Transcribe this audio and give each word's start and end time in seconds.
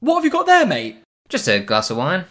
What 0.00 0.14
have 0.16 0.24
you 0.24 0.30
got 0.30 0.46
there, 0.46 0.64
mate? 0.64 1.02
Just 1.28 1.46
a 1.46 1.60
glass 1.60 1.90
of 1.90 1.98
wine. 1.98 2.24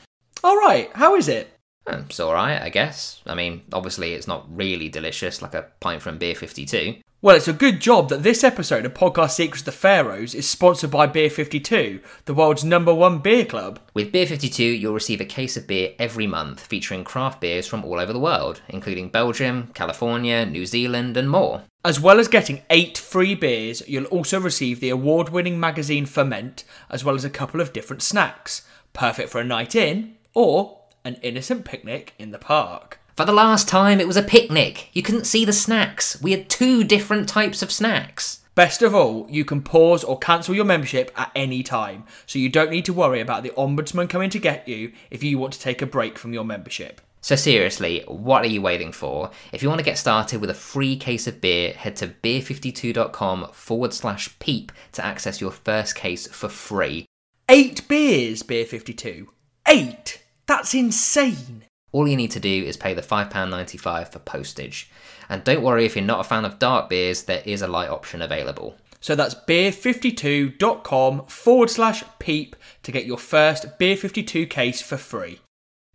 All 0.43 0.57
right, 0.57 0.89
how 0.93 1.15
is 1.15 1.27
it? 1.27 1.53
Eh, 1.89 2.01
It's 2.09 2.19
alright, 2.19 2.61
I 2.61 2.69
guess. 2.69 3.21
I 3.25 3.35
mean, 3.35 3.61
obviously, 3.73 4.13
it's 4.13 4.27
not 4.27 4.45
really 4.55 4.89
delicious 4.89 5.41
like 5.41 5.53
a 5.53 5.67
pint 5.79 6.01
from 6.01 6.17
Beer 6.17 6.35
52. 6.35 6.95
Well, 7.21 7.35
it's 7.35 7.49
a 7.49 7.53
good 7.53 7.81
job 7.81 8.07
that 8.09 8.23
this 8.23 8.45
episode 8.45 8.85
of 8.85 8.93
Podcast 8.93 9.31
Secrets 9.31 9.61
of 9.61 9.65
the 9.65 9.71
Pharaohs 9.73 10.33
is 10.33 10.47
sponsored 10.47 10.89
by 10.91 11.05
Beer 11.05 11.29
52, 11.29 11.99
the 12.23 12.33
world's 12.33 12.63
number 12.63 12.93
one 12.93 13.19
beer 13.19 13.43
club. 13.43 13.77
With 13.93 14.13
Beer 14.13 14.25
52, 14.25 14.63
you'll 14.63 14.93
receive 14.93 15.19
a 15.19 15.25
case 15.25 15.57
of 15.57 15.67
beer 15.67 15.95
every 15.99 16.27
month 16.27 16.61
featuring 16.67 17.03
craft 17.03 17.41
beers 17.41 17.67
from 17.67 17.83
all 17.83 17.99
over 17.99 18.13
the 18.13 18.19
world, 18.19 18.61
including 18.69 19.09
Belgium, 19.09 19.69
California, 19.73 20.45
New 20.45 20.65
Zealand, 20.65 21.17
and 21.17 21.29
more. 21.29 21.63
As 21.83 21.99
well 21.99 22.21
as 22.21 22.29
getting 22.29 22.61
eight 22.69 22.97
free 22.97 23.35
beers, 23.35 23.83
you'll 23.85 24.05
also 24.05 24.39
receive 24.39 24.79
the 24.79 24.89
award 24.89 25.27
winning 25.27 25.59
magazine 25.59 26.05
Ferment, 26.05 26.63
as 26.89 27.03
well 27.03 27.15
as 27.15 27.25
a 27.25 27.29
couple 27.29 27.59
of 27.59 27.73
different 27.73 28.01
snacks. 28.01 28.65
Perfect 28.93 29.29
for 29.29 29.41
a 29.41 29.43
night 29.43 29.75
in 29.75 30.15
or 30.33 30.78
an 31.03 31.15
innocent 31.21 31.65
picnic 31.65 32.13
in 32.17 32.31
the 32.31 32.37
park. 32.37 32.99
For 33.15 33.25
the 33.25 33.33
last 33.33 33.67
time, 33.67 33.99
it 33.99 34.07
was 34.07 34.17
a 34.17 34.23
picnic. 34.23 34.89
You 34.93 35.01
couldn't 35.01 35.25
see 35.25 35.43
the 35.43 35.53
snacks. 35.53 36.21
We 36.21 36.31
had 36.31 36.49
two 36.49 36.83
different 36.83 37.27
types 37.27 37.61
of 37.61 37.71
snacks. 37.71 38.39
Best 38.55 38.81
of 38.81 38.95
all, 38.95 39.25
you 39.29 39.45
can 39.45 39.61
pause 39.61 40.03
or 40.03 40.17
cancel 40.19 40.55
your 40.55 40.65
membership 40.65 41.11
at 41.15 41.31
any 41.35 41.63
time, 41.63 42.03
so 42.25 42.39
you 42.39 42.49
don't 42.49 42.71
need 42.71 42.85
to 42.85 42.93
worry 42.93 43.21
about 43.21 43.43
the 43.43 43.51
Ombudsman 43.51 44.09
coming 44.09 44.29
to 44.29 44.39
get 44.39 44.67
you 44.67 44.91
if 45.09 45.23
you 45.23 45.37
want 45.37 45.53
to 45.53 45.59
take 45.59 45.81
a 45.81 45.85
break 45.85 46.17
from 46.17 46.33
your 46.33 46.43
membership. 46.43 47.01
So, 47.21 47.35
seriously, 47.35 48.03
what 48.07 48.43
are 48.43 48.49
you 48.49 48.61
waiting 48.61 48.91
for? 48.91 49.31
If 49.51 49.61
you 49.61 49.69
want 49.69 49.79
to 49.79 49.85
get 49.85 49.97
started 49.97 50.39
with 50.39 50.49
a 50.49 50.53
free 50.53 50.95
case 50.95 51.27
of 51.27 51.41
beer, 51.41 51.73
head 51.73 51.97
to 51.97 52.07
beer52.com 52.07 53.49
forward 53.51 53.93
slash 53.93 54.37
peep 54.39 54.71
to 54.93 55.05
access 55.05 55.41
your 55.41 55.51
first 55.51 55.95
case 55.95 56.27
for 56.27 56.47
free. 56.47 57.05
Eight 57.49 57.87
beers, 57.87 58.43
Beer 58.43 58.65
52. 58.65 59.29
Eight? 59.67 60.23
That's 60.49 60.73
insane. 60.73 61.65
All 61.91 62.07
you 62.07 62.17
need 62.17 62.31
to 62.31 62.39
do 62.39 62.49
is 62.49 62.75
pay 62.75 62.95
the 62.95 63.03
£5.95 63.03 64.11
for 64.11 64.17
postage. 64.17 64.89
And 65.29 65.43
don't 65.43 65.61
worry 65.61 65.85
if 65.85 65.95
you're 65.95 66.03
not 66.03 66.21
a 66.21 66.23
fan 66.23 66.43
of 66.43 66.57
dark 66.57 66.89
beers, 66.89 67.21
there 67.21 67.43
is 67.45 67.61
a 67.61 67.67
light 67.67 67.89
option 67.89 68.19
available. 68.23 68.75
So 68.99 69.13
that's 69.15 69.35
beer52.com 69.35 71.27
forward 71.27 71.69
slash 71.69 72.03
peep 72.17 72.55
to 72.81 72.91
get 72.91 73.05
your 73.05 73.19
first 73.19 73.77
Beer 73.77 73.95
52 73.95 74.47
case 74.47 74.81
for 74.81 74.97
free. 74.97 75.39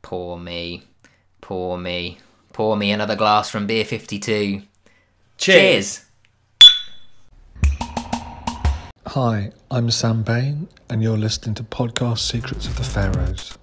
Poor 0.03 0.39
me. 0.39 0.85
Poor 1.41 1.77
me. 1.77 2.19
Pour 2.53 2.77
me 2.77 2.93
another 2.93 3.17
glass 3.17 3.51
from 3.51 3.67
Beer 3.67 3.85
52. 3.85 4.63
Cheers. 5.37 6.05
Hi, 9.09 9.51
I'm 9.69 9.91
Sam 9.91 10.23
Bain, 10.23 10.69
and 10.89 11.03
you're 11.03 11.19
listening 11.19 11.57
to 11.57 11.65
Podcast 11.65 12.19
Secrets 12.19 12.69
of 12.69 12.77
the 12.77 12.85
Pharaohs. 12.85 13.59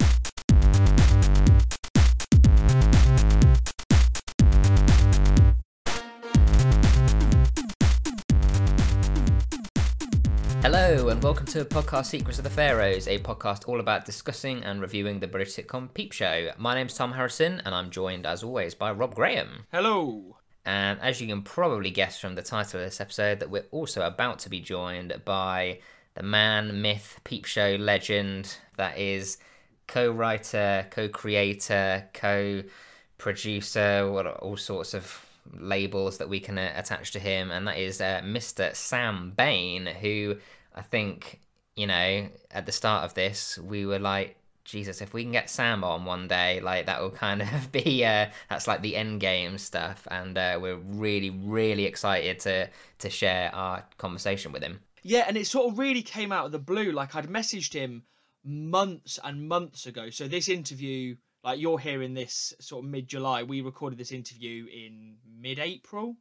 Hello, 10.84 11.10
and 11.10 11.22
welcome 11.22 11.46
to 11.46 11.64
Podcast 11.64 12.06
Secrets 12.06 12.38
of 12.38 12.44
the 12.44 12.50
Pharaohs, 12.50 13.06
a 13.06 13.20
podcast 13.20 13.68
all 13.68 13.78
about 13.78 14.04
discussing 14.04 14.64
and 14.64 14.80
reviewing 14.80 15.20
the 15.20 15.28
British 15.28 15.54
sitcom 15.54 15.94
Peep 15.94 16.10
Show. 16.10 16.50
My 16.58 16.74
name's 16.74 16.94
Tom 16.94 17.12
Harrison, 17.12 17.62
and 17.64 17.72
I'm 17.72 17.88
joined, 17.88 18.26
as 18.26 18.42
always, 18.42 18.74
by 18.74 18.90
Rob 18.90 19.14
Graham. 19.14 19.66
Hello. 19.70 20.38
And 20.66 20.98
as 21.00 21.20
you 21.20 21.28
can 21.28 21.42
probably 21.42 21.92
guess 21.92 22.18
from 22.18 22.34
the 22.34 22.42
title 22.42 22.80
of 22.80 22.86
this 22.86 23.00
episode, 23.00 23.38
that 23.38 23.48
we're 23.48 23.66
also 23.70 24.04
about 24.04 24.40
to 24.40 24.50
be 24.50 24.58
joined 24.58 25.14
by 25.24 25.78
the 26.14 26.24
man, 26.24 26.82
myth, 26.82 27.20
Peep 27.22 27.44
Show 27.44 27.76
legend 27.78 28.56
that 28.76 28.98
is 28.98 29.38
co-writer, 29.86 30.88
co-creator, 30.90 32.08
co-producer, 32.12 34.10
what 34.10 34.26
all 34.26 34.56
sorts 34.56 34.94
of 34.94 35.24
labels 35.56 36.18
that 36.18 36.28
we 36.28 36.40
can 36.40 36.58
uh, 36.58 36.72
attach 36.74 37.12
to 37.12 37.20
him, 37.20 37.52
and 37.52 37.68
that 37.68 37.78
is 37.78 38.00
uh, 38.00 38.20
Mr. 38.24 38.74
Sam 38.74 39.32
Bain, 39.36 39.86
who 39.86 40.38
I 40.74 40.82
think 40.82 41.40
you 41.76 41.86
know 41.86 42.28
at 42.50 42.66
the 42.66 42.72
start 42.72 43.04
of 43.04 43.14
this 43.14 43.58
we 43.58 43.86
were 43.86 43.98
like. 43.98 44.36
Jesus, 44.64 45.00
if 45.00 45.12
we 45.12 45.24
can 45.24 45.32
get 45.32 45.50
Sam 45.50 45.82
on 45.82 46.04
one 46.04 46.28
day, 46.28 46.60
like 46.60 46.86
that 46.86 47.02
will 47.02 47.10
kind 47.10 47.42
of 47.42 47.72
be 47.72 48.04
uh, 48.04 48.26
that's 48.48 48.68
like 48.68 48.80
the 48.80 48.94
end 48.94 49.20
game 49.20 49.58
stuff, 49.58 50.06
and 50.08 50.38
uh, 50.38 50.56
we're 50.62 50.76
really, 50.76 51.30
really 51.30 51.84
excited 51.84 52.38
to 52.40 52.70
to 53.00 53.10
share 53.10 53.52
our 53.52 53.84
conversation 53.98 54.52
with 54.52 54.62
him. 54.62 54.78
Yeah, 55.02 55.24
and 55.26 55.36
it 55.36 55.48
sort 55.48 55.72
of 55.72 55.80
really 55.80 56.02
came 56.02 56.30
out 56.30 56.46
of 56.46 56.52
the 56.52 56.60
blue. 56.60 56.92
Like 56.92 57.16
I'd 57.16 57.26
messaged 57.26 57.72
him 57.72 58.04
months 58.44 59.18
and 59.22 59.48
months 59.48 59.86
ago. 59.86 60.10
So 60.10 60.28
this 60.28 60.48
interview, 60.48 61.16
like 61.44 61.60
you're 61.60 61.78
hearing 61.78 62.14
this 62.14 62.54
sort 62.60 62.84
of 62.84 62.90
mid 62.90 63.08
July, 63.08 63.42
we 63.42 63.60
recorded 63.60 63.98
this 63.98 64.12
interview 64.12 64.66
in 64.66 65.16
mid 65.40 65.58
April. 65.58 66.16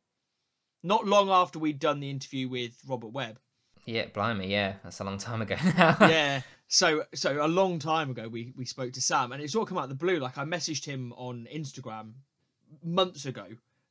Not 0.84 1.06
long 1.06 1.30
after 1.30 1.60
we'd 1.60 1.80
done 1.80 2.00
the 2.00 2.10
interview 2.10 2.50
with 2.50 2.74
Robert 2.88 3.10
Webb. 3.10 3.40
Yeah, 3.92 4.06
blimey, 4.06 4.48
yeah, 4.48 4.76
that's 4.84 5.00
a 5.02 5.04
long 5.04 5.18
time 5.18 5.42
ago 5.42 5.56
now. 5.78 5.98
yeah. 6.02 6.42
So 6.68 7.04
so 7.14 7.46
a 7.46 7.48
long 7.48 7.80
time 7.80 8.10
ago 8.10 8.30
we 8.30 8.54
we 8.56 8.64
spoke 8.64 8.94
to 8.94 9.02
Sam 9.02 9.34
and 9.34 9.42
it's 9.42 9.56
all 9.56 9.66
come 9.66 9.78
out 9.78 9.84
of 9.84 9.90
the 9.90 9.96
blue. 9.96 10.20
Like 10.20 10.38
I 10.38 10.46
messaged 10.46 10.86
him 10.86 11.12
on 11.18 11.48
Instagram 11.54 12.14
months 12.84 13.26
ago. 13.26 13.46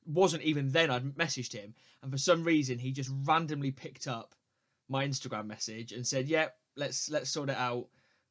Wasn't 0.06 0.42
even 0.42 0.70
then 0.70 0.90
I'd 0.90 1.04
messaged 1.16 1.52
him, 1.52 1.74
and 2.02 2.10
for 2.10 2.16
some 2.16 2.42
reason 2.42 2.78
he 2.78 2.90
just 2.90 3.10
randomly 3.24 3.70
picked 3.70 4.06
up 4.08 4.34
my 4.88 5.06
Instagram 5.06 5.46
message 5.46 5.92
and 5.92 6.06
said, 6.06 6.26
"Yep, 6.26 6.56
let's 6.76 7.10
let's 7.10 7.30
sort 7.30 7.50
it 7.50 7.56
out." 7.58 7.86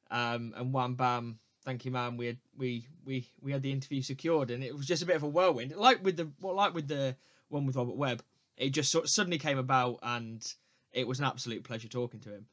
Um, 0.09 0.56
and 0.58 0.74
wham 0.74 0.96
bam, 0.96 1.38
thank 1.63 1.85
you, 1.85 1.91
man. 1.91 2.18
We 2.18 2.25
had 2.25 2.38
we 2.58 2.88
we 3.06 3.29
we 3.41 3.52
had 3.52 3.62
the 3.62 3.72
interview 3.72 4.02
secured, 4.02 4.50
and 4.50 4.63
it 4.63 4.75
was 4.75 4.88
just 4.88 5.03
a 5.03 5.06
bit 5.06 5.16
of 5.16 5.24
a 5.24 5.28
whirlwind. 5.28 5.75
Like 5.75 6.03
with 6.03 6.18
the 6.18 6.31
well, 6.41 6.56
like 6.56 6.74
with 6.74 6.88
the 6.88 7.16
one 7.50 7.68
with 7.68 7.75
Robert 7.75 7.96
Webb, 7.96 8.24
it 8.58 8.72
just 8.72 8.91
sort 8.91 9.06
of 9.06 9.12
suddenly 9.12 9.38
came 9.38 9.59
about, 9.59 10.00
and 10.02 10.41
it 10.94 11.08
was 11.08 11.20
an 11.20 11.26
absolute 11.26 11.64
pleasure 11.64 11.88
talking 11.88 12.20
to 12.22 12.30
him. 12.30 12.46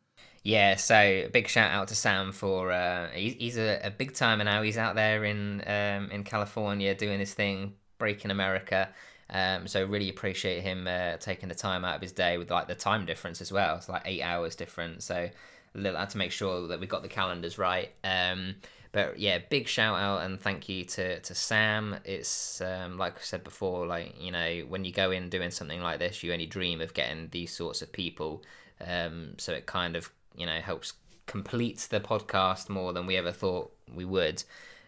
Yeah, 0.42 0.76
so 0.76 1.28
big 1.32 1.48
shout 1.48 1.72
out 1.72 1.88
to 1.88 1.94
Sam 1.94 2.32
for 2.32 2.72
uh, 2.72 3.10
he's, 3.10 3.58
a, 3.58 3.80
a 3.82 3.90
big 3.90 4.14
timer 4.14 4.44
now. 4.44 4.62
He's 4.62 4.78
out 4.78 4.94
there 4.94 5.24
in 5.24 5.62
um, 5.66 6.10
in 6.10 6.24
California 6.24 6.94
doing 6.94 7.18
his 7.18 7.34
thing, 7.34 7.74
breaking 7.98 8.30
America. 8.30 8.88
Um, 9.28 9.66
so 9.66 9.84
really 9.84 10.08
appreciate 10.08 10.62
him 10.62 10.86
uh, 10.86 11.16
taking 11.16 11.48
the 11.48 11.54
time 11.54 11.84
out 11.84 11.96
of 11.96 12.00
his 12.00 12.12
day 12.12 12.38
with 12.38 12.50
like 12.50 12.68
the 12.68 12.76
time 12.76 13.06
difference 13.06 13.40
as 13.40 13.50
well. 13.50 13.76
It's 13.76 13.88
like 13.88 14.02
eight 14.04 14.22
hours 14.22 14.54
different. 14.54 15.02
So 15.02 15.28
a 15.74 15.78
little 15.78 15.98
had 15.98 16.10
to 16.10 16.18
make 16.18 16.30
sure 16.30 16.68
that 16.68 16.78
we 16.78 16.86
got 16.86 17.02
the 17.02 17.08
calendars 17.08 17.58
right. 17.58 17.90
Um, 18.04 18.54
but 18.96 19.18
yeah, 19.18 19.40
big 19.50 19.68
shout 19.68 19.98
out 19.98 20.22
and 20.22 20.40
thank 20.40 20.70
you 20.70 20.82
to 20.86 21.20
to 21.20 21.34
Sam. 21.34 21.96
It's 22.06 22.62
um, 22.62 22.96
like 22.96 23.16
I 23.18 23.20
said 23.20 23.44
before, 23.44 23.84
like 23.84 24.14
you 24.18 24.32
know 24.32 24.64
when 24.70 24.86
you 24.86 24.92
go 24.92 25.10
in 25.10 25.28
doing 25.28 25.50
something 25.50 25.82
like 25.82 25.98
this, 25.98 26.22
you 26.22 26.32
only 26.32 26.46
dream 26.46 26.80
of 26.80 26.94
getting 26.94 27.28
these 27.30 27.54
sorts 27.54 27.82
of 27.82 27.92
people. 27.92 28.42
Um, 28.80 29.34
so 29.36 29.52
it 29.52 29.66
kind 29.66 29.96
of 29.96 30.10
you 30.34 30.46
know 30.46 30.60
helps 30.60 30.94
complete 31.26 31.86
the 31.90 32.00
podcast 32.00 32.70
more 32.70 32.94
than 32.94 33.04
we 33.04 33.16
ever 33.18 33.32
thought 33.32 33.70
we 33.94 34.06
would. 34.06 34.42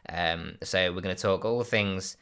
Um, 0.09 0.57
so 0.63 0.91
we're 0.91 1.03
going 1.03 1.15
to 1.15 1.23
talk 1.23 1.45
all 1.45 1.63
things 1.63 2.17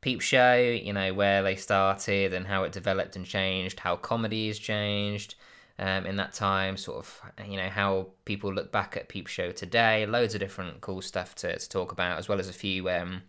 Peep 0.00 0.20
Show, 0.20 0.56
you 0.56 0.92
know 0.92 1.14
where 1.14 1.44
they 1.44 1.54
started 1.54 2.34
and 2.34 2.48
how 2.48 2.64
it 2.64 2.72
developed 2.72 3.14
and 3.14 3.24
changed, 3.24 3.78
how 3.78 3.94
comedy 3.94 4.48
has 4.48 4.58
changed 4.58 5.36
um, 5.78 6.06
in 6.06 6.16
that 6.16 6.32
time, 6.32 6.76
sort 6.76 6.98
of 6.98 7.20
you 7.46 7.56
know 7.56 7.68
how 7.68 8.08
people 8.24 8.52
look 8.52 8.72
back 8.72 8.96
at 8.96 9.08
Peep 9.08 9.26
Show 9.26 9.52
today. 9.52 10.06
Loads 10.06 10.34
of 10.34 10.40
different 10.40 10.80
cool 10.80 11.02
stuff 11.02 11.34
to, 11.36 11.58
to 11.58 11.68
talk 11.68 11.92
about, 11.92 12.18
as 12.18 12.28
well 12.28 12.40
as 12.40 12.48
a 12.48 12.52
few 12.52 12.88
um, 12.88 13.22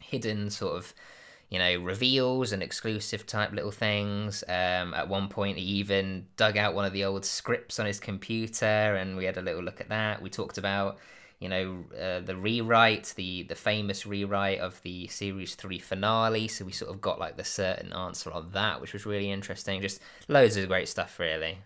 hidden 0.00 0.50
sort 0.50 0.76
of 0.76 0.94
you 1.52 1.58
know, 1.58 1.76
reveals 1.82 2.50
and 2.52 2.62
exclusive 2.62 3.26
type 3.26 3.52
little 3.52 3.70
things. 3.70 4.42
Um, 4.48 4.94
at 4.94 5.06
one 5.06 5.28
point, 5.28 5.58
he 5.58 5.64
even 5.64 6.24
dug 6.38 6.56
out 6.56 6.72
one 6.72 6.86
of 6.86 6.94
the 6.94 7.04
old 7.04 7.26
scripts 7.26 7.78
on 7.78 7.84
his 7.84 8.00
computer, 8.00 8.64
and 8.64 9.18
we 9.18 9.26
had 9.26 9.36
a 9.36 9.42
little 9.42 9.62
look 9.62 9.78
at 9.78 9.90
that. 9.90 10.22
We 10.22 10.30
talked 10.30 10.56
about, 10.56 10.96
you 11.42 11.48
know, 11.48 11.84
uh, 12.00 12.20
the 12.20 12.36
rewrite, 12.36 13.12
the 13.16 13.42
the 13.42 13.56
famous 13.56 14.06
rewrite 14.06 14.60
of 14.60 14.80
the 14.82 15.08
series 15.08 15.56
three 15.56 15.80
finale. 15.80 16.46
So 16.46 16.64
we 16.64 16.72
sort 16.72 16.92
of 16.92 17.00
got 17.00 17.18
like 17.18 17.36
the 17.36 17.44
certain 17.44 17.92
answer 17.92 18.30
on 18.30 18.50
that, 18.52 18.80
which 18.80 18.92
was 18.92 19.04
really 19.04 19.30
interesting. 19.30 19.82
Just 19.82 20.00
loads 20.28 20.56
of 20.56 20.68
great 20.68 20.88
stuff, 20.88 21.18
really. 21.18 21.58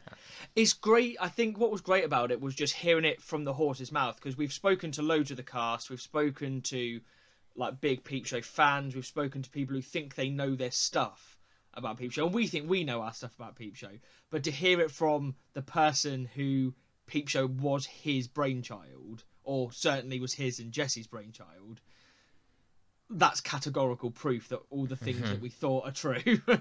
It's 0.55 0.73
great. 0.73 1.19
I 1.21 1.29
think 1.29 1.59
what 1.59 1.71
was 1.71 1.83
great 1.83 2.05
about 2.05 2.31
it 2.31 2.41
was 2.41 2.55
just 2.55 2.73
hearing 2.73 3.05
it 3.05 3.21
from 3.21 3.45
the 3.45 3.53
horse's 3.53 3.93
mouth 3.93 4.17
because 4.17 4.39
we've 4.39 4.53
spoken 4.53 4.91
to 4.93 5.03
loads 5.03 5.31
of 5.31 5.37
the 5.37 5.43
cast. 5.43 5.91
We've 5.91 6.01
spoken 6.01 6.63
to 6.63 7.01
like 7.55 7.81
big 7.81 8.03
Peep 8.03 8.25
Show 8.27 8.41
fans. 8.41 8.95
We've 8.95 9.05
spoken 9.05 9.43
to 9.43 9.51
people 9.51 9.77
who 9.77 9.83
think 9.83 10.15
they 10.15 10.31
know 10.31 10.55
their 10.55 10.71
stuff 10.71 11.39
about 11.75 11.99
Peep 11.99 12.13
Show, 12.13 12.25
and 12.25 12.35
we 12.35 12.47
think 12.47 12.69
we 12.69 12.85
know 12.85 13.03
our 13.03 13.13
stuff 13.13 13.35
about 13.35 13.57
Peep 13.57 13.77
Show. 13.77 13.93
But 14.31 14.45
to 14.45 14.51
hear 14.51 14.81
it 14.81 14.91
from 14.91 15.35
the 15.53 15.61
person 15.61 16.25
who 16.35 16.75
Peep 17.07 17.29
Show 17.29 17.47
was 17.47 17.87
his 17.87 18.27
brainchild, 18.27 19.25
or 19.47 19.73
certainly 19.73 20.21
was 20.21 20.35
his 20.35 20.59
and 20.59 20.71
Jesse's 20.71 21.07
brainchild, 21.07 21.81
that's 23.09 23.41
categorical 23.41 24.11
proof 24.11 24.49
that 24.49 24.61
all 24.69 24.85
the 24.85 24.97
things 24.97 25.31
that 25.31 25.41
we 25.41 25.49
thought 25.49 25.87
are 25.87 25.93
true. 25.93 26.41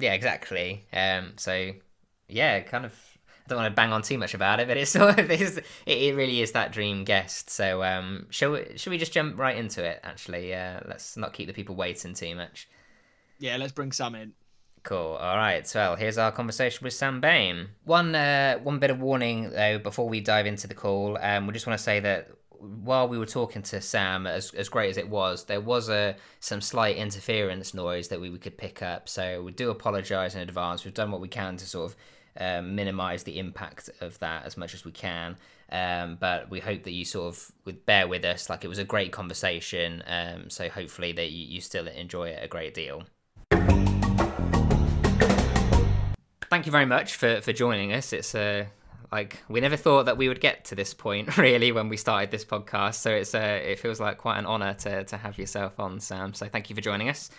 Yeah, 0.00 0.14
exactly. 0.14 0.86
Um, 0.92 1.34
so 1.36 1.72
yeah, 2.28 2.60
kind 2.60 2.84
of 2.84 2.92
I 3.46 3.48
don't 3.48 3.58
want 3.58 3.70
to 3.70 3.76
bang 3.76 3.92
on 3.92 4.02
too 4.02 4.18
much 4.18 4.34
about 4.34 4.60
it, 4.60 4.66
but 4.66 4.76
it's 4.76 4.90
sort 4.92 5.18
of 5.18 5.30
is, 5.30 5.60
it 5.86 6.16
really 6.16 6.40
is 6.40 6.52
that 6.52 6.72
dream 6.72 7.04
guest. 7.04 7.50
So 7.50 7.84
um, 7.84 8.26
shall 8.30 8.52
we, 8.52 8.76
shall 8.76 8.90
we 8.90 8.98
just 8.98 9.12
jump 9.12 9.38
right 9.38 9.56
into 9.56 9.84
it? 9.84 10.00
Actually, 10.02 10.54
uh, 10.54 10.80
let's 10.86 11.16
not 11.16 11.32
keep 11.32 11.46
the 11.46 11.52
people 11.52 11.74
waiting 11.76 12.14
too 12.14 12.34
much. 12.34 12.68
Yeah, 13.38 13.56
let's 13.56 13.72
bring 13.72 13.92
Sam 13.92 14.14
in. 14.14 14.32
Cool. 14.82 15.16
All 15.20 15.36
right. 15.36 15.66
So 15.66 15.94
here's 15.98 16.16
our 16.16 16.32
conversation 16.32 16.84
with 16.84 16.94
Sam 16.94 17.20
Bain. 17.20 17.68
One 17.84 18.14
uh, 18.14 18.58
one 18.58 18.78
bit 18.78 18.90
of 18.90 19.00
warning 19.00 19.50
though 19.50 19.78
before 19.78 20.08
we 20.08 20.20
dive 20.20 20.46
into 20.46 20.66
the 20.66 20.74
call. 20.74 21.18
Um, 21.20 21.46
we 21.46 21.52
just 21.52 21.66
want 21.66 21.78
to 21.78 21.82
say 21.82 22.00
that 22.00 22.30
while 22.60 23.08
we 23.08 23.18
were 23.18 23.26
talking 23.26 23.62
to 23.62 23.80
Sam, 23.80 24.26
as 24.26 24.52
as 24.54 24.68
great 24.68 24.90
as 24.90 24.96
it 24.96 25.08
was, 25.08 25.44
there 25.44 25.60
was 25.60 25.88
a 25.88 26.16
some 26.40 26.60
slight 26.60 26.96
interference 26.96 27.74
noise 27.74 28.08
that 28.08 28.20
we, 28.20 28.30
we 28.30 28.38
could 28.38 28.56
pick 28.56 28.82
up. 28.82 29.08
So 29.08 29.42
we 29.42 29.52
do 29.52 29.70
apologise 29.70 30.34
in 30.34 30.40
advance. 30.40 30.84
We've 30.84 30.94
done 30.94 31.10
what 31.10 31.20
we 31.20 31.28
can 31.28 31.56
to 31.58 31.66
sort 31.66 31.92
of 31.92 31.96
um, 32.38 32.74
minimize 32.74 33.22
the 33.24 33.38
impact 33.38 33.90
of 34.00 34.18
that 34.20 34.46
as 34.46 34.56
much 34.56 34.72
as 34.74 34.84
we 34.84 34.92
can. 34.92 35.36
Um, 35.70 36.16
but 36.18 36.50
we 36.50 36.58
hope 36.60 36.82
that 36.84 36.92
you 36.92 37.04
sort 37.04 37.34
of 37.34 37.52
would 37.64 37.86
bear 37.86 38.08
with 38.08 38.24
us. 38.24 38.50
Like 38.50 38.64
it 38.64 38.68
was 38.68 38.78
a 38.78 38.84
great 38.84 39.12
conversation. 39.12 40.02
Um, 40.06 40.50
so 40.50 40.68
hopefully 40.68 41.12
that 41.12 41.30
you, 41.30 41.46
you 41.46 41.60
still 41.60 41.86
enjoy 41.86 42.30
it 42.30 42.42
a 42.42 42.48
great 42.48 42.74
deal. 42.74 43.04
Thank 46.50 46.66
you 46.66 46.72
very 46.72 46.84
much 46.84 47.14
for, 47.14 47.40
for 47.40 47.52
joining 47.52 47.92
us. 47.92 48.12
It's 48.12 48.34
uh, 48.34 48.66
like 49.10 49.38
we 49.48 49.60
never 49.60 49.76
thought 49.76 50.06
that 50.06 50.18
we 50.18 50.28
would 50.28 50.40
get 50.40 50.64
to 50.66 50.74
this 50.74 50.92
point 50.92 51.36
really 51.38 51.72
when 51.72 51.88
we 51.88 51.96
started 51.96 52.30
this 52.30 52.44
podcast. 52.44 52.96
So 52.96 53.10
it's 53.10 53.34
uh, 53.34 53.60
it 53.62 53.78
feels 53.78 54.00
like 54.00 54.18
quite 54.18 54.38
an 54.38 54.46
honour 54.46 54.74
to 54.74 55.04
to 55.04 55.16
have 55.16 55.38
yourself 55.38 55.80
on, 55.80 56.00
Sam. 56.00 56.34
So 56.34 56.46
thank 56.48 56.68
you 56.68 56.76
for 56.76 56.82
joining 56.82 57.08
us. 57.08 57.30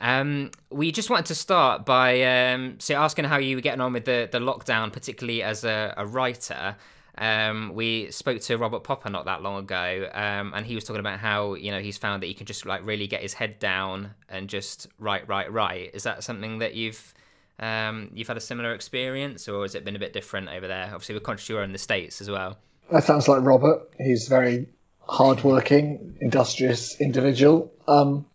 Um, 0.00 0.52
we 0.70 0.92
just 0.92 1.10
wanted 1.10 1.26
to 1.26 1.34
start 1.34 1.84
by 1.84 2.22
um, 2.22 2.78
so 2.78 2.94
asking 2.94 3.24
how 3.24 3.38
you 3.38 3.56
were 3.56 3.62
getting 3.62 3.80
on 3.80 3.92
with 3.92 4.04
the, 4.04 4.28
the 4.30 4.38
lockdown, 4.38 4.92
particularly 4.92 5.42
as 5.42 5.64
a, 5.64 5.92
a 5.96 6.06
writer. 6.06 6.76
Um, 7.20 7.72
we 7.74 8.12
spoke 8.12 8.40
to 8.42 8.56
Robert 8.58 8.84
Popper 8.84 9.10
not 9.10 9.24
that 9.24 9.42
long 9.42 9.58
ago, 9.58 10.08
um, 10.14 10.52
and 10.54 10.64
he 10.64 10.76
was 10.76 10.84
talking 10.84 11.00
about 11.00 11.18
how 11.18 11.54
you 11.54 11.72
know 11.72 11.80
he's 11.80 11.98
found 11.98 12.22
that 12.22 12.26
he 12.26 12.34
can 12.34 12.46
just 12.46 12.64
like 12.64 12.86
really 12.86 13.08
get 13.08 13.22
his 13.22 13.34
head 13.34 13.58
down 13.58 14.10
and 14.28 14.48
just 14.48 14.86
write, 15.00 15.26
write, 15.26 15.52
write. 15.52 15.90
Is 15.94 16.04
that 16.04 16.22
something 16.22 16.58
that 16.58 16.74
you've 16.74 17.12
um, 17.58 18.10
you've 18.14 18.28
had 18.28 18.36
a 18.36 18.40
similar 18.40 18.74
experience, 18.74 19.48
or 19.48 19.62
has 19.62 19.74
it 19.74 19.84
been 19.84 19.96
a 19.96 19.98
bit 19.98 20.12
different 20.12 20.48
over 20.48 20.68
there? 20.68 20.84
Obviously, 20.86 21.14
we're 21.14 21.20
conscious 21.20 21.48
you're 21.48 21.62
in 21.62 21.72
the 21.72 21.78
states 21.78 22.20
as 22.20 22.30
well. 22.30 22.58
That 22.90 23.04
sounds 23.04 23.28
like 23.28 23.42
Robert. 23.42 23.90
He's 23.98 24.28
very 24.28 24.68
hardworking, 25.00 26.16
industrious 26.20 27.00
individual. 27.00 27.72
Um, 27.86 28.26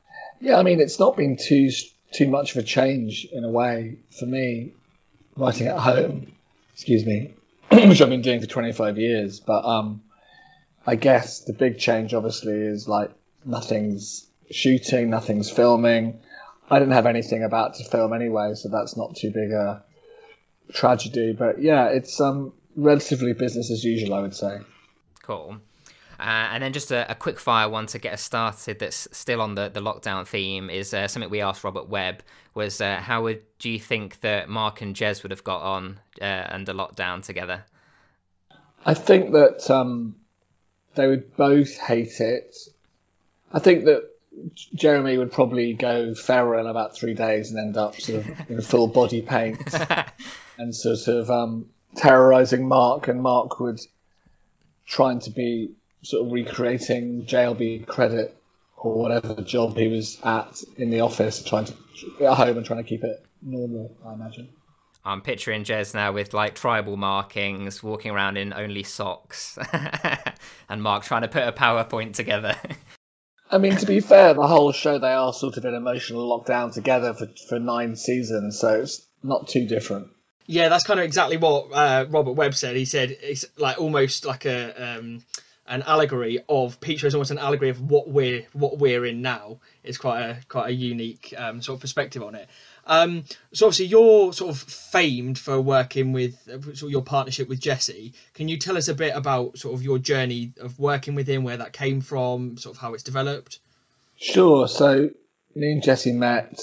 yeah, 0.42 0.58
I 0.58 0.64
mean, 0.64 0.81
it's 0.81 1.00
not 1.00 1.16
been 1.16 1.38
too 1.38 1.70
too 2.14 2.28
much 2.28 2.52
of 2.52 2.58
a 2.58 2.64
change 2.64 3.28
in 3.31 3.44
a 3.44 3.50
way 3.50 3.98
for 4.20 4.25
me 4.25 4.74
writing 5.36 5.68
at 5.68 5.80
home. 5.80 6.34
Excuse 6.74 7.06
me, 7.06 7.34
which 7.72 8.02
I've 8.02 8.10
been 8.10 8.22
doing 8.22 8.42
for 8.42 8.48
25 8.48 8.98
years. 8.98 9.40
But 9.40 9.64
um, 9.66 10.04
I 10.86 10.96
guess 10.96 11.42
the 11.42 11.54
big 11.54 11.80
change, 11.80 12.14
obviously, 12.14 12.54
is 12.54 12.88
like 12.88 13.12
nothing's 13.46 14.28
shooting, 14.52 15.10
nothing's 15.10 15.50
filming. 15.50 16.20
I 16.69 16.80
didn't 16.80 16.94
have 16.94 17.06
anything 17.06 17.44
about 17.44 17.75
to 17.75 17.83
film 17.83 18.13
anyway, 18.13 18.56
so 18.56 18.69
that's 18.69 18.95
not 18.95 19.15
too 19.15 19.31
big 19.31 19.51
a 19.51 19.83
tragedy. 20.71 21.33
But 21.33 21.62
yeah, 21.62 21.88
it's 21.88 22.19
um 22.19 22.54
relatively 22.75 23.33
business 23.33 23.69
as 23.71 23.83
usual, 23.83 24.13
I 24.13 24.21
would 24.21 24.36
say. 24.36 24.60
Cool. 25.21 25.57
Uh, 26.19 26.48
and 26.51 26.63
then 26.63 26.71
just 26.71 26.92
a, 26.92 27.10
a, 27.12 27.15
quick 27.15 27.39
fire 27.39 27.68
one 27.68 27.88
to 27.88 27.98
get 27.98 28.13
us 28.13 28.21
started 28.21 28.80
that's 28.80 29.07
still 29.12 29.42
on 29.42 29.56
the, 29.56 29.68
the 29.68 29.81
lockdown 29.81 30.25
theme 30.25 30.69
is 30.69 30.94
uh, 30.94 31.07
something 31.07 31.30
we 31.30 31.42
asked 31.42 31.63
Robert 31.63 31.89
Webb 31.89 32.21
was 32.54 32.80
uh, 32.80 32.98
how 32.98 33.24
would 33.24 33.42
do 33.57 33.69
you 33.69 33.80
think 33.80 34.21
that 34.21 34.48
Mark 34.48 34.81
and 34.81 34.95
Jez 34.95 35.24
would 35.24 35.31
have 35.31 35.44
got 35.44 35.62
on 35.62 36.00
uh, 36.21 36.45
under 36.50 36.74
lockdown 36.74 37.24
together? 37.24 37.65
I 38.86 38.94
think 38.94 39.31
that 39.31 39.69
um, 39.71 40.15
they 40.95 41.07
would 41.07 41.36
both 41.36 41.77
hate 41.77 42.19
it. 42.19 42.56
I 43.51 43.60
think 43.60 43.86
that 43.86 44.10
Jeremy 44.74 45.18
would 45.18 45.31
probably 45.31 45.74
go 45.74 46.13
feral 46.13 46.59
in 46.59 46.68
about 46.68 46.95
three 46.95 47.13
days 47.13 47.51
and 47.51 47.59
end 47.59 47.77
up 47.77 48.00
sort 48.00 48.25
of 48.25 48.50
in 48.50 48.62
full 48.62 48.88
body 48.88 49.21
paint 49.21 49.62
and 50.57 50.75
sort 50.75 51.07
of 51.07 51.30
um, 51.30 51.68
terrorizing 51.95 52.68
Mark, 52.68 53.07
and 53.07 53.21
Mark 53.21 53.59
would 53.59 53.80
trying 54.85 55.19
to 55.21 55.30
be 55.30 55.71
sort 56.01 56.25
of 56.25 56.31
recreating 56.31 57.25
JLB 57.25 57.88
credit 57.88 58.35
or 58.77 58.95
whatever 58.95 59.41
job 59.41 59.77
he 59.77 59.88
was 59.88 60.19
at 60.24 60.62
in 60.77 60.89
the 60.89 61.00
office, 61.00 61.41
trying 61.44 61.65
to 61.65 61.74
at 62.21 62.33
home 62.33 62.57
and 62.57 62.65
trying 62.65 62.83
to 62.83 62.88
keep 62.88 63.03
it 63.03 63.25
normal. 63.41 63.95
I 64.06 64.13
imagine. 64.13 64.50
I'm 65.06 65.21
picturing 65.21 65.63
Jez 65.63 65.94
now 65.94 66.12
with 66.13 66.33
like 66.33 66.56
tribal 66.56 66.97
markings, 66.97 67.83
walking 67.83 68.12
around 68.12 68.38
in 68.38 68.53
only 68.53 68.83
socks, 68.83 69.57
and 70.69 70.81
Mark 70.81 71.03
trying 71.03 71.24
to 71.24 71.27
put 71.27 71.44
a 71.44 71.51
PowerPoint 71.51 72.13
together. 72.13 72.56
I 73.53 73.59
mean, 73.59 73.75
to 73.77 73.85
be 73.85 74.00
fair, 74.00 74.33
the 74.33 74.47
whole 74.47 74.71
show 74.71 74.97
they 74.97 75.13
are 75.13 75.31
sort 75.31 75.57
of 75.57 75.65
in 75.65 75.75
emotional 75.75 76.27
lockdown 76.27 76.73
together 76.73 77.13
for 77.13 77.27
for 77.47 77.59
nine 77.59 77.95
seasons, 77.95 78.59
so 78.59 78.81
it's 78.81 79.05
not 79.21 79.47
too 79.47 79.67
different. 79.67 80.07
Yeah, 80.47 80.69
that's 80.69 80.83
kind 80.83 81.00
of 81.00 81.05
exactly 81.05 81.38
what 81.38 81.71
uh, 81.71 82.07
Robert 82.09 82.31
Webb 82.31 82.55
said. 82.55 82.75
He 82.75 82.85
said 82.85 83.15
it's 83.21 83.45
like 83.57 83.79
almost 83.79 84.25
like 84.25 84.45
a 84.45 84.97
um, 84.97 85.23
an 85.67 85.83
allegory 85.83 86.44
of 86.50 86.79
Show 86.83 87.07
is 87.07 87.13
almost 87.13 87.29
an 87.29 87.38
allegory 87.38 87.69
of 87.69 87.79
what 87.79 88.09
we're 88.09 88.44
what 88.53 88.79
we're 88.79 89.05
in 89.05 89.21
now. 89.21 89.59
It's 89.83 90.00
quite 90.00 90.21
a 90.21 90.38
quite 90.50 90.69
a 90.69 90.73
unique 90.73 91.31
um, 91.38 91.61
sort 91.61 91.77
of 91.77 91.81
perspective 91.81 92.23
on 92.23 92.33
it. 92.33 92.50
Um, 92.85 93.24
so 93.53 93.68
obviously 93.68 93.85
you're 93.85 94.33
sort 94.33 94.51
of 94.51 94.62
famed 94.62 95.39
for 95.39 95.62
working 95.62 96.12
with 96.12 96.38
sort 96.44 96.83
of 96.83 96.91
your 96.91 97.01
partnership 97.01 97.47
with 97.47 97.59
Jesse. 97.59 98.13
Can 98.33 98.47
you 98.47 98.57
tell 98.57 98.77
us 98.77 98.88
a 98.88 98.94
bit 98.94 99.15
about 99.15 99.57
sort 99.57 99.74
of 99.74 99.83
your 99.83 100.00
journey 100.00 100.53
of 100.59 100.80
working 100.80 101.15
with 101.15 101.27
him, 101.27 101.44
where 101.44 101.57
that 101.57 101.74
came 101.74 102.01
from, 102.01 102.57
sort 102.57 102.75
of 102.75 102.81
how 102.81 102.94
it's 102.94 103.03
developed? 103.03 103.59
Sure. 104.18 104.68
So 104.68 105.09
me 105.56 105.71
and 105.71 105.83
Jesse 105.83 106.12
met 106.12 106.59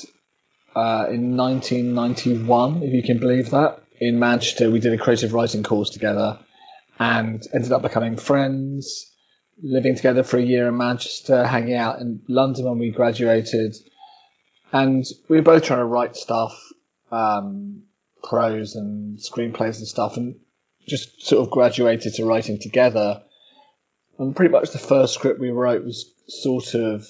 uh, 0.75 1.07
in 1.11 1.37
1991, 1.37 2.83
if 2.83 2.93
you 2.93 3.03
can 3.03 3.19
believe 3.19 3.51
that, 3.51 3.83
in 4.01 4.19
Manchester. 4.19 4.71
We 4.71 4.81
did 4.81 4.93
a 4.93 4.99
creative 4.99 5.33
writing 5.33 5.63
course 5.63 5.91
together 5.91 6.39
and 6.99 7.43
ended 7.55 7.73
up 7.73 7.83
becoming 7.83 8.17
friends. 8.17 9.07
Living 9.63 9.95
together 9.95 10.23
for 10.23 10.39
a 10.39 10.43
year 10.43 10.69
in 10.69 10.77
Manchester, 10.79 11.47
hanging 11.47 11.75
out 11.75 12.01
in 12.01 12.23
London 12.29 12.65
when 12.65 12.79
we 12.79 12.91
graduated, 12.91 13.77
and 14.73 15.05
we 15.29 15.37
were 15.37 15.43
both 15.43 15.65
trying 15.65 15.81
to 15.81 15.85
write 15.85 16.17
stuff, 16.17 16.57
um, 17.11 17.83
prose 18.23 18.77
and 18.77 19.19
screenplays 19.19 19.79
and 19.79 19.89
stuff, 19.89 20.17
and 20.17 20.37
just 20.87 21.27
sort 21.27 21.45
of 21.45 21.51
graduated 21.51 22.15
to 22.15 22.25
writing 22.25 22.59
together. 22.59 23.23
And 24.19 24.37
pretty 24.37 24.53
much 24.53 24.71
the 24.71 24.79
first 24.79 25.15
script 25.15 25.41
we 25.41 25.51
wrote 25.51 25.85
was 25.85 26.13
sort 26.29 26.75
of, 26.75 27.09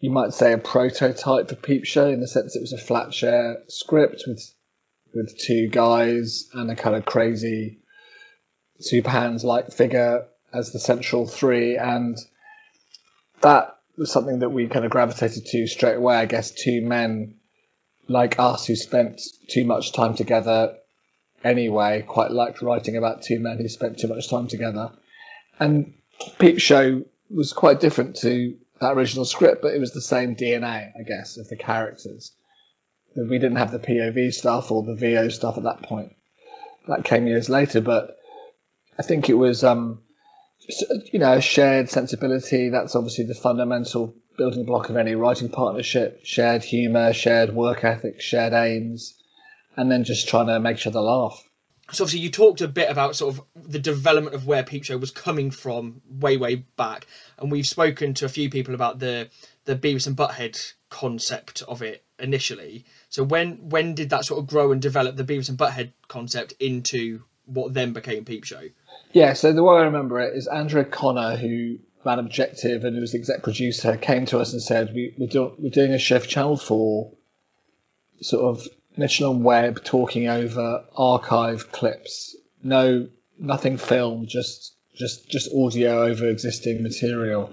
you 0.00 0.10
might 0.10 0.32
say, 0.32 0.52
a 0.52 0.58
prototype 0.58 1.48
for 1.48 1.56
Peep 1.56 1.84
Show 1.84 2.08
in 2.08 2.20
the 2.20 2.28
sense 2.28 2.56
it 2.56 2.60
was 2.60 2.72
a 2.72 2.78
flat 2.78 3.12
share 3.12 3.58
script 3.68 4.24
with 4.26 4.42
with 5.14 5.38
two 5.38 5.68
guys 5.68 6.48
and 6.52 6.70
a 6.70 6.74
kind 6.74 6.96
of 6.96 7.04
crazy 7.04 7.78
Super 8.80 9.10
Hans 9.10 9.44
like 9.44 9.72
figure 9.72 10.26
as 10.52 10.72
the 10.72 10.78
central 10.78 11.26
three, 11.26 11.76
and 11.76 12.18
that 13.40 13.73
something 14.02 14.40
that 14.40 14.50
we 14.50 14.66
kind 14.66 14.84
of 14.84 14.90
gravitated 14.90 15.46
to 15.46 15.66
straight 15.66 15.96
away. 15.96 16.16
I 16.16 16.26
guess 16.26 16.50
two 16.50 16.82
men 16.82 17.36
like 18.08 18.38
us 18.38 18.66
who 18.66 18.76
spent 18.76 19.20
too 19.48 19.64
much 19.64 19.92
time 19.92 20.14
together 20.14 20.76
anyway 21.42 22.02
quite 22.06 22.30
liked 22.30 22.62
writing 22.62 22.96
about 22.96 23.22
two 23.22 23.38
men 23.38 23.58
who 23.58 23.68
spent 23.68 23.98
too 23.98 24.08
much 24.08 24.28
time 24.28 24.48
together. 24.48 24.90
And 25.58 25.94
Peep 26.38 26.58
Show 26.58 27.04
was 27.30 27.52
quite 27.52 27.80
different 27.80 28.16
to 28.16 28.56
that 28.80 28.96
original 28.96 29.24
script, 29.24 29.62
but 29.62 29.74
it 29.74 29.80
was 29.80 29.92
the 29.92 30.00
same 30.00 30.34
DNA, 30.34 30.90
I 30.98 31.02
guess, 31.06 31.36
of 31.36 31.48
the 31.48 31.56
characters. 31.56 32.32
We 33.16 33.38
didn't 33.38 33.56
have 33.56 33.70
the 33.70 33.78
POV 33.78 34.32
stuff 34.32 34.72
or 34.72 34.82
the 34.82 34.96
VO 34.96 35.28
stuff 35.28 35.56
at 35.56 35.64
that 35.64 35.82
point. 35.82 36.12
That 36.88 37.04
came 37.04 37.26
years 37.26 37.48
later, 37.48 37.80
but 37.80 38.16
I 38.98 39.02
think 39.02 39.28
it 39.28 39.34
was 39.34 39.62
um, 39.62 40.00
you 41.12 41.18
know, 41.18 41.40
shared 41.40 41.88
sensibility. 41.88 42.70
That's 42.70 42.96
obviously 42.96 43.24
the 43.24 43.34
fundamental 43.34 44.14
building 44.36 44.64
block 44.64 44.88
of 44.88 44.96
any 44.96 45.14
writing 45.14 45.48
partnership. 45.48 46.20
Shared 46.24 46.64
humour, 46.64 47.12
shared 47.12 47.54
work 47.54 47.84
ethic, 47.84 48.20
shared 48.20 48.52
aims, 48.52 49.14
and 49.76 49.90
then 49.90 50.04
just 50.04 50.28
trying 50.28 50.46
to 50.46 50.60
make 50.60 50.78
each 50.78 50.86
other 50.86 51.00
laugh. 51.00 51.42
So 51.92 52.04
obviously 52.04 52.20
you 52.20 52.30
talked 52.30 52.62
a 52.62 52.68
bit 52.68 52.90
about 52.90 53.14
sort 53.14 53.36
of 53.36 53.44
the 53.54 53.78
development 53.78 54.34
of 54.34 54.46
where 54.46 54.62
Peep 54.62 54.84
Show 54.84 54.96
was 54.96 55.10
coming 55.10 55.50
from 55.50 56.00
way, 56.08 56.38
way 56.38 56.56
back, 56.76 57.06
and 57.38 57.52
we've 57.52 57.66
spoken 57.66 58.14
to 58.14 58.24
a 58.24 58.30
few 58.30 58.48
people 58.48 58.74
about 58.74 58.98
the 58.98 59.28
the 59.66 59.76
Beavis 59.76 60.06
and 60.06 60.16
Butthead 60.16 60.72
concept 60.88 61.62
of 61.62 61.82
it 61.82 62.04
initially. 62.18 62.86
So 63.10 63.22
when 63.22 63.68
when 63.68 63.94
did 63.94 64.10
that 64.10 64.24
sort 64.24 64.40
of 64.40 64.46
grow 64.46 64.72
and 64.72 64.80
develop 64.80 65.16
the 65.16 65.24
Beavis 65.24 65.50
and 65.50 65.58
Butthead 65.58 65.92
concept 66.08 66.54
into 66.58 67.22
what 67.46 67.74
then 67.74 67.92
became 67.92 68.24
Peep 68.24 68.44
Show? 68.44 68.62
Yeah, 69.12 69.34
so 69.34 69.52
the 69.52 69.62
way 69.62 69.76
I 69.76 69.84
remember 69.84 70.20
it 70.20 70.36
is 70.36 70.46
Andrew 70.46 70.82
O'Connor, 70.82 71.36
who 71.36 71.78
ran 72.04 72.18
Objective 72.18 72.84
and 72.84 72.94
who 72.94 73.00
was 73.00 73.12
the 73.12 73.18
exec 73.18 73.42
producer, 73.42 73.96
came 73.96 74.26
to 74.26 74.38
us 74.38 74.52
and 74.52 74.62
said, 74.62 74.92
we, 74.94 75.14
we're, 75.16 75.28
do, 75.28 75.54
we're 75.58 75.70
doing 75.70 75.92
a 75.92 75.98
for 75.98 76.18
Channel 76.20 76.56
4, 76.56 77.12
sort 78.20 78.44
of 78.44 78.68
Mitchell 78.96 79.32
and 79.32 79.44
Webb 79.44 79.84
talking 79.84 80.28
over 80.28 80.84
archive 80.96 81.72
clips. 81.72 82.36
No, 82.62 83.08
nothing 83.38 83.76
filmed, 83.76 84.28
just 84.28 84.72
just 84.94 85.28
just 85.28 85.50
audio 85.52 86.04
over 86.04 86.28
existing 86.28 86.82
material. 86.82 87.52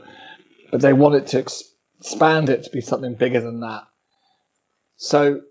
But 0.69 0.81
they 0.81 0.93
wanted 0.93 1.27
to 1.27 1.39
ex- 1.39 1.63
expand 1.99 2.49
it 2.49 2.63
to 2.63 2.69
be 2.69 2.81
something 2.81 3.15
bigger 3.15 3.41
than 3.41 3.61
that. 3.61 3.87
So 4.97 5.41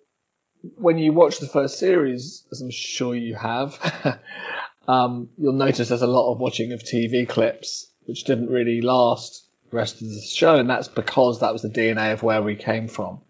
when 0.77 0.99
you 0.99 1.13
watch 1.13 1.39
the 1.39 1.47
first 1.47 1.79
series, 1.79 2.45
as 2.51 2.61
I'm 2.61 2.71
sure 2.71 3.15
you 3.15 3.35
have, 3.35 3.79
um, 4.89 5.31
you'll 5.39 5.53
notice 5.53 5.89
there's 5.89 6.03
a 6.03 6.07
lot 6.07 6.33
of 6.33 6.39
watching 6.39 6.73
of 6.73 6.83
TV 6.83 7.29
clips, 7.29 7.91
which 8.05 8.25
didn't 8.25 8.51
really 8.51 8.81
last 8.81 9.47
the 9.71 9.77
rest 9.77 10.03
of 10.03 10.09
the 10.09 10.21
show, 10.21 10.57
and 10.57 10.69
that's 10.69 10.89
because 10.89 11.41
that 11.41 11.53
was 11.53 11.63
the 11.63 11.69
DNA 11.69 12.13
of 12.13 12.23
where 12.23 12.43
we 12.43 12.57
came 12.57 12.89
from. 12.89 13.21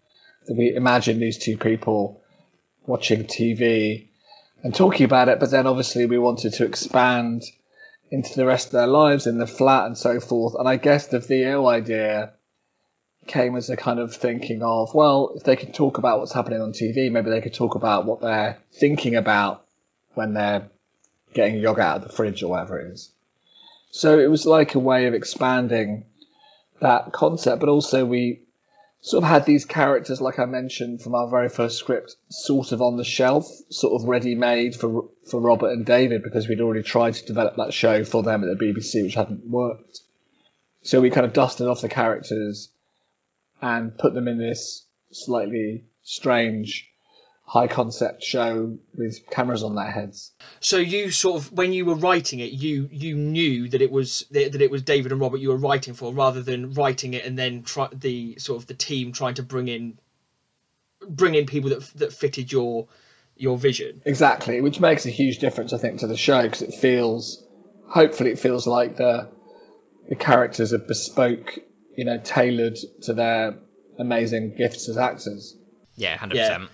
So 0.45 0.55
we 0.55 0.73
imagine 0.75 1.19
these 1.19 1.37
two 1.37 1.57
people 1.57 2.21
watching 2.85 3.25
TV 3.25 4.07
and 4.63 4.73
talking 4.73 5.05
about 5.05 5.29
it, 5.29 5.39
but 5.39 5.51
then 5.51 5.67
obviously 5.67 6.05
we 6.05 6.17
wanted 6.17 6.53
to 6.53 6.65
expand 6.65 7.43
into 8.09 8.35
the 8.35 8.45
rest 8.45 8.67
of 8.67 8.71
their 8.73 8.87
lives 8.87 9.27
in 9.27 9.37
the 9.37 9.47
flat 9.47 9.85
and 9.85 9.97
so 9.97 10.19
forth. 10.19 10.55
And 10.55 10.67
I 10.67 10.75
guess 10.75 11.07
the 11.07 11.19
VO 11.19 11.65
idea 11.67 12.33
came 13.27 13.55
as 13.55 13.69
a 13.69 13.77
kind 13.77 13.99
of 13.99 14.15
thinking 14.15 14.63
of, 14.63 14.93
well, 14.93 15.33
if 15.35 15.43
they 15.43 15.55
can 15.55 15.71
talk 15.71 15.97
about 15.97 16.19
what's 16.19 16.33
happening 16.33 16.61
on 16.61 16.73
TV, 16.73 17.11
maybe 17.11 17.29
they 17.29 17.41
could 17.41 17.53
talk 17.53 17.75
about 17.75 18.05
what 18.05 18.21
they're 18.21 18.57
thinking 18.73 19.15
about 19.15 19.65
when 20.13 20.33
they're 20.33 20.69
getting 21.33 21.59
yogurt 21.59 21.83
out 21.83 21.97
of 21.97 22.03
the 22.03 22.13
fridge 22.13 22.43
or 22.43 22.49
whatever 22.49 22.79
it 22.79 22.91
is. 22.91 23.11
So 23.91 24.19
it 24.19 24.29
was 24.29 24.45
like 24.45 24.75
a 24.75 24.79
way 24.79 25.05
of 25.05 25.13
expanding 25.13 26.05
that 26.79 27.11
concept, 27.11 27.59
but 27.59 27.69
also 27.69 28.05
we 28.05 28.41
sort 29.01 29.23
of 29.23 29.29
had 29.29 29.45
these 29.45 29.65
characters, 29.65 30.21
like 30.21 30.39
I 30.39 30.45
mentioned 30.45 31.01
from 31.01 31.15
our 31.15 31.29
very 31.29 31.49
first 31.49 31.77
script, 31.77 32.15
sort 32.29 32.71
of 32.71 32.81
on 32.81 32.97
the 32.97 33.03
shelf, 33.03 33.47
sort 33.69 34.01
of 34.01 34.07
ready 34.07 34.35
made 34.35 34.75
for 34.75 35.09
for 35.27 35.39
Robert 35.39 35.71
and 35.71 35.85
David 35.85 36.23
because 36.23 36.47
we'd 36.47 36.61
already 36.61 36.83
tried 36.83 37.15
to 37.15 37.25
develop 37.25 37.55
that 37.57 37.73
show 37.73 38.03
for 38.03 38.23
them 38.23 38.43
at 38.43 38.57
the 38.57 38.65
BBC, 38.65 39.03
which 39.03 39.15
hadn't 39.15 39.47
worked. 39.47 40.01
So 40.83 40.99
we 40.99 41.11
kind 41.11 41.25
of 41.25 41.33
dusted 41.33 41.67
off 41.67 41.81
the 41.81 41.89
characters 41.89 42.69
and 43.61 43.97
put 43.97 44.13
them 44.13 44.27
in 44.27 44.37
this 44.37 44.85
slightly 45.11 45.85
strange 46.03 46.87
high 47.51 47.67
concept 47.67 48.23
show 48.23 48.77
with 48.95 49.19
cameras 49.29 49.61
on 49.61 49.75
their 49.75 49.91
heads. 49.91 50.31
So 50.61 50.77
you 50.77 51.11
sort 51.11 51.41
of, 51.41 51.51
when 51.51 51.73
you 51.73 51.83
were 51.83 51.95
writing 51.95 52.39
it, 52.39 52.51
you 52.51 52.87
you 52.91 53.15
knew 53.15 53.67
that 53.69 53.81
it 53.81 53.91
was 53.91 54.25
that 54.31 54.61
it 54.61 54.71
was 54.71 54.81
David 54.83 55.11
and 55.11 55.19
Robert 55.19 55.41
you 55.41 55.49
were 55.49 55.57
writing 55.57 55.93
for, 55.93 56.13
rather 56.13 56.41
than 56.41 56.73
writing 56.73 57.13
it 57.13 57.25
and 57.25 57.37
then 57.37 57.63
try, 57.63 57.89
the 57.91 58.39
sort 58.39 58.61
of 58.61 58.67
the 58.67 58.73
team 58.73 59.11
trying 59.11 59.33
to 59.35 59.43
bring 59.43 59.67
in 59.67 59.99
bring 61.09 61.35
in 61.35 61.45
people 61.45 61.69
that 61.71 61.81
that 61.95 62.13
fitted 62.13 62.51
your 62.51 62.87
your 63.35 63.57
vision. 63.57 64.01
Exactly, 64.05 64.61
which 64.61 64.79
makes 64.79 65.05
a 65.05 65.09
huge 65.09 65.39
difference, 65.39 65.73
I 65.73 65.77
think, 65.77 65.99
to 65.99 66.07
the 66.07 66.15
show 66.15 66.43
because 66.43 66.61
it 66.61 66.73
feels, 66.73 67.43
hopefully, 67.87 68.31
it 68.31 68.39
feels 68.39 68.65
like 68.65 68.95
the 68.95 69.29
the 70.07 70.15
characters 70.15 70.71
are 70.73 70.77
bespoke, 70.77 71.59
you 71.95 72.05
know, 72.05 72.17
tailored 72.17 72.77
to 73.03 73.13
their 73.13 73.57
amazing 73.99 74.55
gifts 74.57 74.89
as 74.89 74.97
actors. 74.97 75.55
Yeah, 75.95 76.17
hundred 76.17 76.37
Yeah. 76.37 76.47
percent. 76.47 76.71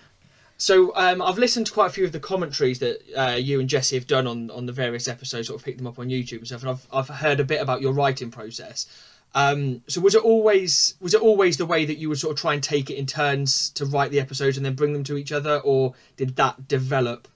So 0.60 0.92
um, 0.96 1.22
I've 1.22 1.38
listened 1.38 1.66
to 1.66 1.72
quite 1.72 1.86
a 1.86 1.90
few 1.90 2.04
of 2.04 2.10
the 2.10 2.18
commentaries 2.18 2.80
that 2.80 2.98
uh, 3.16 3.36
you 3.36 3.60
and 3.60 3.68
Jesse 3.68 3.94
have 3.94 4.08
done 4.08 4.26
on, 4.26 4.50
on 4.50 4.66
the 4.66 4.72
various 4.72 5.06
episodes, 5.06 5.46
sort 5.46 5.60
of 5.60 5.64
picked 5.64 5.78
them 5.78 5.86
up 5.86 6.00
on 6.00 6.08
YouTube 6.08 6.38
and 6.38 6.46
stuff, 6.48 6.62
and 6.62 6.70
I've 6.70 6.86
I've 6.92 7.08
heard 7.08 7.38
a 7.40 7.44
bit 7.44 7.60
about 7.60 7.80
your 7.80 7.92
writing 7.92 8.30
process. 8.30 8.86
Um, 9.34 9.82
so 9.86 10.00
was 10.00 10.14
it 10.14 10.24
always 10.24 10.94
was 11.00 11.14
it 11.14 11.20
always 11.20 11.58
the 11.58 11.66
way 11.66 11.84
that 11.84 11.98
you 11.98 12.08
would 12.08 12.18
sort 12.18 12.32
of 12.34 12.40
try 12.40 12.54
and 12.54 12.62
take 12.62 12.90
it 12.90 12.94
in 12.96 13.06
turns 13.06 13.70
to 13.70 13.84
write 13.84 14.10
the 14.10 14.20
episodes 14.20 14.56
and 14.56 14.66
then 14.66 14.74
bring 14.74 14.92
them 14.92 15.04
to 15.04 15.16
each 15.16 15.30
other, 15.32 15.58
or 15.58 15.94
did 16.16 16.34
that 16.36 16.66
develop 16.66 17.28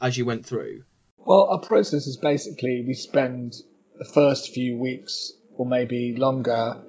as 0.00 0.16
you 0.16 0.24
went 0.24 0.46
through? 0.46 0.84
Well, 1.18 1.48
our 1.50 1.58
process 1.58 2.06
is 2.06 2.16
basically 2.16 2.82
we 2.86 2.94
spend 2.94 3.56
the 3.98 4.06
first 4.06 4.54
few 4.54 4.78
weeks 4.78 5.32
or 5.56 5.66
maybe 5.66 6.14
longer 6.16 6.80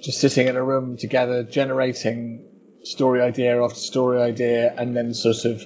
just 0.00 0.20
sitting 0.20 0.48
in 0.48 0.56
a 0.56 0.62
room 0.62 0.96
together, 0.96 1.42
generating 1.42 2.44
story 2.82 3.20
idea 3.20 3.62
after 3.62 3.78
story 3.78 4.20
idea, 4.20 4.72
and 4.76 4.96
then 4.96 5.14
sort 5.14 5.44
of 5.44 5.62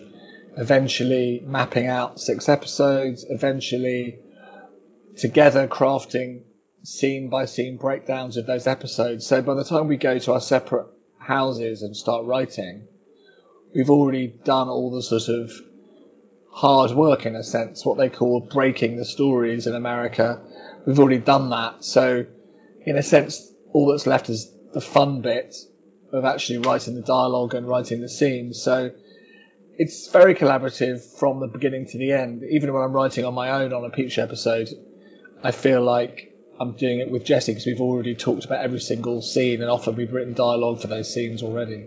eventually 0.57 1.43
mapping 1.45 1.87
out 1.87 2.21
six 2.21 2.49
episodes, 2.49 3.25
eventually 3.29 4.19
together 5.17 5.69
crafting 5.69 6.43
scene 6.83 7.29
by 7.29 7.45
scene 7.45 7.77
breakdowns 7.77 8.37
of 8.37 8.47
those 8.47 8.67
episodes. 8.67 9.27
So 9.27 9.43
by 9.43 9.55
the 9.55 9.65
time 9.65 9.87
we 9.87 9.97
go 9.97 10.19
to 10.19 10.33
our 10.33 10.41
separate 10.41 10.87
houses 11.19 11.83
and 11.83 11.97
start 11.97 12.25
writing, 12.25 12.87
we've 13.75 13.91
already 13.91 14.29
done 14.29 14.69
all 14.69 14.91
the 14.91 15.03
sort 15.03 15.29
of 15.29 15.53
hard 16.51 16.91
work 16.93 17.27
in 17.27 17.37
a 17.37 17.45
sense, 17.45 17.85
what 17.85 17.99
they 17.99 18.09
call 18.09 18.41
breaking 18.41 18.97
the 18.97 19.05
stories 19.05 19.67
in 19.67 19.75
America. 19.75 20.41
We've 20.87 20.99
already 20.99 21.19
done 21.19 21.51
that. 21.51 21.85
So, 21.85 22.27
in 22.85 22.97
a 22.97 23.03
sense, 23.03 23.50
all 23.73 23.91
that's 23.91 24.07
left 24.07 24.29
is 24.29 24.53
the 24.73 24.81
fun 24.81 25.21
bit 25.21 25.55
of 26.13 26.25
actually 26.25 26.59
writing 26.59 26.95
the 26.95 27.03
dialogue 27.03 27.55
and 27.55 27.69
writing 27.69 28.01
the 28.01 28.09
scenes. 28.09 28.63
So, 28.63 28.91
it's 29.79 30.11
very 30.11 30.35
collaborative 30.35 31.01
from 31.19 31.41
the 31.41 31.47
beginning 31.47 31.87
to 31.87 31.97
the 31.97 32.13
end. 32.13 32.43
Even 32.51 32.73
when 32.75 32.83
I'm 32.83 32.93
writing 32.93 33.25
on 33.25 33.33
my 33.33 33.63
own 33.63 33.73
on 33.73 33.83
a 33.85 33.89
Peach 33.89 34.19
episode, 34.19 34.69
I 35.43 35.53
feel 35.53 35.83
like 35.83 36.35
I'm 36.61 36.73
doing 36.77 36.99
it 36.99 37.11
with 37.11 37.25
Jesse 37.25 37.53
because 37.53 37.65
we've 37.65 37.81
already 37.81 38.15
talked 38.15 38.45
about 38.45 38.63
every 38.63 38.81
single 38.81 39.23
scene 39.23 39.63
and 39.63 39.71
often 39.71 39.97
we've 39.97 40.13
written 40.13 40.35
dialogue 40.35 40.83
for 40.83 40.89
those 40.89 41.13
scenes 41.13 41.43
already. 41.43 41.87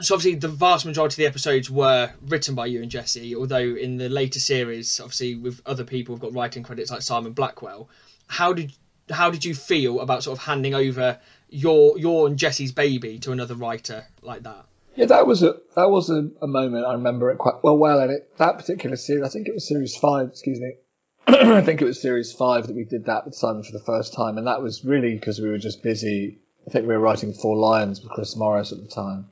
So 0.00 0.14
obviously 0.14 0.38
the 0.38 0.46
vast 0.46 0.86
majority 0.86 1.14
of 1.14 1.16
the 1.16 1.26
episodes 1.26 1.68
were 1.68 2.12
written 2.22 2.54
by 2.54 2.66
you 2.66 2.82
and 2.82 2.90
Jesse, 2.90 3.34
although 3.34 3.58
in 3.58 3.96
the 3.96 4.08
later 4.08 4.38
series, 4.38 5.00
obviously 5.00 5.34
with 5.34 5.60
other 5.66 5.82
people, 5.82 6.14
we've 6.14 6.22
got 6.22 6.34
writing 6.34 6.62
credits 6.62 6.92
like 6.92 7.02
Simon 7.02 7.32
Blackwell. 7.32 7.88
How 8.28 8.52
did 8.52 8.72
how 9.10 9.30
did 9.30 9.44
you 9.44 9.54
feel 9.54 10.00
about 10.00 10.22
sort 10.22 10.38
of 10.38 10.44
handing 10.44 10.74
over 10.74 11.18
your 11.48 11.98
your 11.98 12.26
and 12.26 12.38
Jesse's 12.38 12.72
baby 12.72 13.18
to 13.20 13.32
another 13.32 13.54
writer 13.54 14.06
like 14.22 14.42
that? 14.42 14.66
Yeah, 14.96 15.06
that 15.06 15.26
was 15.26 15.42
a 15.42 15.56
that 15.76 15.90
was 15.90 16.10
a, 16.10 16.30
a 16.40 16.46
moment 16.46 16.86
I 16.86 16.92
remember 16.92 17.30
it 17.30 17.38
quite 17.38 17.62
well. 17.62 17.76
Well, 17.76 18.00
and 18.00 18.12
it 18.12 18.36
that 18.38 18.58
particular 18.58 18.96
series, 18.96 19.24
I 19.24 19.28
think 19.28 19.48
it 19.48 19.54
was 19.54 19.66
series 19.66 19.96
five. 19.96 20.28
Excuse 20.28 20.60
me, 20.60 20.74
I 21.26 21.60
think 21.62 21.82
it 21.82 21.84
was 21.84 22.00
series 22.00 22.32
five 22.32 22.66
that 22.66 22.76
we 22.76 22.84
did 22.84 23.06
that 23.06 23.24
with 23.24 23.34
Simon 23.34 23.62
for 23.62 23.72
the 23.72 23.84
first 23.84 24.14
time, 24.14 24.38
and 24.38 24.46
that 24.46 24.62
was 24.62 24.84
really 24.84 25.14
because 25.14 25.40
we 25.40 25.48
were 25.48 25.58
just 25.58 25.82
busy. 25.82 26.38
I 26.66 26.70
think 26.70 26.86
we 26.86 26.94
were 26.94 27.00
writing 27.00 27.34
Four 27.34 27.56
Lions 27.56 28.00
with 28.00 28.10
Chris 28.10 28.36
Morris 28.36 28.72
at 28.72 28.80
the 28.80 28.88
time, 28.88 29.26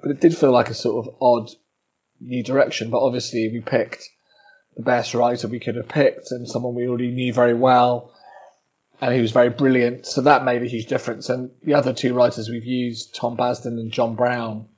but 0.00 0.10
it 0.10 0.20
did 0.20 0.36
feel 0.36 0.52
like 0.52 0.70
a 0.70 0.74
sort 0.74 1.06
of 1.06 1.14
odd 1.20 1.50
new 2.20 2.42
direction. 2.42 2.90
But 2.90 3.04
obviously, 3.04 3.48
we 3.48 3.60
picked 3.60 4.08
the 4.76 4.82
best 4.82 5.14
writer 5.14 5.48
we 5.48 5.60
could 5.60 5.76
have 5.76 5.88
picked, 5.88 6.30
and 6.30 6.48
someone 6.48 6.74
we 6.74 6.88
already 6.88 7.10
knew 7.10 7.32
very 7.32 7.54
well 7.54 8.12
and 9.02 9.12
he 9.12 9.20
was 9.20 9.32
very 9.32 9.50
brilliant. 9.50 10.06
So 10.06 10.22
that 10.22 10.44
made 10.44 10.62
a 10.62 10.66
huge 10.66 10.86
difference. 10.86 11.28
And 11.28 11.50
the 11.64 11.74
other 11.74 11.92
two 11.92 12.14
writers 12.14 12.48
we've 12.48 12.64
used, 12.64 13.16
Tom 13.16 13.36
Basden 13.36 13.78
and 13.78 13.90
Jon 13.90 14.14
Brown, 14.14 14.68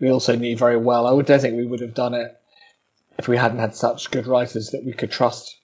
we 0.00 0.10
also 0.10 0.34
knew 0.34 0.56
very 0.56 0.76
well. 0.76 1.06
I 1.06 1.22
don't 1.22 1.40
think 1.40 1.56
we 1.56 1.64
would 1.64 1.80
have 1.80 1.94
done 1.94 2.12
it 2.12 2.36
if 3.18 3.28
we 3.28 3.36
hadn't 3.36 3.60
had 3.60 3.76
such 3.76 4.10
good 4.10 4.26
writers 4.26 4.70
that 4.70 4.84
we 4.84 4.92
could 4.92 5.12
trust. 5.12 5.56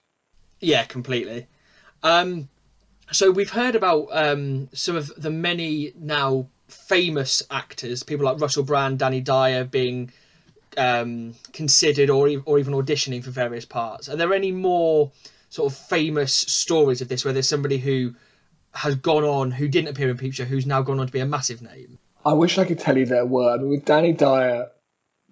Yeah, 0.61 0.85
completely. 0.85 1.49
Um, 2.05 2.49
so 3.11 3.33
we've 3.33 3.51
heard 3.51 3.75
about 3.75 4.07
um, 4.13 4.69
some 4.73 4.95
of 4.95 5.13
the 5.17 5.31
many 5.31 5.93
now 5.99 6.47
famous 6.69 7.43
actors, 7.51 8.05
people 8.05 8.27
like 8.27 8.41
Russell 8.41 8.63
Brand, 8.63 9.01
Danny 9.01 9.21
Dyer, 9.23 9.65
being 9.65 10.13
um, 10.79 11.35
considered 11.53 12.11
or 12.11 12.29
or 12.45 12.61
even 12.61 12.75
auditioning 12.75 13.25
for 13.25 13.31
various 13.31 13.65
parts. 13.65 14.09
Are 14.09 14.17
there 14.17 14.33
any 14.33 14.53
more 14.53 15.11
sort 15.55 15.73
of 15.73 15.79
famous 15.79 16.35
stories 16.35 17.01
of 17.01 17.07
this, 17.07 17.25
where 17.25 17.33
there's 17.33 17.49
somebody 17.49 17.79
who 17.79 18.13
has 18.73 18.97
gone 18.97 19.23
on 19.23 19.53
who 19.53 19.69
didn't 19.69 19.89
appear 19.89 20.11
in 20.11 20.19
Peep 20.19 20.35
Show, 20.35 20.45
who's 20.45 20.67
now 20.67 20.83
gone 20.83 20.99
on 20.99 21.07
to 21.07 21.13
be 21.13 21.21
a 21.21 21.27
massive 21.27 21.63
name? 21.63 21.97
I 22.27 22.33
wish 22.33 22.59
I 22.59 22.65
could 22.65 22.81
tell 22.81 22.99
you 22.99 23.07
there 23.07 23.25
were. 23.25 23.53
I 23.53 23.59
mean, 23.59 23.69
with 23.69 23.85
Danny 23.85 24.13
Dyer, 24.13 24.67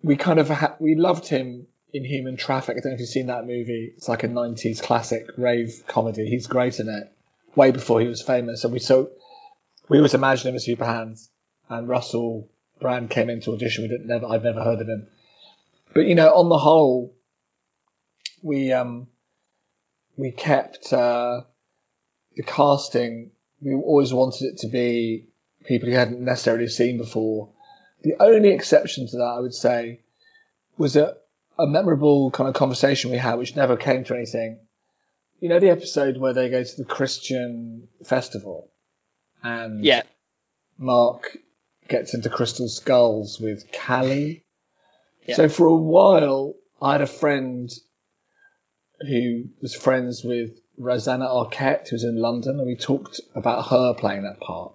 we 0.00 0.14
kind 0.14 0.38
of 0.38 0.48
ha- 0.48 0.76
we 0.78 0.94
loved 0.94 1.26
him 1.26 1.66
in 1.92 2.04
Human 2.04 2.36
Traffic. 2.36 2.76
I 2.76 2.80
don't 2.80 2.92
know 2.92 2.94
if 2.94 3.00
you've 3.00 3.08
seen 3.08 3.26
that 3.26 3.48
movie. 3.48 3.94
It's 3.96 4.08
like 4.08 4.22
a 4.22 4.28
'90s 4.28 4.80
classic 4.80 5.26
rave 5.36 5.82
comedy. 5.88 6.30
He's 6.30 6.46
great 6.46 6.78
in 6.78 6.88
it. 6.88 7.10
Way 7.56 7.72
before 7.72 8.00
he 8.00 8.06
was 8.06 8.22
famous, 8.22 8.62
and 8.62 8.72
we 8.72 8.78
so 8.78 9.10
we 9.88 9.96
always 9.96 10.14
imagined 10.14 10.50
him 10.50 10.54
as 10.54 10.64
Super 10.64 10.84
Hans. 10.84 11.30
And 11.68 11.88
Russell 11.88 12.48
Brand 12.80 13.10
came 13.10 13.28
into 13.28 13.52
audition. 13.52 13.82
We 13.82 13.88
didn't 13.88 14.06
never. 14.06 14.26
I've 14.26 14.44
never 14.44 14.62
heard 14.62 14.80
of 14.80 14.88
him. 14.88 15.08
But 15.92 16.06
you 16.06 16.14
know, 16.14 16.32
on 16.32 16.48
the 16.48 16.58
whole, 16.58 17.12
we 18.40 18.72
um 18.72 19.08
we 20.16 20.30
kept 20.30 20.92
uh, 20.92 21.42
the 22.36 22.42
casting. 22.42 23.30
We 23.60 23.74
always 23.74 24.12
wanted 24.12 24.46
it 24.46 24.58
to 24.58 24.68
be 24.68 25.26
people 25.64 25.88
you 25.88 25.96
hadn't 25.96 26.20
necessarily 26.20 26.68
seen 26.68 26.98
before. 26.98 27.50
The 28.02 28.14
only 28.18 28.50
exception 28.50 29.06
to 29.08 29.16
that, 29.18 29.34
I 29.36 29.40
would 29.40 29.54
say, 29.54 30.00
was 30.76 30.96
a, 30.96 31.16
a 31.58 31.66
memorable 31.66 32.30
kind 32.32 32.48
of 32.48 32.54
conversation 32.54 33.10
we 33.10 33.16
had, 33.18 33.36
which 33.36 33.54
never 33.54 33.76
came 33.76 34.04
to 34.04 34.14
anything. 34.14 34.58
You 35.40 35.48
know, 35.48 35.60
the 35.60 35.70
episode 35.70 36.16
where 36.18 36.32
they 36.32 36.48
go 36.48 36.62
to 36.62 36.76
the 36.76 36.84
Christian 36.84 37.88
festival 38.04 38.70
and 39.42 39.84
Yeah. 39.84 40.02
Mark 40.78 41.36
gets 41.88 42.14
into 42.14 42.28
Crystal 42.28 42.68
Skulls 42.68 43.40
with 43.40 43.64
Callie. 43.72 44.44
Yeah. 45.26 45.36
So 45.36 45.48
for 45.48 45.66
a 45.66 45.74
while, 45.76 46.54
I 46.80 46.92
had 46.92 47.02
a 47.02 47.06
friend 47.06 47.70
who 49.06 49.44
was 49.60 49.74
friends 49.74 50.24
with 50.24 50.60
Rosanna 50.78 51.26
Arquette, 51.26 51.88
who 51.88 51.96
was 51.96 52.04
in 52.04 52.16
London, 52.16 52.58
and 52.58 52.66
we 52.66 52.76
talked 52.76 53.20
about 53.34 53.68
her 53.68 53.94
playing 53.94 54.22
that 54.22 54.40
part. 54.40 54.72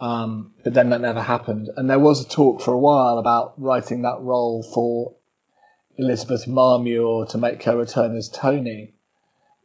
Um, 0.00 0.52
but 0.62 0.74
then 0.74 0.90
that 0.90 1.00
never 1.00 1.22
happened. 1.22 1.70
And 1.76 1.88
there 1.88 1.98
was 1.98 2.24
a 2.24 2.28
talk 2.28 2.60
for 2.60 2.74
a 2.74 2.78
while 2.78 3.18
about 3.18 3.54
writing 3.56 4.02
that 4.02 4.20
role 4.20 4.62
for 4.62 5.14
Elizabeth 5.96 6.46
Marmur 6.46 7.26
to 7.30 7.38
make 7.38 7.62
her 7.62 7.76
return 7.76 8.16
as 8.16 8.28
Toni, 8.28 8.92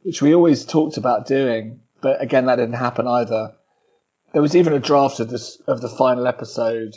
which 0.03 0.21
we 0.21 0.33
always 0.33 0.65
talked 0.65 0.97
about 0.97 1.27
doing. 1.27 1.81
But 2.01 2.21
again, 2.21 2.45
that 2.45 2.55
didn't 2.55 2.75
happen 2.75 3.07
either. 3.07 3.53
There 4.31 4.41
was 4.41 4.55
even 4.55 4.73
a 4.73 4.79
draft 4.79 5.19
of 5.19 5.29
this 5.29 5.57
of 5.67 5.81
the 5.81 5.89
final 5.89 6.25
episode, 6.25 6.95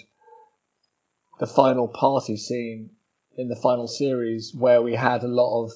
the 1.40 1.46
final 1.46 1.88
party 1.88 2.36
scene 2.36 2.90
in 3.36 3.48
the 3.48 3.56
final 3.56 3.88
series, 3.88 4.54
where 4.54 4.80
we 4.80 4.94
had 4.94 5.24
a 5.24 5.28
lot 5.28 5.64
of 5.64 5.72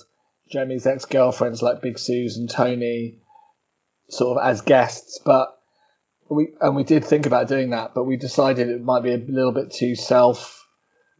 Jeremy's 0.50 0.86
ex 0.86 1.04
girlfriends 1.04 1.62
like 1.62 1.82
Big 1.82 1.98
Suze 1.98 2.36
and 2.36 2.48
Toni, 2.50 3.18
sort 4.08 4.38
of 4.38 4.46
as 4.46 4.60
guests. 4.60 5.20
But 5.24 5.58
we 6.28 6.48
and 6.60 6.76
we 6.76 6.84
did 6.84 7.04
think 7.04 7.26
about 7.26 7.48
doing 7.48 7.70
that, 7.70 7.94
but 7.94 8.04
we 8.04 8.16
decided 8.16 8.68
it 8.68 8.82
might 8.82 9.02
be 9.02 9.12
a 9.12 9.18
little 9.18 9.52
bit 9.52 9.70
too 9.70 9.94
self 9.94 10.66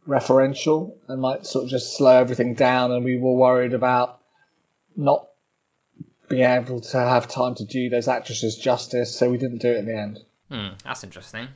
referential 0.07 0.95
and 1.07 1.21
might 1.21 1.45
sort 1.45 1.65
of 1.65 1.69
just 1.69 1.95
slow 1.95 2.17
everything 2.19 2.55
down. 2.55 2.91
And 2.91 3.05
we 3.05 3.17
were 3.17 3.33
worried 3.33 3.73
about 3.73 4.19
not 4.95 5.27
being 6.29 6.43
able 6.43 6.79
to 6.79 6.97
have 6.97 7.27
time 7.27 7.55
to 7.55 7.65
do 7.65 7.89
those 7.89 8.07
actresses 8.07 8.55
justice, 8.55 9.15
so 9.15 9.29
we 9.29 9.37
didn't 9.37 9.59
do 9.59 9.69
it 9.69 9.77
in 9.77 9.85
the 9.85 9.97
end. 9.97 10.19
Hmm, 10.49 10.67
that's 10.83 11.03
interesting. 11.03 11.47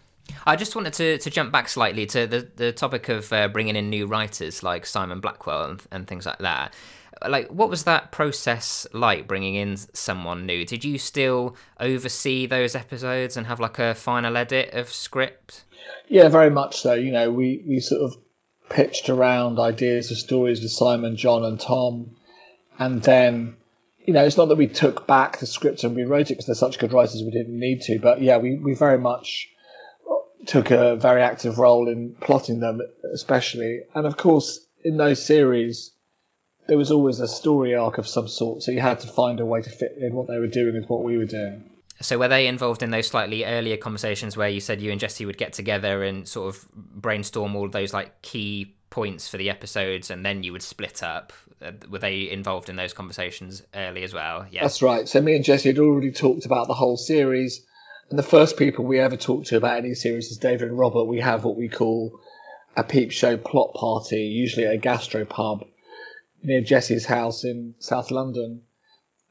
I 0.46 0.56
just 0.56 0.76
wanted 0.76 0.94
to, 0.94 1.18
to 1.18 1.30
jump 1.30 1.52
back 1.52 1.68
slightly 1.70 2.06
to 2.08 2.26
the, 2.26 2.48
the 2.56 2.72
topic 2.72 3.10
of 3.10 3.32
uh, 3.34 3.48
bringing 3.50 3.76
in 3.76 3.90
new 3.90 4.06
writers 4.08 4.64
like 4.64 4.86
Simon 4.86 5.20
Blackwell 5.20 5.72
and, 5.72 5.84
and 5.92 6.08
things 6.08 6.26
like 6.26 6.40
that. 6.40 6.74
Like, 7.28 7.48
what 7.50 7.70
was 7.70 7.84
that 7.84 8.12
process 8.12 8.88
like 8.94 9.28
bringing 9.28 9.56
in 9.56 9.78
someone 9.94 10.46
new? 10.46 10.66
Did 10.66 10.84
you 10.84 10.98
still 10.98 11.56
oversee 11.80 12.46
those 12.46 12.76
episodes 12.76 13.38
and 13.38 13.48
have 13.48 13.60
like 13.60 13.80
a 13.80 13.96
final 13.96 14.38
edit 14.38 14.74
of 14.74 14.90
script? 14.90 15.64
Yeah, 16.08 16.30
very 16.30 16.50
much 16.50 16.82
so. 16.82 16.94
You 16.94 17.12
know, 17.12 17.32
we, 17.32 17.64
we 17.68 17.80
sort 17.80 18.02
of 18.02 18.18
pitched 18.70 19.10
around 19.10 19.60
ideas 19.60 20.12
of 20.12 20.18
stories 20.18 20.62
with 20.62 20.72
Simon, 20.72 21.16
Jon, 21.16 21.44
and 21.44 21.60
Tom. 21.60 22.16
And 22.80 23.02
then, 23.04 23.56
you 24.06 24.14
know, 24.14 24.26
it's 24.26 24.38
not 24.38 24.50
that 24.50 24.56
we 24.56 24.68
took 24.68 25.08
back 25.08 25.38
the 25.38 25.46
script 25.46 25.84
and 25.84 25.96
we 25.96 26.04
rewrote 26.04 26.32
it 26.32 26.34
because 26.34 26.48
they're 26.48 26.56
such 26.56 26.80
good 26.80 26.94
writers 26.94 27.22
we 27.24 27.32
didn't 27.32 27.60
need 27.60 27.82
to. 27.82 28.00
But 28.00 28.22
yeah, 28.22 28.38
we, 28.38 28.58
we 28.58 28.74
very 28.74 28.98
much 28.98 29.50
took 30.46 30.72
a 30.72 30.96
very 30.96 31.22
active 31.22 31.58
role 31.58 31.88
in 31.88 32.16
plotting 32.20 32.60
them, 32.60 32.82
especially. 33.14 33.82
And 33.96 34.06
of 34.06 34.18
course, 34.18 34.66
in 34.84 34.98
those 34.98 35.24
series, 35.24 35.92
there 36.68 36.78
was 36.78 36.92
always 36.92 37.20
a 37.20 37.28
story 37.28 37.76
arc 37.76 37.98
of 37.98 38.08
some 38.08 38.28
sort. 38.28 38.64
So 38.64 38.72
you 38.72 38.80
had 38.80 39.00
to 39.02 39.08
find 39.08 39.40
a 39.40 39.46
way 39.46 39.62
to 39.62 39.70
fit 39.70 39.98
in 40.00 40.14
what 40.14 40.28
they 40.28 40.40
were 40.40 40.48
doing 40.48 40.76
with 40.76 40.90
what 40.90 41.04
we 41.04 41.18
were 41.18 41.26
doing. 41.26 41.70
So 42.02 42.18
were 42.18 42.28
they 42.28 42.48
involved 42.48 42.84
in 42.84 42.92
those 42.92 43.08
slightly 43.08 43.46
earlier 43.46 43.78
conversations 43.78 44.36
where 44.36 44.50
you 44.50 44.60
said 44.60 44.82
you 44.82 44.92
and 44.92 45.00
Jesse 45.00 45.26
would 45.26 45.38
get 45.38 45.54
together 45.54 46.04
and 46.04 46.28
sort 46.28 46.54
of 46.54 46.68
brainstorm 46.74 47.56
all 47.56 47.70
those 47.70 47.94
like 47.94 48.22
key 48.22 48.76
points 48.90 49.28
for 49.28 49.38
the 49.38 49.50
episodes 49.50 50.10
and 50.10 50.26
then 50.26 50.44
you 50.44 50.52
would 50.52 50.62
split 50.62 51.04
up? 51.04 51.34
Uh, 51.62 51.72
were 51.90 52.00
they 52.00 52.30
involved 52.30 52.70
in 52.70 52.76
those 52.76 52.94
conversations 52.94 53.64
early 53.74 54.04
as 54.04 54.14
well? 54.14 54.46
Yeah. 54.50 54.62
That's 54.62 54.82
right. 54.82 55.08
So 55.08 55.22
me 55.22 55.36
and 55.36 55.46
Jesse 55.46 55.70
had 55.70 55.80
already 55.80 56.12
talked 56.12 56.46
about 56.46 56.68
the 56.68 56.74
whole 56.74 56.98
series. 56.98 57.62
And 58.10 58.20
the 58.20 58.24
first 58.24 58.58
people 58.58 58.86
we 58.86 59.00
ever 59.00 59.16
talked 59.16 59.48
to 59.48 59.58
about 59.58 59.78
any 59.78 59.94
series 59.94 60.30
is 60.30 60.38
David 60.38 60.70
and 60.70 60.78
Robert. 60.78 61.06
We 61.06 61.22
have 61.22 61.46
what 61.46 61.56
we 61.56 61.70
call 61.70 62.20
a 62.76 62.84
peep 62.84 63.12
show 63.12 63.38
plot 63.38 63.74
party, 63.76 64.24
usually 64.24 64.66
at 64.66 64.74
a 64.74 64.78
gastro 64.78 65.26
pub 65.26 65.66
near 66.44 66.62
Jesse's 66.62 67.06
house 67.06 67.44
in 67.44 67.76
South 67.80 68.12
London. 68.12 68.62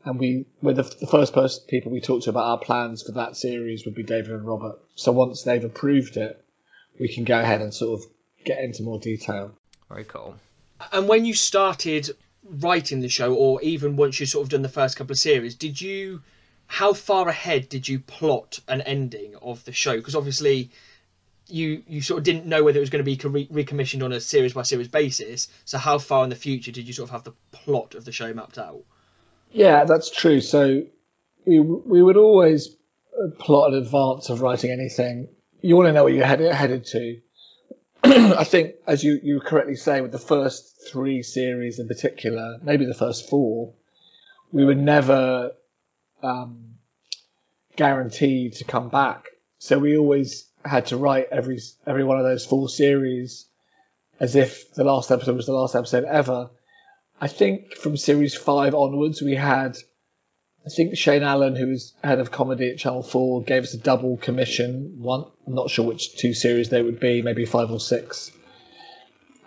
And 0.04 0.18
we 0.18 0.46
were 0.60 0.74
the, 0.74 0.82
the 0.82 1.06
first 1.06 1.32
person, 1.32 1.64
people 1.68 1.92
we 1.92 2.00
talked 2.00 2.24
to 2.24 2.30
about 2.30 2.46
our 2.46 2.58
plans 2.58 3.02
for 3.02 3.12
that 3.12 3.36
series 3.36 3.84
would 3.84 3.94
be 3.94 4.02
David 4.02 4.32
and 4.32 4.44
Robert. 4.44 4.80
So 4.96 5.12
once 5.12 5.42
they've 5.42 5.64
approved 5.64 6.16
it, 6.16 6.44
we 6.98 7.08
can 7.08 7.24
go 7.24 7.38
ahead 7.38 7.60
and 7.60 7.72
sort 7.72 8.00
of 8.00 8.06
get 8.44 8.58
into 8.58 8.82
more 8.82 8.98
detail. 8.98 9.52
Very 9.88 10.04
cool. 10.04 10.36
And 10.90 11.06
when 11.08 11.24
you 11.24 11.34
started 11.34 12.10
writing 12.44 13.00
the 13.00 13.08
show, 13.08 13.34
or 13.34 13.62
even 13.62 13.94
once 13.94 14.18
you 14.18 14.26
sort 14.26 14.44
of 14.44 14.50
done 14.50 14.62
the 14.62 14.68
first 14.68 14.96
couple 14.96 15.12
of 15.12 15.18
series, 15.18 15.54
did 15.54 15.80
you? 15.80 16.22
How 16.66 16.94
far 16.94 17.28
ahead 17.28 17.68
did 17.68 17.86
you 17.86 17.98
plot 18.00 18.60
an 18.66 18.80
ending 18.82 19.34
of 19.42 19.62
the 19.64 19.72
show? 19.72 19.96
Because 19.96 20.16
obviously, 20.16 20.70
you 21.52 21.82
you 21.86 22.02
sort 22.02 22.18
of 22.18 22.24
didn't 22.24 22.46
know 22.46 22.64
whether 22.64 22.78
it 22.78 22.80
was 22.80 22.90
going 22.90 23.04
to 23.04 23.16
be 23.16 23.28
re- 23.28 23.64
recommissioned 23.64 24.02
on 24.02 24.12
a 24.12 24.20
series 24.20 24.54
by 24.54 24.62
series 24.62 24.88
basis. 24.88 25.48
So 25.64 25.78
how 25.78 25.98
far 25.98 26.24
in 26.24 26.30
the 26.30 26.36
future 26.36 26.72
did 26.72 26.86
you 26.86 26.92
sort 26.92 27.08
of 27.08 27.12
have 27.12 27.24
the 27.24 27.34
plot 27.52 27.94
of 27.94 28.04
the 28.04 28.12
show 28.12 28.32
mapped 28.32 28.58
out? 28.58 28.82
Yeah, 29.50 29.84
that's 29.84 30.10
true. 30.10 30.40
So 30.40 30.82
we 31.44 31.60
we 31.60 32.02
would 32.02 32.16
always 32.16 32.76
plot 33.38 33.72
in 33.72 33.78
advance 33.78 34.30
of 34.30 34.40
writing 34.40 34.70
anything. 34.70 35.28
You 35.60 35.76
want 35.76 35.88
to 35.88 35.92
know 35.92 36.04
what 36.04 36.12
you're 36.12 36.26
headed, 36.26 36.52
headed 36.52 36.86
to. 36.86 37.20
I 38.04 38.44
think, 38.44 38.74
as 38.86 39.04
you, 39.04 39.20
you 39.22 39.40
correctly 39.40 39.76
say, 39.76 40.00
with 40.00 40.10
the 40.10 40.18
first 40.18 40.88
three 40.90 41.22
series 41.22 41.78
in 41.78 41.86
particular, 41.86 42.58
maybe 42.62 42.84
the 42.84 42.94
first 42.94 43.30
four, 43.30 43.74
we 44.50 44.64
were 44.64 44.74
never 44.74 45.52
um, 46.22 46.74
guaranteed 47.76 48.54
to 48.54 48.64
come 48.64 48.88
back. 48.88 49.26
So 49.58 49.78
we 49.78 49.96
always 49.96 50.48
had 50.64 50.86
to 50.86 50.96
write 50.96 51.28
every 51.32 51.60
every 51.86 52.04
one 52.04 52.18
of 52.18 52.24
those 52.24 52.46
four 52.46 52.68
series 52.68 53.46
as 54.20 54.36
if 54.36 54.72
the 54.74 54.84
last 54.84 55.10
episode 55.10 55.36
was 55.36 55.46
the 55.46 55.52
last 55.52 55.74
episode 55.74 56.04
ever. 56.04 56.50
I 57.20 57.28
think 57.28 57.74
from 57.74 57.96
series 57.96 58.34
five 58.34 58.74
onwards, 58.74 59.20
we 59.22 59.34
had, 59.34 59.76
I 60.66 60.70
think 60.70 60.96
Shane 60.96 61.22
Allen, 61.22 61.56
who 61.56 61.68
was 61.68 61.92
head 62.02 62.20
of 62.20 62.30
comedy 62.30 62.70
at 62.70 62.78
Channel 62.78 63.02
4, 63.02 63.42
gave 63.42 63.64
us 63.64 63.74
a 63.74 63.78
double 63.78 64.16
commission. 64.16 64.96
One, 64.98 65.24
I'm 65.46 65.54
not 65.54 65.70
sure 65.70 65.86
which 65.86 66.16
two 66.16 66.34
series 66.34 66.68
they 66.68 66.82
would 66.82 67.00
be, 67.00 67.22
maybe 67.22 67.44
five 67.46 67.70
or 67.70 67.80
six. 67.80 68.30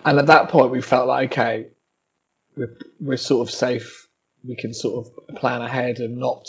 And 0.04 0.20
at 0.20 0.28
that 0.28 0.50
point, 0.50 0.72
we 0.72 0.82
felt 0.82 1.08
like, 1.08 1.32
okay, 1.32 1.68
we're, 2.56 2.78
we're 3.00 3.18
sort 3.18 3.48
of 3.48 3.54
safe. 3.54 4.08
We 4.44 4.56
can 4.56 4.74
sort 4.74 5.08
of 5.08 5.36
plan 5.36 5.62
ahead 5.62 6.00
and 6.00 6.18
not 6.18 6.48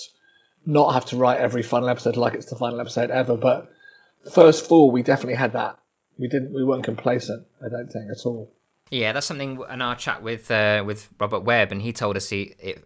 not 0.69 0.95
have 0.95 1.07
to 1.07 1.17
write 1.17 1.39
every 1.39 1.63
final 1.63 1.89
episode 1.89 2.17
like 2.17 2.35
it's 2.35 2.47
the 2.47 2.57
final 2.57 2.81
episode 2.81 3.11
ever. 3.11 3.37
But 3.37 3.71
the 4.27 4.33
first 4.33 4.69
four, 4.69 4.91
we 4.91 5.03
definitely 5.03 5.37
had 5.37 5.53
that. 5.53 5.79
We 6.19 6.27
didn't. 6.27 6.53
We 6.53 6.65
weren't 6.65 6.85
complacent. 6.85 7.47
I 7.65 7.69
don't 7.69 7.89
think 7.89 8.11
at 8.11 8.27
all. 8.27 8.53
Yeah, 8.91 9.13
that's 9.13 9.27
something 9.27 9.63
in 9.71 9.81
our 9.81 9.95
chat 9.95 10.23
with 10.23 10.51
uh, 10.51 10.83
with 10.85 11.09
Robert 11.21 11.41
Webb, 11.41 11.71
and 11.71 11.81
he 11.81 11.93
told 11.93 12.17
us 12.17 12.29
he 12.29 12.55
it, 12.59 12.85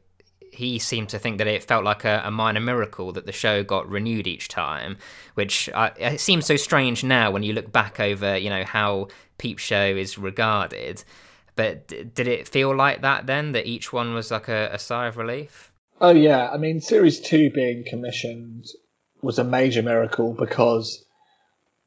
he 0.53 0.79
seemed 0.79 1.09
to 1.11 1.19
think 1.19 1.39
that 1.39 1.47
it 1.47 1.65
felt 1.65 1.83
like 1.83 2.05
a, 2.05 2.23
a, 2.25 2.31
minor 2.31 2.61
miracle 2.61 3.13
that 3.13 3.25
the 3.25 3.33
show 3.33 3.63
got 3.63 3.89
renewed 3.89 4.27
each 4.27 4.49
time, 4.49 4.99
which 5.35 5.71
uh, 5.73 5.91
it 5.97 6.21
seems 6.21 6.45
so 6.45 6.57
strange 6.57 7.05
now 7.05 7.31
when 7.31 7.43
you 7.43 7.53
look 7.53 7.73
back 7.73 8.01
over 8.01 8.37
you 8.37 8.51
know 8.51 8.65
how 8.65 9.09
Peep 9.39 9.59
Show 9.59 9.97
is 9.97 10.19
regarded. 10.19 11.05
But 11.57 11.89
d- 11.89 12.05
did 12.05 12.29
it 12.29 12.49
feel 12.49 12.77
like 12.77 13.01
that 13.01 13.27
then? 13.27 13.53
That 13.53 13.67
each 13.67 13.93
one 13.93 14.13
was 14.13 14.31
like 14.31 14.49
a, 14.49 14.71
a 14.73 14.79
sigh 14.79 15.07
of 15.07 15.17
relief? 15.17 15.73
Oh 16.03 16.11
yeah, 16.11 16.51
I 16.51 16.59
mean, 16.59 16.83
series 16.83 17.19
two 17.19 17.51
being 17.51 17.85
commissioned 17.87 18.67
was 19.23 19.39
a 19.39 19.45
major 19.45 19.83
miracle 19.83 20.35
because 20.35 21.05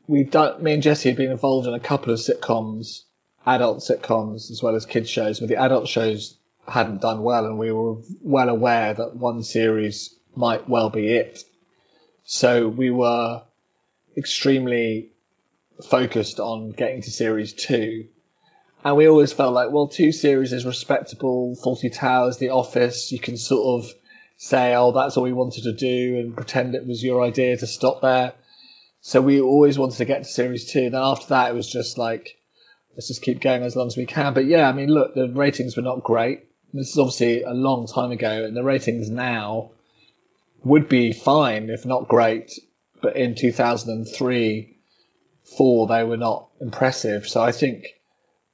we 0.08 0.24
done. 0.24 0.64
Me 0.64 0.74
and 0.74 0.84
Jesse 0.84 1.10
had 1.10 1.18
been 1.18 1.32
involved 1.32 1.68
in 1.68 1.74
a 1.74 1.80
couple 1.80 2.14
of 2.14 2.20
sitcoms 2.20 3.04
adult 3.46 3.80
sitcoms 3.80 4.52
as 4.52 4.62
well 4.62 4.76
as 4.76 4.86
kids 4.86 5.10
shows, 5.10 5.40
but 5.40 5.50
the 5.50 5.58
adult 5.58 5.88
shows 5.88 6.38
hadn't 6.68 7.02
done 7.02 7.24
well, 7.24 7.46
and 7.46 7.58
we 7.58 7.72
were 7.72 7.98
well 8.22 8.50
aware 8.50 8.94
that 8.94 9.16
one 9.16 9.44
series 9.44 10.16
might 10.36 10.70
well 10.70 10.90
be 10.90 11.10
it. 11.10 11.44
So 12.24 12.68
we 12.68 12.90
were 12.90 13.42
extremely 14.16 15.10
focused 15.90 16.40
on 16.40 16.72
getting 16.72 17.02
to 17.02 17.12
series 17.12 17.54
two. 17.54 18.08
And 18.86 18.98
we 18.98 19.08
always 19.08 19.34
felt 19.34 19.54
like, 19.54 19.72
well, 19.72 19.88
two 19.88 20.12
series 20.12 20.54
is 20.54 20.66
respectable. 20.66 21.56
Fawlty 21.56 21.94
Towers, 21.94 22.38
The 22.38 22.50
Office, 22.50 23.12
you 23.12 23.20
can 23.20 23.38
sort 23.38 23.84
of 23.84 23.92
say, 24.38 24.76
oh, 24.76 24.92
that's 24.92 25.16
all 25.16 25.24
we 25.24 25.34
wanted 25.34 25.64
to 25.64 25.74
do 25.74 26.20
and 26.20 26.36
pretend 26.36 26.76
it 26.76 26.86
was 26.86 27.04
your 27.04 27.24
idea 27.24 27.58
to 27.58 27.68
stop 27.68 28.02
there. 28.02 28.34
So 29.06 29.22
we 29.22 29.42
always 29.42 29.78
wanted 29.78 29.98
to 29.98 30.06
get 30.06 30.24
to 30.24 30.30
series 30.30 30.72
two. 30.72 30.90
Then 30.90 31.02
after 31.04 31.28
that, 31.28 31.52
it 31.52 31.54
was 31.54 31.70
just 31.70 31.98
like, 31.98 32.38
let's 32.96 33.10
just 33.10 33.22
keep 33.22 33.42
going 33.42 33.62
as 33.62 33.76
long 33.76 33.88
as 33.88 33.98
we 33.98 34.06
can. 34.06 34.34
But 34.34 34.46
yeah, 34.46 34.68
I 34.68 34.72
mean, 34.72 34.88
look, 34.88 35.14
the 35.14 35.28
ratings 35.28 35.76
were 35.76 35.84
not 35.84 36.04
great. 36.04 36.46
This 36.74 36.92
is 36.92 36.98
obviously 36.98 37.44
a 37.44 37.54
long 37.54 37.86
time 37.86 38.12
ago, 38.12 38.46
and 38.46 38.56
the 38.56 38.64
ratings 38.64 39.10
now 39.10 39.72
would 40.64 40.88
be 40.88 41.12
fine, 41.12 41.70
if 41.70 41.86
not 41.86 42.08
great. 42.08 42.54
But 43.02 43.18
in 43.18 43.36
2003, 43.36 44.78
four, 45.58 45.88
they 45.88 46.06
were 46.06 46.16
not 46.16 46.48
impressive. 46.62 47.28
So 47.28 47.44
I 47.44 47.52
think 47.52 47.88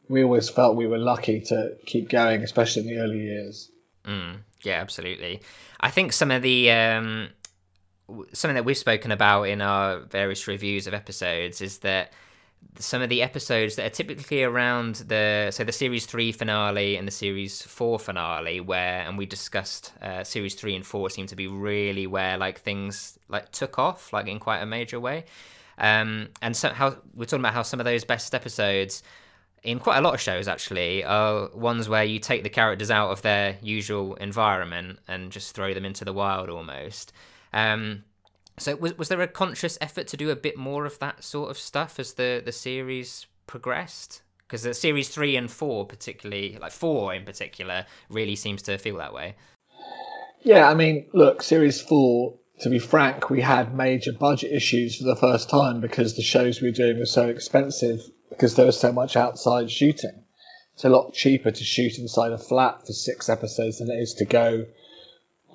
we 0.09 0.23
always 0.23 0.49
felt 0.49 0.75
we 0.75 0.87
were 0.87 0.97
lucky 0.97 1.41
to 1.41 1.77
keep 1.85 2.09
going, 2.09 2.41
especially 2.41 2.81
in 2.81 2.87
the 2.87 3.01
early 3.03 3.19
years. 3.19 3.69
Mm, 4.03 4.37
yeah, 4.63 4.81
absolutely. 4.81 5.41
I 5.79 5.91
think 5.91 6.11
some 6.11 6.31
of 6.31 6.41
the 6.41 6.71
um, 6.71 7.29
something 8.33 8.55
that 8.55 8.65
we've 8.65 8.77
spoken 8.77 9.11
about 9.11 9.43
in 9.43 9.61
our 9.61 9.99
various 9.99 10.47
reviews 10.47 10.87
of 10.87 10.93
episodes 10.93 11.61
is 11.61 11.79
that 11.79 12.13
some 12.77 13.01
of 13.01 13.09
the 13.09 13.21
episodes 13.21 13.75
that 13.75 13.85
are 13.85 13.89
typically 13.89 14.43
around 14.43 14.95
the 14.95 15.49
so 15.51 15.63
the 15.63 15.71
series 15.71 16.05
three 16.05 16.31
finale 16.31 16.95
and 16.95 17.07
the 17.07 17.11
series 17.11 17.61
four 17.61 17.99
finale 17.99 18.59
where 18.59 19.01
and 19.01 19.17
we 19.17 19.25
discussed 19.25 19.93
uh, 20.01 20.23
series 20.23 20.55
three 20.55 20.75
and 20.75 20.85
four 20.85 21.09
seem 21.09 21.25
to 21.27 21.35
be 21.35 21.47
really 21.47 22.07
where 22.07 22.37
like 22.37 22.59
things 22.59 23.17
like 23.27 23.51
took 23.51 23.79
off 23.79 24.13
like 24.13 24.27
in 24.27 24.39
quite 24.39 24.59
a 24.59 24.65
major 24.65 24.99
way. 24.99 25.25
Um 25.77 26.29
and 26.41 26.55
so 26.55 26.69
how 26.69 26.97
we're 27.15 27.25
talking 27.25 27.41
about 27.41 27.53
how 27.53 27.63
some 27.63 27.79
of 27.79 27.85
those 27.85 28.03
best 28.03 28.33
episodes 28.35 29.03
in 29.63 29.79
quite 29.79 29.97
a 29.97 30.01
lot 30.01 30.13
of 30.13 30.21
shows 30.21 30.47
actually 30.47 31.03
are 31.03 31.49
ones 31.53 31.89
where 31.89 32.03
you 32.03 32.19
take 32.19 32.43
the 32.43 32.49
characters 32.49 32.89
out 32.89 33.11
of 33.11 33.21
their 33.23 33.57
usual 33.61 34.15
environment 34.15 34.99
and 35.07 35.31
just 35.31 35.53
throw 35.53 35.73
them 35.73 35.85
into 35.85 36.05
the 36.05 36.13
wild 36.13 36.49
almost 36.49 37.11
um 37.53 38.03
so 38.59 38.75
was 38.75 38.97
was 38.97 39.09
there 39.09 39.21
a 39.21 39.27
conscious 39.27 39.77
effort 39.81 40.07
to 40.07 40.17
do 40.17 40.29
a 40.29 40.35
bit 40.35 40.57
more 40.57 40.85
of 40.85 40.99
that 40.99 41.23
sort 41.23 41.49
of 41.49 41.57
stuff 41.57 41.99
as 41.99 42.13
the 42.13 42.41
the 42.43 42.51
series 42.51 43.25
progressed? 43.47 44.21
Because 44.47 44.63
the 44.63 44.73
series 44.73 45.09
three 45.09 45.35
and 45.35 45.49
four, 45.49 45.85
particularly 45.85 46.57
like 46.59 46.71
four 46.71 47.13
in 47.13 47.23
particular, 47.23 47.85
really 48.09 48.35
seems 48.35 48.61
to 48.63 48.77
feel 48.77 48.97
that 48.97 49.13
way. 49.13 49.35
Yeah, 50.41 50.67
I 50.67 50.73
mean, 50.73 51.07
look, 51.13 51.43
series 51.43 51.81
four. 51.81 52.35
To 52.61 52.69
be 52.69 52.79
frank, 52.79 53.29
we 53.29 53.39
had 53.39 53.73
major 53.73 54.11
budget 54.11 54.51
issues 54.51 54.97
for 54.97 55.05
the 55.05 55.15
first 55.15 55.49
time 55.49 55.79
because 55.79 56.15
the 56.15 56.21
shows 56.21 56.61
we 56.61 56.69
were 56.69 56.75
doing 56.75 56.99
were 56.99 57.05
so 57.05 57.29
expensive 57.29 58.01
because 58.29 58.55
there 58.55 58.65
was 58.65 58.77
so 58.77 58.91
much 58.91 59.15
outside 59.15 59.71
shooting. 59.71 60.25
It's 60.73 60.83
a 60.83 60.89
lot 60.89 61.13
cheaper 61.13 61.51
to 61.51 61.63
shoot 61.63 61.97
inside 61.97 62.33
a 62.33 62.37
flat 62.37 62.85
for 62.85 62.91
six 62.91 63.29
episodes 63.29 63.79
than 63.79 63.89
it 63.89 63.99
is 63.99 64.13
to 64.15 64.25
go 64.25 64.65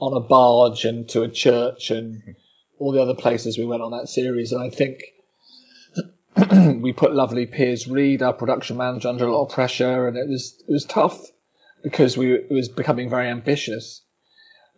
on 0.04 0.16
a 0.16 0.26
barge 0.26 0.84
and 0.84 1.08
to 1.10 1.22
a 1.22 1.28
church 1.28 1.90
and 1.90 2.22
all 2.78 2.92
the 2.92 3.02
other 3.02 3.14
places 3.14 3.58
we 3.58 3.64
went 3.64 3.82
on 3.82 3.92
that 3.92 4.08
series. 4.08 4.52
And 4.52 4.62
I 4.62 4.70
think 4.70 5.02
we 6.82 6.92
put 6.92 7.14
lovely 7.14 7.46
Piers 7.46 7.88
Reed, 7.88 8.22
our 8.22 8.32
production 8.32 8.76
manager, 8.76 9.08
under 9.08 9.26
a 9.26 9.32
lot 9.32 9.46
of 9.46 9.52
pressure, 9.52 10.08
and 10.08 10.16
it 10.16 10.28
was 10.28 10.62
it 10.68 10.72
was 10.72 10.84
tough 10.84 11.20
because 11.82 12.16
we 12.16 12.34
it 12.34 12.50
was 12.50 12.68
becoming 12.68 13.08
very 13.08 13.28
ambitious. 13.28 14.02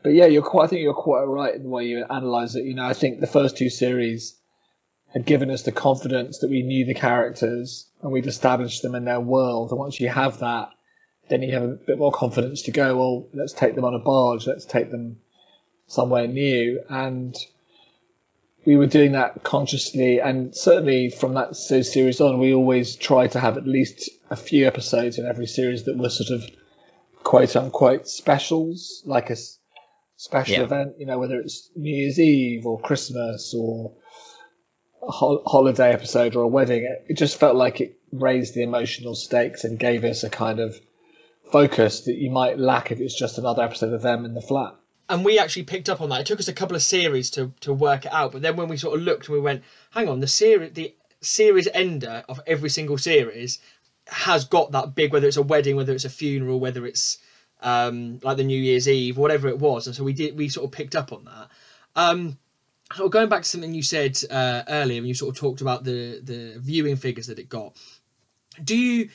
But 0.03 0.13
yeah, 0.15 0.27
you're 0.27 0.43
quite. 0.43 0.65
I 0.65 0.67
think 0.69 0.83
you're 0.83 0.95
quite 0.95 1.25
right 1.25 1.55
in 1.55 1.65
the 1.65 1.69
way 1.69 1.87
you 1.87 2.05
analyze 2.09 2.55
it. 2.55 2.65
You 2.65 2.75
know, 2.75 2.85
I 2.85 2.93
think 2.93 3.21
the 3.21 3.27
first 3.27 3.57
two 3.57 3.71
series 3.71 4.39
had 5.13 5.25
given 5.25 5.51
us 5.51 5.63
the 5.63 5.73
confidence 5.73 6.39
that 6.41 6.51
we 6.51 6.63
knew 6.63 6.85
the 6.85 6.95
characters 6.95 7.89
and 8.03 8.13
we'd 8.13 8.27
established 8.27 8.83
them 8.83 8.95
in 8.95 9.05
their 9.05 9.21
world. 9.21 9.71
And 9.71 9.79
once 9.79 9.99
you 9.99 10.09
have 10.09 10.41
that, 10.41 10.69
then 11.29 11.43
you 11.43 11.53
have 11.53 11.63
a 11.63 11.69
bit 11.69 11.99
more 11.99 12.13
confidence 12.13 12.63
to 12.63 12.71
go. 12.71 12.97
Well, 12.97 13.29
let's 13.35 13.53
take 13.53 13.75
them 13.75 13.85
on 13.85 13.95
a 13.95 13.99
barge. 13.99 14.47
Let's 14.47 14.65
take 14.65 14.91
them 14.91 15.19
somewhere 15.87 16.27
new. 16.27 16.81
And 16.89 17.37
we 18.65 18.77
were 18.77 18.87
doing 18.87 19.13
that 19.13 19.45
consciously, 19.45 20.21
and 20.21 20.55
certainly 20.55 21.09
from 21.09 21.35
that 21.35 21.55
series 21.55 22.21
on, 22.21 22.39
we 22.41 22.53
always 22.53 22.97
try 22.97 23.29
to 23.29 23.39
have 23.39 23.57
at 23.57 23.67
least 23.67 24.11
a 24.29 24.37
few 24.37 24.67
episodes 24.67 25.19
in 25.19 25.27
every 25.27 25.47
series 25.47 25.85
that 25.85 25.97
were 25.97 26.11
sort 26.11 26.31
of 26.31 26.51
quote 27.23 27.55
unquote 27.55 28.09
specials, 28.09 29.03
like 29.07 29.31
a 29.31 29.37
special 30.17 30.57
yeah. 30.57 30.63
event, 30.63 30.95
you 30.99 31.07
know, 31.07 31.19
whether 31.19 31.39
it's 31.39 31.71
New 31.77 31.95
Year's 31.95 32.19
Eve 32.19 32.67
or 32.67 32.81
Christmas 32.81 33.55
or 33.57 33.93
a 35.03 35.13
ho- 35.13 35.43
holiday 35.47 35.93
episode 35.93 36.35
or 36.35 36.43
a 36.43 36.49
wedding. 36.49 36.85
It, 36.85 37.13
it 37.13 37.15
just 37.15 37.39
felt 37.39 37.55
like 37.55 37.81
it 37.81 37.99
raised 38.13 38.55
the 38.55 38.63
emotional 38.63 39.15
stakes 39.15 39.63
and 39.63 39.79
gave 39.79 40.03
us 40.05 40.25
a 40.25 40.31
kind 40.31 40.59
of 40.59 40.77
focus 41.51 42.01
that 42.03 42.17
you 42.17 42.31
might 42.31 42.59
lack 42.59 42.91
if 42.91 43.01
it's 43.01 43.19
just 43.19 43.39
another 43.39 43.63
episode 43.63 43.93
of 43.93 44.03
them 44.03 44.25
in 44.25 44.35
the 44.35 44.41
flat 44.41 44.75
and 45.09 45.25
we 45.25 45.39
actually 45.39 45.63
picked 45.63 45.89
up 45.89 46.01
on 46.01 46.09
that. 46.09 46.21
It 46.21 46.27
took 46.27 46.41
us 46.41 46.49
a 46.49 46.53
couple 46.53 46.77
of 46.77 46.83
series 46.83 47.31
to 47.31 47.53
to 47.61 47.73
work 47.73 48.07
it 48.07 48.13
out, 48.13 48.33
but 48.33 48.43
then 48.43 48.57
when 48.57 48.69
we 48.69 48.77
sort 48.77 48.99
of 48.99 49.05
looked, 49.05 49.29
we 49.29 49.41
went, 49.41 49.63
"Hang 49.91 50.09
on, 50.09 50.21
the 50.21 50.27
series, 50.27 50.73
the 50.73 50.95
series 51.21 51.69
ender 51.73 52.25
of 52.29 52.41
every 52.47 52.71
single 52.71 52.99
series 52.99 53.59
has 54.09 54.45
got 54.45 54.73
that 54.73 54.95
big, 54.95 55.13
whether 55.13 55.27
it's 55.27 55.37
a 55.37 55.43
wedding, 55.43 55.77
whether 55.77 55.93
it's 55.93 56.05
a 56.05 56.11
funeral, 56.11 56.61
whether 56.61 56.87
it's 56.87 57.19
um, 57.61 58.21
like 58.23 58.37
the 58.37 58.45
New 58.45 58.61
Year's 58.61 58.89
Eve, 58.89 59.17
whatever 59.17 59.49
it 59.49 59.59
was." 59.59 59.87
And 59.87 59.95
so 59.95 60.05
we 60.05 60.13
did, 60.13 60.37
we 60.37 60.49
sort 60.49 60.65
of 60.65 60.73
picked 60.73 60.97
up 60.97 61.13
on 61.13 61.25
that. 61.25 61.49
Um, 61.95 62.39
so 62.95 63.09
going 63.09 63.29
back 63.29 63.43
to 63.43 63.49
something 63.49 63.75
you 63.75 63.83
said 63.83 64.19
uh, 64.31 64.63
earlier, 64.69 65.01
when 65.01 65.09
you 65.09 65.15
sort 65.15 65.35
of 65.35 65.41
talked 65.41 65.61
about 65.61 65.85
the 65.85 66.21
the 66.23 66.59
viewing 66.59 66.97
figures 66.97 67.29
that 67.29 67.39
it 67.39 67.49
got, 67.49 67.77
do 68.63 68.77
you? 68.77 69.11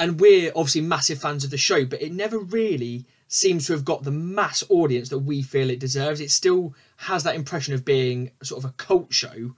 And 0.00 0.18
we're 0.18 0.50
obviously 0.56 0.80
massive 0.80 1.20
fans 1.20 1.44
of 1.44 1.50
the 1.50 1.58
show, 1.58 1.84
but 1.84 2.00
it 2.00 2.12
never 2.12 2.38
really 2.38 3.04
seems 3.28 3.66
to 3.66 3.74
have 3.74 3.84
got 3.84 4.02
the 4.02 4.10
mass 4.10 4.64
audience 4.68 5.10
that 5.10 5.18
we 5.18 5.42
feel 5.42 5.70
it 5.70 5.78
deserves. 5.78 6.20
It 6.20 6.30
still 6.30 6.74
has 6.96 7.22
that 7.24 7.36
impression 7.36 7.74
of 7.74 7.84
being 7.84 8.32
sort 8.42 8.64
of 8.64 8.70
a 8.70 8.72
cult 8.74 9.12
show 9.12 9.54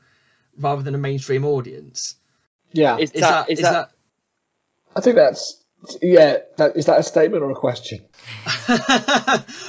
rather 0.59 0.83
than 0.83 0.95
a 0.95 0.99
mainstream 0.99 1.45
audience. 1.45 2.17
Yeah, 2.73 2.99
is, 2.99 3.11
is 3.13 3.21
that, 3.21 3.51
is, 3.51 3.61
that, 3.61 3.73
that? 3.73 3.91
I 4.97 5.01
think 5.01 5.17
that's 5.17 5.63
yeah. 6.01 6.39
That, 6.57 6.77
is 6.77 6.87
that 6.87 7.01
a 7.01 7.03
statement 7.03 7.43
or 7.43 7.51
a 7.51 7.55
question? 7.55 8.05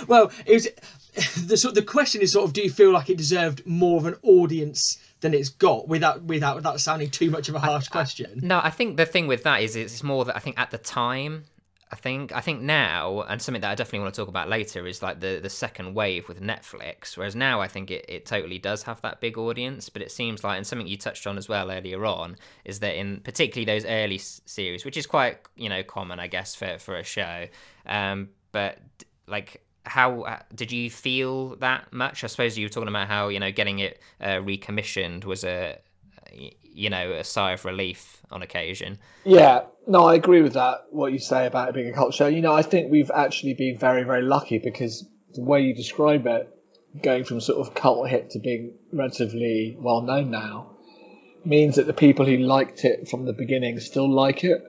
well, 0.07 0.31
it 0.45 0.53
was 0.53 0.67
the 1.45 1.57
sort. 1.57 1.75
The 1.75 1.81
question 1.81 2.21
is 2.21 2.33
sort 2.33 2.45
of: 2.45 2.53
Do 2.53 2.61
you 2.61 2.69
feel 2.69 2.91
like 2.91 3.09
it 3.09 3.17
deserved 3.17 3.65
more 3.65 3.97
of 3.97 4.05
an 4.05 4.15
audience 4.23 4.97
than 5.23 5.33
it's 5.33 5.49
got 5.49 5.87
without 5.87 6.21
without 6.23 6.61
that 6.61 6.79
sounding 6.79 7.09
too 7.09 7.31
much 7.31 7.49
of 7.49 7.55
a 7.55 7.59
harsh 7.59 7.87
I, 7.89 7.91
question? 7.91 8.39
I, 8.43 8.45
no, 8.45 8.61
I 8.63 8.69
think 8.69 8.97
the 8.97 9.07
thing 9.07 9.25
with 9.25 9.43
that 9.43 9.61
is 9.61 9.75
it's 9.75 10.03
more 10.03 10.23
that 10.25 10.35
I 10.35 10.39
think 10.39 10.59
at 10.59 10.69
the 10.69 10.77
time 10.77 11.45
I 11.93 11.95
think 11.95 12.31
I 12.31 12.41
think 12.41 12.61
now, 12.61 13.21
and 13.21 13.39
something 13.39 13.61
that 13.61 13.69
I 13.69 13.75
definitely 13.75 13.99
want 13.99 14.15
to 14.15 14.21
talk 14.21 14.27
about 14.27 14.49
later 14.49 14.87
is 14.87 15.03
like 15.03 15.19
the 15.19 15.39
the 15.39 15.49
second 15.49 15.93
wave 15.93 16.27
with 16.27 16.41
Netflix. 16.41 17.15
Whereas 17.15 17.35
now 17.35 17.61
I 17.61 17.67
think 17.67 17.91
it, 17.91 18.03
it 18.09 18.25
totally 18.25 18.57
does 18.57 18.81
have 18.83 18.99
that 19.01 19.21
big 19.21 19.37
audience, 19.37 19.89
but 19.89 20.01
it 20.01 20.11
seems 20.11 20.43
like 20.43 20.57
and 20.57 20.65
something 20.65 20.87
you 20.87 20.97
touched 20.97 21.27
on 21.27 21.37
as 21.37 21.47
well 21.47 21.69
earlier 21.69 22.03
on 22.03 22.37
is 22.65 22.79
that 22.79 22.97
in 22.97 23.19
particularly 23.19 23.65
those 23.65 23.85
early 23.85 24.17
series, 24.17 24.85
which 24.85 24.97
is 24.97 25.05
quite 25.05 25.37
you 25.55 25.69
know 25.69 25.83
common 25.83 26.19
I 26.19 26.25
guess 26.25 26.55
for 26.55 26.79
for 26.79 26.95
a 26.95 27.03
show, 27.03 27.47
um, 27.85 28.29
but 28.51 28.79
like 29.27 29.63
how 29.85 30.21
uh, 30.21 30.39
did 30.55 30.71
you 30.71 30.89
feel 30.89 31.55
that 31.57 31.91
much? 31.91 32.23
I 32.23 32.27
suppose 32.27 32.57
you 32.57 32.65
were 32.65 32.69
talking 32.69 32.87
about 32.87 33.07
how 33.07 33.27
you 33.27 33.39
know 33.39 33.51
getting 33.51 33.79
it 33.79 33.99
uh, 34.21 34.39
recommissioned 34.39 35.25
was 35.25 35.43
a 35.43 35.79
you 36.31 36.89
know 36.89 37.11
a 37.11 37.23
sigh 37.23 37.51
of 37.51 37.65
relief 37.65 38.21
on 38.31 38.41
occasion. 38.41 38.97
Yeah, 39.25 39.63
no, 39.87 40.05
I 40.05 40.15
agree 40.15 40.41
with 40.41 40.53
that. 40.53 40.85
What 40.89 41.11
you 41.11 41.19
say 41.19 41.45
about 41.45 41.69
it 41.69 41.75
being 41.75 41.89
a 41.89 41.93
cult 41.93 42.13
show. 42.13 42.27
You 42.27 42.41
know, 42.41 42.53
I 42.53 42.61
think 42.61 42.91
we've 42.91 43.11
actually 43.11 43.53
been 43.53 43.77
very, 43.77 44.03
very 44.03 44.21
lucky 44.21 44.57
because 44.57 45.05
the 45.33 45.43
way 45.43 45.61
you 45.61 45.75
describe 45.75 46.25
it, 46.25 46.49
going 47.01 47.23
from 47.23 47.41
sort 47.41 47.65
of 47.65 47.73
cult 47.73 48.09
hit 48.09 48.31
to 48.31 48.39
being 48.39 48.75
relatively 48.91 49.75
well 49.79 50.01
known 50.01 50.31
now, 50.31 50.71
means 51.43 51.75
that 51.75 51.87
the 51.87 51.93
people 51.93 52.25
who 52.25 52.37
liked 52.37 52.85
it 52.85 53.09
from 53.09 53.25
the 53.25 53.33
beginning 53.33 53.79
still 53.79 54.09
like 54.09 54.43
it 54.43 54.61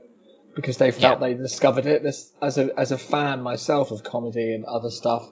because 0.55 0.77
they 0.79 0.91
felt 0.91 1.21
yeah. 1.21 1.29
they 1.29 1.35
discovered 1.35 1.87
it. 1.87 2.03
This, 2.03 2.33
as 2.41 2.59
a 2.59 2.71
as 2.79 2.93
a 2.93 2.99
fan 2.99 3.43
myself 3.43 3.91
of 3.91 4.03
comedy 4.03 4.55
and 4.55 4.65
other 4.65 4.91
stuff, 4.91 5.31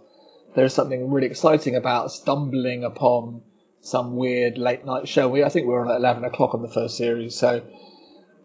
there's 0.54 0.74
something 0.74 1.10
really 1.10 1.26
exciting 1.26 1.76
about 1.76 2.12
stumbling 2.12 2.84
upon 2.84 3.42
some 3.80 4.16
weird 4.16 4.58
late 4.58 4.84
night 4.84 5.08
show. 5.08 5.28
We 5.28 5.44
I 5.44 5.48
think 5.48 5.66
we 5.66 5.72
were 5.72 5.84
on 5.84 5.90
at 5.90 5.96
eleven 5.96 6.24
o'clock 6.24 6.54
on 6.54 6.62
the 6.62 6.68
first 6.68 6.96
series, 6.96 7.34
so 7.34 7.62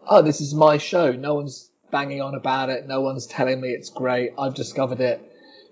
oh, 0.08 0.22
this 0.22 0.40
is 0.40 0.54
my 0.54 0.78
show. 0.78 1.12
No 1.12 1.34
one's 1.34 1.70
banging 1.90 2.20
on 2.20 2.34
about 2.34 2.70
it. 2.70 2.86
No 2.86 3.00
one's 3.00 3.26
telling 3.26 3.60
me 3.60 3.68
it's 3.68 3.90
great. 3.90 4.32
I've 4.38 4.54
discovered 4.54 5.00
it. 5.00 5.20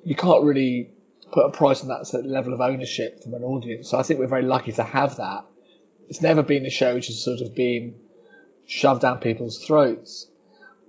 You 0.05 0.15
can't 0.15 0.45
really 0.45 0.93
put 1.33 1.47
a 1.47 1.51
price 1.51 1.83
on 1.83 1.89
that 1.89 2.25
level 2.25 2.55
of 2.55 2.61
ownership 2.61 3.23
from 3.23 3.35
an 3.35 3.43
audience. 3.43 3.91
So 3.91 3.99
I 3.99 4.03
think 4.03 4.21
we're 4.21 4.29
very 4.29 4.43
lucky 4.43 4.73
to 4.73 4.85
have 4.85 5.17
that. 5.17 5.45
It's 6.09 6.23
never 6.23 6.43
been 6.43 6.65
a 6.67 6.71
show 6.71 6.95
which 6.95 7.09
has 7.09 7.23
sort 7.23 7.41
of 7.41 7.55
been 7.55 7.97
shoved 8.67 9.03
down 9.03 9.19
people's 9.19 9.59
throats. 9.65 10.29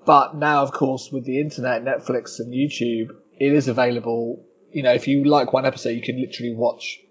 But 0.08 0.38
now, 0.38 0.64
of 0.64 0.72
course, 0.72 1.12
with 1.12 1.26
the 1.26 1.42
internet, 1.42 1.84
Netflix 1.84 2.40
and 2.40 2.54
YouTube, 2.54 3.10
it 3.38 3.52
is 3.52 3.68
available. 3.68 4.42
You 4.72 4.84
know, 4.84 4.94
if 4.94 5.06
you 5.06 5.26
like 5.26 5.52
one 5.52 5.66
episode, 5.66 5.90
you 5.90 6.02
can 6.02 6.22
literally 6.22 6.56
watch 6.56 7.02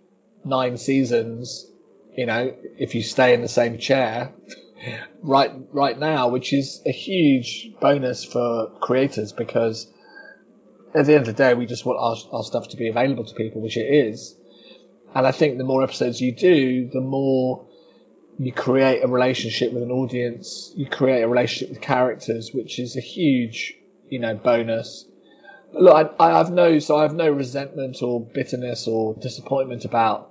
nine 0.46 0.78
seasons. 0.78 1.70
You 2.16 2.24
know, 2.24 2.54
if 2.78 2.94
you 2.94 3.02
stay 3.02 3.34
in 3.34 3.42
the 3.42 3.48
same 3.48 3.76
chair 3.76 4.32
right 5.22 5.52
right 5.72 5.98
now, 5.98 6.28
which 6.28 6.54
is 6.54 6.80
a 6.86 6.90
huge 6.90 7.68
bonus 7.82 8.24
for 8.24 8.70
creators 8.80 9.30
because 9.30 9.86
at 10.94 11.04
the 11.04 11.12
end 11.12 11.20
of 11.20 11.26
the 11.26 11.34
day, 11.34 11.52
we 11.52 11.66
just 11.66 11.84
want 11.84 11.98
our, 12.00 12.38
our 12.38 12.44
stuff 12.44 12.68
to 12.68 12.78
be 12.78 12.88
available 12.88 13.26
to 13.26 13.34
people, 13.34 13.60
which 13.60 13.76
it 13.76 13.92
is. 13.92 14.34
And 15.14 15.26
I 15.26 15.32
think 15.32 15.58
the 15.58 15.64
more 15.64 15.82
episodes 15.84 16.22
you 16.22 16.34
do, 16.34 16.88
the 16.88 17.02
more 17.02 17.66
you 18.38 18.52
create 18.52 19.02
a 19.02 19.08
relationship 19.08 19.72
with 19.72 19.82
an 19.82 19.90
audience, 19.90 20.72
you 20.76 20.86
create 20.86 21.22
a 21.22 21.28
relationship 21.28 21.70
with 21.70 21.80
characters, 21.80 22.52
which 22.52 22.78
is 22.78 22.96
a 22.96 23.00
huge, 23.00 23.74
you 24.08 24.18
know, 24.18 24.34
bonus. 24.34 25.06
But 25.72 25.82
look, 25.82 26.16
I, 26.18 26.26
I 26.28 26.38
have 26.38 26.50
no, 26.50 26.78
so 26.78 26.98
I 26.98 27.02
have 27.02 27.14
no 27.14 27.30
resentment 27.30 28.02
or 28.02 28.20
bitterness 28.20 28.86
or 28.86 29.14
disappointment 29.14 29.84
about 29.84 30.30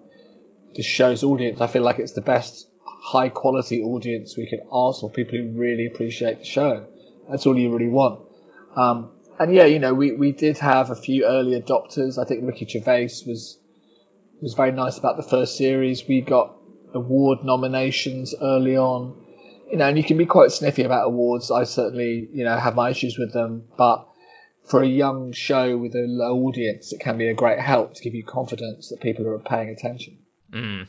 the 0.76 0.84
show's 0.84 1.24
audience. 1.24 1.62
I 1.62 1.68
feel 1.68 1.84
like 1.84 2.00
it's 2.00 2.13
the 2.13 2.22
best 2.22 2.68
high 2.84 3.30
quality 3.30 3.82
audience 3.82 4.38
we 4.38 4.48
can 4.48 4.62
ask 4.72 5.02
for, 5.02 5.10
people 5.10 5.38
who 5.38 5.50
really 5.50 5.88
appreciate 5.88 6.39
the 6.39 6.46
show. 6.46 6.86
That's 7.30 7.46
all 7.46 7.58
you 7.58 7.72
really 7.72 7.89
want. 7.89 8.22
Um, 8.76 9.12
and 9.39 9.54
yeah, 9.54 9.65
you 9.65 9.80
know, 9.80 9.94
we, 9.94 10.12
we 10.12 10.32
did 10.32 10.58
have 10.60 10.91
a 10.91 10.96
few 10.96 11.26
early 11.26 11.60
adopters. 11.60 12.18
I 12.18 12.26
think 12.26 12.46
Ricky 12.46 12.65
Gervais 12.65 13.10
was 13.26 13.58
was 14.41 14.54
very 14.54 14.72
nice 14.72 14.98
about 14.98 15.18
the 15.18 15.24
first 15.24 15.58
series. 15.58 16.08
We 16.08 16.22
got 16.22 16.56
award 16.96 17.44
nominations 17.44 18.34
early 18.42 18.78
on. 18.78 19.16
you 19.72 19.78
know, 19.78 19.88
and 19.88 19.98
you 19.98 20.04
can 20.04 20.18
be 20.18 20.26
quite 20.26 20.52
sniffy 20.52 20.84
about 20.84 21.08
awards. 21.08 21.52
I 21.52 21.64
certainly, 21.64 22.30
you 22.32 22.44
know, 22.46 22.58
have 22.58 22.76
my 22.76 22.90
issues 22.92 23.18
with 23.18 23.34
them, 23.34 23.64
but 23.78 24.08
for 24.64 24.82
a 24.82 24.88
young 24.88 25.32
show 25.32 25.78
with 25.78 25.96
a 25.96 26.06
low 26.08 26.38
audience, 26.48 26.92
it 26.94 27.00
can 27.00 27.18
be 27.18 27.28
a 27.28 27.34
great 27.34 27.60
help 27.60 27.94
to 27.96 28.02
give 28.02 28.16
you 28.16 28.24
confidence 28.24 28.90
that 28.90 29.02
people 29.02 29.28
are 29.28 29.40
paying 29.40 29.70
attention. 29.70 30.18
Mm. 30.52 30.88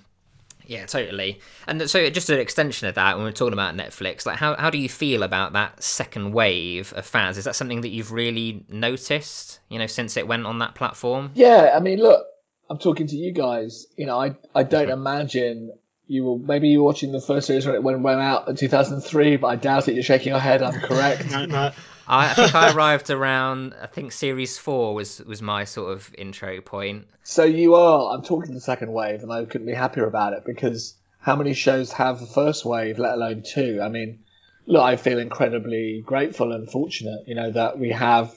Yeah, 0.66 0.85
totally. 0.87 1.40
And 1.69 1.88
so, 1.88 2.11
just 2.11 2.29
an 2.29 2.40
extension 2.40 2.88
of 2.88 2.97
that, 2.97 3.16
when 3.16 3.25
we're 3.25 3.33
talking 3.33 3.53
about 3.53 3.77
Netflix, 3.77 4.27
like 4.27 4.37
how 4.37 4.57
how 4.57 4.69
do 4.69 4.79
you 4.79 4.88
feel 4.88 5.23
about 5.23 5.53
that 5.53 5.83
second 5.83 6.33
wave 6.33 6.92
of 6.97 7.07
fans? 7.07 7.38
Is 7.38 7.45
that 7.45 7.55
something 7.55 7.83
that 7.83 7.90
you've 7.90 8.11
really 8.12 8.64
noticed? 8.69 9.61
You 9.69 9.79
know, 9.79 9.87
since 9.87 10.16
it 10.16 10.27
went 10.27 10.45
on 10.45 10.59
that 10.59 10.75
platform? 10.75 11.31
Yeah, 11.35 11.73
I 11.77 11.79
mean, 11.81 12.01
look, 12.01 12.27
I'm 12.69 12.79
talking 12.79 13.07
to 13.07 13.16
you 13.16 13.33
guys. 13.33 13.87
You 13.97 14.07
know, 14.07 14.21
I 14.21 14.37
I 14.57 14.64
don't 14.64 14.90
imagine 14.90 15.71
you 16.07 16.25
were 16.25 16.38
maybe 16.38 16.69
you 16.69 16.81
were 16.81 16.85
watching 16.85 17.12
the 17.12 17.21
first 17.21 17.47
series 17.47 17.66
when 17.66 17.75
it 17.75 17.83
went 17.83 18.21
out 18.21 18.49
in 18.49 18.57
2003, 18.57 19.37
but 19.37 19.47
I 19.47 19.57
doubt 19.57 19.88
it. 19.88 19.95
You're 19.95 20.03
shaking 20.03 20.29
your 20.29 20.40
head. 20.40 20.62
I'm 20.62 20.81
correct. 20.81 21.27
No, 21.31 21.47
no. 21.47 21.73
I, 22.09 22.31
I 22.31 22.35
think 22.35 22.55
I 22.55 22.73
arrived 22.73 23.11
around. 23.11 23.75
I 23.83 23.88
think 23.88 24.12
series 24.12 24.59
four 24.59 24.95
was 24.95 25.21
was 25.23 25.42
my 25.42 25.64
sort 25.64 25.92
of 25.92 26.14
intro 26.16 26.61
point. 26.61 27.07
So 27.25 27.42
you 27.42 27.75
are. 27.75 28.14
I'm 28.14 28.23
talking 28.23 28.55
the 28.55 28.61
second 28.61 28.92
wave, 28.92 29.23
and 29.23 29.33
I 29.33 29.45
couldn't 29.45 29.66
be 29.66 29.75
happier 29.75 30.07
about 30.07 30.33
it 30.33 30.45
because 30.45 30.95
how 31.19 31.35
many 31.35 31.55
shows 31.55 31.90
have 31.92 32.21
the 32.21 32.27
first 32.27 32.64
wave, 32.64 33.01
let 33.01 33.14
alone 33.14 33.42
two? 33.45 33.81
I 33.83 33.88
mean, 33.88 34.21
look, 34.66 34.83
I 34.83 34.95
feel 34.95 35.19
incredibly 35.19 36.03
grateful 36.07 36.53
and 36.53 36.71
fortunate, 36.71 37.27
you 37.27 37.35
know, 37.35 37.51
that 37.51 37.81
we 37.81 37.90
have 37.90 38.33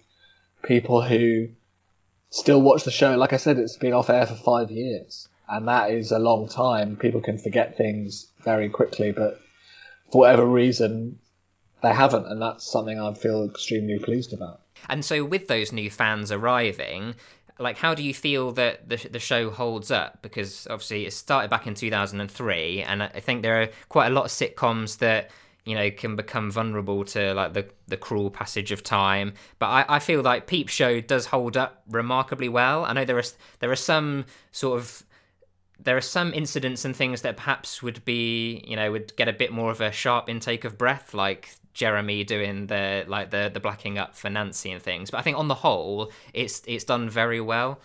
people 0.63 1.03
who 1.03 1.49
still 2.31 2.61
watch 2.61 2.83
the 2.83 2.91
show. 2.91 3.15
Like 3.15 3.33
I 3.33 3.37
said, 3.37 3.59
it's 3.59 3.77
been 3.77 3.93
off 3.93 4.09
air 4.09 4.25
for 4.25 4.33
five 4.33 4.71
years, 4.71 5.27
and 5.49 5.67
that 5.67 5.91
is 5.91 6.11
a 6.11 6.19
long 6.19 6.47
time. 6.47 6.95
People 6.95 7.21
can 7.21 7.37
forget 7.37 7.77
things 7.77 8.27
very 8.43 8.69
quickly, 8.69 9.11
but 9.11 9.41
for 10.11 10.19
whatever 10.19 10.45
reason, 10.45 11.19
they 11.81 11.93
haven't, 11.93 12.27
and 12.27 12.41
that's 12.41 12.69
something 12.69 12.99
I 12.99 13.13
feel 13.13 13.45
extremely 13.45 13.99
pleased 13.99 14.33
about. 14.33 14.61
And 14.87 15.03
so, 15.03 15.23
with 15.23 15.47
those 15.47 15.71
new 15.71 15.89
fans 15.89 16.31
arriving, 16.31 17.15
like, 17.57 17.77
how 17.77 17.93
do 17.93 18.03
you 18.03 18.13
feel 18.13 18.51
that 18.53 18.87
the 18.89 18.97
the 19.09 19.19
show 19.19 19.49
holds 19.49 19.91
up? 19.91 20.21
Because 20.21 20.67
obviously, 20.69 21.05
it 21.05 21.13
started 21.13 21.49
back 21.49 21.67
in 21.67 21.73
two 21.73 21.89
thousand 21.89 22.21
and 22.21 22.31
three, 22.31 22.81
and 22.81 23.03
I 23.03 23.19
think 23.19 23.41
there 23.41 23.61
are 23.61 23.67
quite 23.89 24.07
a 24.07 24.13
lot 24.13 24.25
of 24.25 24.31
sitcoms 24.31 24.99
that 24.99 25.31
you 25.65 25.75
know 25.75 25.91
can 25.91 26.15
become 26.15 26.51
vulnerable 26.51 27.03
to 27.05 27.33
like 27.33 27.53
the 27.53 27.67
the 27.87 27.97
cruel 27.97 28.29
passage 28.29 28.71
of 28.71 28.83
time. 28.83 29.33
But 29.57 29.67
I, 29.67 29.85
I 29.89 29.99
feel 29.99 30.21
like 30.21 30.47
Peep 30.47 30.69
Show 30.69 31.01
does 31.01 31.27
hold 31.27 31.57
up 31.57 31.83
remarkably 31.89 32.49
well. 32.49 32.85
I 32.85 32.93
know 32.93 33.05
there 33.05 33.17
are 33.17 33.23
there 33.59 33.71
are 33.71 33.75
some 33.75 34.25
sort 34.51 34.79
of 34.79 35.03
there 35.81 35.95
are 35.95 36.01
some 36.01 36.33
incidents 36.33 36.85
and 36.85 36.95
things 36.95 37.21
that 37.21 37.37
perhaps 37.37 37.81
would 37.81 38.03
be 38.05 38.63
you 38.67 38.75
know 38.75 38.91
would 38.91 39.15
get 39.15 39.27
a 39.27 39.33
bit 39.33 39.51
more 39.51 39.71
of 39.71 39.81
a 39.81 39.91
sharp 39.91 40.29
intake 40.29 40.63
of 40.65 40.77
breath 40.77 41.13
like 41.13 41.49
Jeremy 41.73 42.25
doing 42.25 42.67
the 42.67 43.05
like 43.07 43.31
the 43.31 43.49
the 43.53 43.59
blacking 43.59 43.97
up 43.97 44.15
for 44.15 44.29
Nancy 44.29 44.71
and 44.71 44.81
things. 44.81 45.11
But 45.11 45.19
I 45.19 45.21
think 45.21 45.37
on 45.37 45.47
the 45.47 45.55
whole, 45.55 46.11
it's 46.33 46.61
it's 46.67 46.83
done 46.83 47.09
very 47.09 47.39
well. 47.39 47.79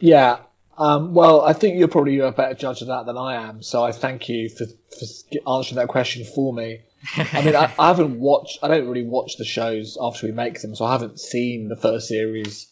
Yeah. 0.00 0.38
Um, 0.78 1.14
well, 1.14 1.42
I 1.42 1.52
think 1.52 1.78
you're 1.78 1.86
probably 1.86 2.18
a 2.18 2.32
better 2.32 2.54
judge 2.54 2.80
of 2.80 2.88
that 2.88 3.06
than 3.06 3.16
I 3.16 3.34
am. 3.36 3.62
So 3.62 3.84
I 3.84 3.92
thank 3.92 4.28
you 4.28 4.48
for, 4.48 4.64
for 4.66 5.56
answering 5.56 5.76
that 5.76 5.88
question 5.88 6.24
for 6.24 6.52
me. 6.52 6.80
I 7.16 7.44
mean, 7.44 7.54
I, 7.54 7.72
I 7.78 7.88
haven't 7.88 8.18
watched. 8.18 8.58
I 8.62 8.68
don't 8.68 8.88
really 8.88 9.04
watch 9.04 9.36
the 9.36 9.44
shows 9.44 9.98
after 10.00 10.26
we 10.26 10.32
make 10.32 10.60
them, 10.60 10.74
so 10.74 10.84
I 10.84 10.92
haven't 10.92 11.20
seen 11.20 11.68
the 11.68 11.76
first 11.76 12.08
series 12.08 12.68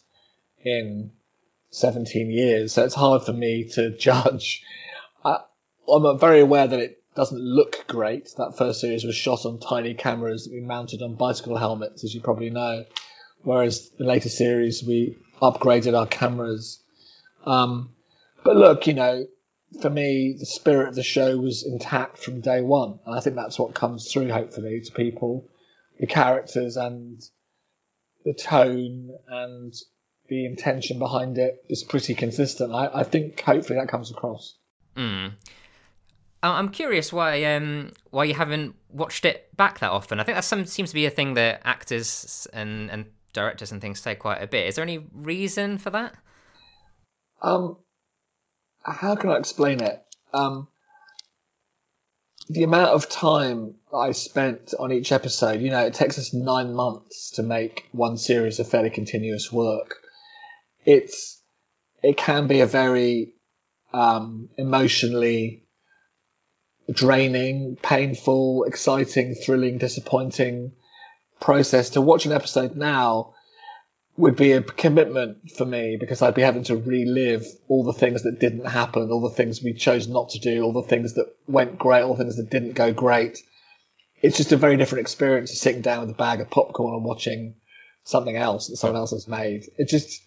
in 0.65 1.11
17 1.71 2.29
years. 2.29 2.73
So 2.73 2.85
it's 2.85 2.95
hard 2.95 3.23
for 3.23 3.33
me 3.33 3.65
to 3.73 3.89
judge. 3.97 4.63
I, 5.25 5.39
I'm 5.91 6.19
very 6.19 6.41
aware 6.41 6.67
that 6.67 6.79
it 6.79 7.01
doesn't 7.15 7.41
look 7.41 7.85
great. 7.87 8.29
That 8.37 8.57
first 8.57 8.81
series 8.81 9.03
was 9.03 9.15
shot 9.15 9.45
on 9.45 9.59
tiny 9.59 9.93
cameras 9.93 10.45
that 10.45 10.53
we 10.53 10.61
mounted 10.61 11.01
on 11.01 11.15
bicycle 11.15 11.57
helmets, 11.57 12.03
as 12.03 12.13
you 12.13 12.21
probably 12.21 12.49
know. 12.49 12.85
Whereas 13.43 13.89
the 13.97 14.05
later 14.05 14.29
series, 14.29 14.83
we 14.83 15.17
upgraded 15.41 15.97
our 15.97 16.07
cameras. 16.07 16.83
Um, 17.45 17.89
but 18.43 18.55
look, 18.55 18.87
you 18.87 18.93
know, 18.93 19.25
for 19.81 19.89
me, 19.89 20.35
the 20.37 20.45
spirit 20.45 20.89
of 20.89 20.95
the 20.95 21.03
show 21.03 21.37
was 21.37 21.65
intact 21.65 22.17
from 22.17 22.41
day 22.41 22.61
one. 22.61 22.99
And 23.05 23.15
I 23.15 23.19
think 23.21 23.35
that's 23.35 23.57
what 23.57 23.73
comes 23.73 24.11
through, 24.11 24.29
hopefully, 24.31 24.81
to 24.81 24.91
people. 24.91 25.47
The 25.99 26.07
characters 26.07 26.77
and 26.77 27.21
the 28.25 28.33
tone 28.33 29.11
and 29.27 29.73
the 30.31 30.45
intention 30.45 30.97
behind 30.97 31.37
it 31.37 31.61
is 31.67 31.83
pretty 31.83 32.15
consistent. 32.15 32.73
I, 32.73 33.01
I 33.01 33.03
think 33.03 33.41
hopefully 33.41 33.77
that 33.77 33.89
comes 33.89 34.11
across. 34.11 34.55
Mm. 34.95 35.33
I'm 36.41 36.69
curious 36.69 37.11
why 37.11 37.43
um 37.43 37.91
why 38.11 38.23
you 38.23 38.33
haven't 38.33 38.75
watched 38.89 39.25
it 39.25 39.55
back 39.57 39.79
that 39.79 39.91
often. 39.91 40.21
I 40.21 40.23
think 40.23 40.37
that 40.37 40.45
some 40.45 40.65
seems 40.65 40.91
to 40.91 40.95
be 40.95 41.05
a 41.05 41.09
thing 41.09 41.33
that 41.33 41.61
actors 41.65 42.47
and 42.53 42.89
and 42.89 43.07
directors 43.33 43.73
and 43.73 43.81
things 43.81 43.99
say 43.99 44.15
quite 44.15 44.41
a 44.41 44.47
bit. 44.47 44.67
Is 44.67 44.75
there 44.75 44.83
any 44.83 45.05
reason 45.13 45.77
for 45.77 45.89
that? 45.89 46.15
Um, 47.41 47.75
how 48.83 49.17
can 49.17 49.31
I 49.31 49.35
explain 49.37 49.83
it? 49.83 50.01
Um, 50.33 50.69
the 52.47 52.63
amount 52.63 52.91
of 52.91 53.09
time 53.09 53.75
I 53.93 54.13
spent 54.13 54.73
on 54.79 54.93
each 54.93 55.11
episode, 55.11 55.59
you 55.59 55.71
know, 55.71 55.85
it 55.85 55.93
takes 55.93 56.17
us 56.17 56.33
nine 56.33 56.73
months 56.73 57.31
to 57.31 57.43
make 57.43 57.89
one 57.91 58.15
series 58.15 58.59
of 58.61 58.69
fairly 58.69 58.91
continuous 58.91 59.51
work. 59.51 60.00
It's 60.85 61.41
it 62.03 62.17
can 62.17 62.47
be 62.47 62.61
a 62.61 62.65
very 62.65 63.33
um, 63.93 64.49
emotionally 64.57 65.65
draining, 66.91 67.77
painful, 67.81 68.63
exciting, 68.63 69.35
thrilling, 69.35 69.77
disappointing 69.77 70.73
process 71.39 71.91
to 71.91 72.01
watch 72.01 72.25
an 72.25 72.31
episode 72.31 72.75
now 72.75 73.33
would 74.17 74.35
be 74.35 74.51
a 74.51 74.61
commitment 74.61 75.51
for 75.51 75.65
me 75.65 75.97
because 75.99 76.21
I'd 76.21 76.35
be 76.35 76.41
having 76.41 76.63
to 76.65 76.75
relive 76.75 77.45
all 77.67 77.83
the 77.83 77.93
things 77.93 78.23
that 78.23 78.39
didn't 78.39 78.65
happen, 78.65 79.09
all 79.09 79.21
the 79.21 79.35
things 79.35 79.63
we 79.63 79.73
chose 79.73 80.07
not 80.07 80.29
to 80.29 80.39
do, 80.39 80.63
all 80.63 80.73
the 80.73 80.87
things 80.87 81.13
that 81.13 81.33
went 81.47 81.79
great, 81.79 82.03
all 82.03 82.15
the 82.15 82.23
things 82.23 82.37
that 82.37 82.49
didn't 82.49 82.73
go 82.73 82.93
great. 82.93 83.39
It's 84.21 84.37
just 84.37 84.51
a 84.51 84.57
very 84.57 84.77
different 84.77 85.01
experience 85.01 85.51
to 85.51 85.57
sitting 85.57 85.81
down 85.81 86.01
with 86.01 86.11
a 86.11 86.17
bag 86.17 86.41
of 86.41 86.49
popcorn 86.49 86.93
and 86.93 87.05
watching 87.05 87.55
something 88.03 88.35
else 88.35 88.67
that 88.67 88.77
someone 88.77 88.99
else 88.99 89.11
has 89.11 89.27
made. 89.27 89.63
It 89.77 89.87
just, 89.87 90.21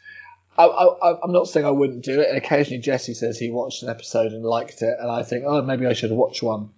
I, 0.57 0.65
I, 0.65 1.21
I'm 1.23 1.33
not 1.33 1.49
saying 1.49 1.67
I 1.67 1.71
wouldn't 1.71 2.05
do 2.05 2.21
it. 2.21 2.29
And 2.29 2.39
occasionally 2.39 2.81
Jesse 2.81 3.15
says 3.15 3.39
he 3.39 3.51
watched 3.51 3.83
an 3.83 3.89
episode 3.89 4.33
and 4.33 4.45
liked 4.45 4.83
it, 4.83 4.97
and 5.01 5.11
I 5.11 5.23
think, 5.23 5.45
oh, 5.47 5.63
maybe 5.63 5.87
I 5.87 5.93
should 5.93 6.13
watch 6.13 6.43
one, 6.43 6.71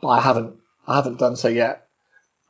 but 0.00 0.08
I 0.08 0.20
haven't. 0.20 0.56
I 0.86 0.96
haven't 0.96 1.18
done 1.18 1.36
so 1.36 1.48
yet. 1.48 1.86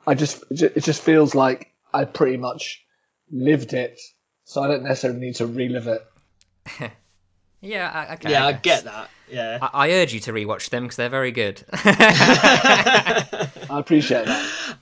I 0.06 0.14
just, 0.14 0.44
it 0.50 0.84
just 0.84 1.02
feels 1.02 1.34
like 1.34 1.72
I 1.92 2.04
pretty 2.04 2.36
much 2.36 2.84
lived 3.32 3.72
it, 3.72 4.00
so 4.44 4.62
I 4.62 4.68
don't 4.68 4.84
necessarily 4.84 5.18
need 5.18 5.34
to 5.36 5.46
relive 5.46 5.88
it. 5.88 6.06
yeah, 7.60 7.90
I, 7.90 8.14
okay, 8.14 8.30
yeah, 8.30 8.44
I, 8.44 8.48
I, 8.48 8.52
get 8.52 8.84
that. 8.84 9.10
Yeah, 9.28 9.58
I, 9.60 9.88
I 9.88 9.90
urge 9.90 10.14
you 10.14 10.20
to 10.20 10.32
rewatch 10.32 10.70
them 10.70 10.84
because 10.84 10.96
they're 10.96 11.08
very 11.08 11.32
good. 11.32 11.64
I 11.72 13.48
appreciate 13.70 14.26
that. 14.26 14.77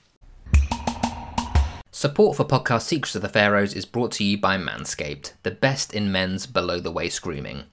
Support 1.97 2.37
for 2.37 2.43
podcast 2.45 2.83
Secrets 2.83 3.15
of 3.15 3.23
the 3.23 3.27
Pharaohs 3.27 3.73
is 3.73 3.87
brought 3.87 4.11
to 4.11 4.23
you 4.23 4.37
by 4.37 4.55
Manscaped, 4.55 5.33
the 5.41 5.49
best 5.49 5.95
in 5.95 6.11
men's 6.11 6.45
below 6.45 6.79
the 6.79 6.91
waist 6.91 7.23
grooming. 7.23 7.63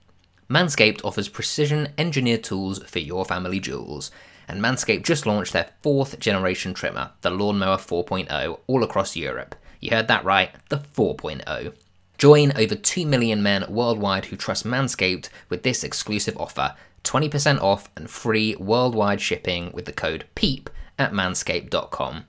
Manscaped 0.48 1.04
offers 1.04 1.28
precision 1.28 1.92
engineered 1.98 2.42
tools 2.42 2.82
for 2.84 3.00
your 3.00 3.26
family 3.26 3.60
jewels, 3.60 4.10
and 4.48 4.62
Manscaped 4.62 5.04
just 5.04 5.26
launched 5.26 5.52
their 5.52 5.68
fourth 5.82 6.18
generation 6.18 6.72
trimmer, 6.72 7.10
the 7.20 7.28
Lawnmower 7.28 7.76
4.0, 7.76 8.60
all 8.66 8.82
across 8.82 9.14
Europe. 9.14 9.56
You 9.78 9.90
heard 9.90 10.08
that 10.08 10.24
right, 10.24 10.54
the 10.70 10.78
4.0. 10.78 11.74
Join 12.16 12.56
over 12.56 12.74
2 12.74 13.04
million 13.04 13.42
men 13.42 13.66
worldwide 13.68 14.24
who 14.24 14.36
trust 14.36 14.64
Manscaped 14.64 15.28
with 15.50 15.64
this 15.64 15.84
exclusive 15.84 16.38
offer 16.38 16.74
20% 17.02 17.60
off 17.60 17.90
and 17.94 18.08
free 18.08 18.56
worldwide 18.56 19.20
shipping 19.20 19.70
with 19.74 19.84
the 19.84 19.92
code 19.92 20.24
PEEP 20.34 20.70
at 20.98 21.12
manscaped.com. 21.12 22.24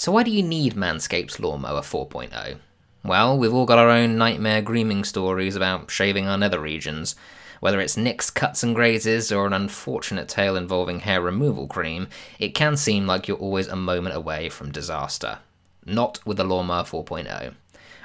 So, 0.00 0.12
why 0.12 0.22
do 0.22 0.30
you 0.30 0.42
need 0.42 0.76
Manscaped's 0.76 1.38
Lawnmower 1.38 1.82
4.0? 1.82 2.56
Well, 3.04 3.36
we've 3.36 3.52
all 3.52 3.66
got 3.66 3.78
our 3.78 3.90
own 3.90 4.16
nightmare 4.16 4.62
grooming 4.62 5.04
stories 5.04 5.56
about 5.56 5.90
shaving 5.90 6.26
our 6.26 6.38
nether 6.38 6.58
regions. 6.58 7.14
Whether 7.60 7.80
it's 7.80 7.98
nicks, 7.98 8.30
cuts, 8.30 8.62
and 8.62 8.74
grazes, 8.74 9.30
or 9.30 9.46
an 9.46 9.52
unfortunate 9.52 10.26
tale 10.26 10.56
involving 10.56 11.00
hair 11.00 11.20
removal 11.20 11.66
cream, 11.66 12.08
it 12.38 12.54
can 12.54 12.78
seem 12.78 13.06
like 13.06 13.28
you're 13.28 13.36
always 13.36 13.68
a 13.68 13.76
moment 13.76 14.16
away 14.16 14.48
from 14.48 14.72
disaster. 14.72 15.40
Not 15.84 16.18
with 16.24 16.38
the 16.38 16.44
Lawnmower 16.44 16.84
4.0. 16.84 17.52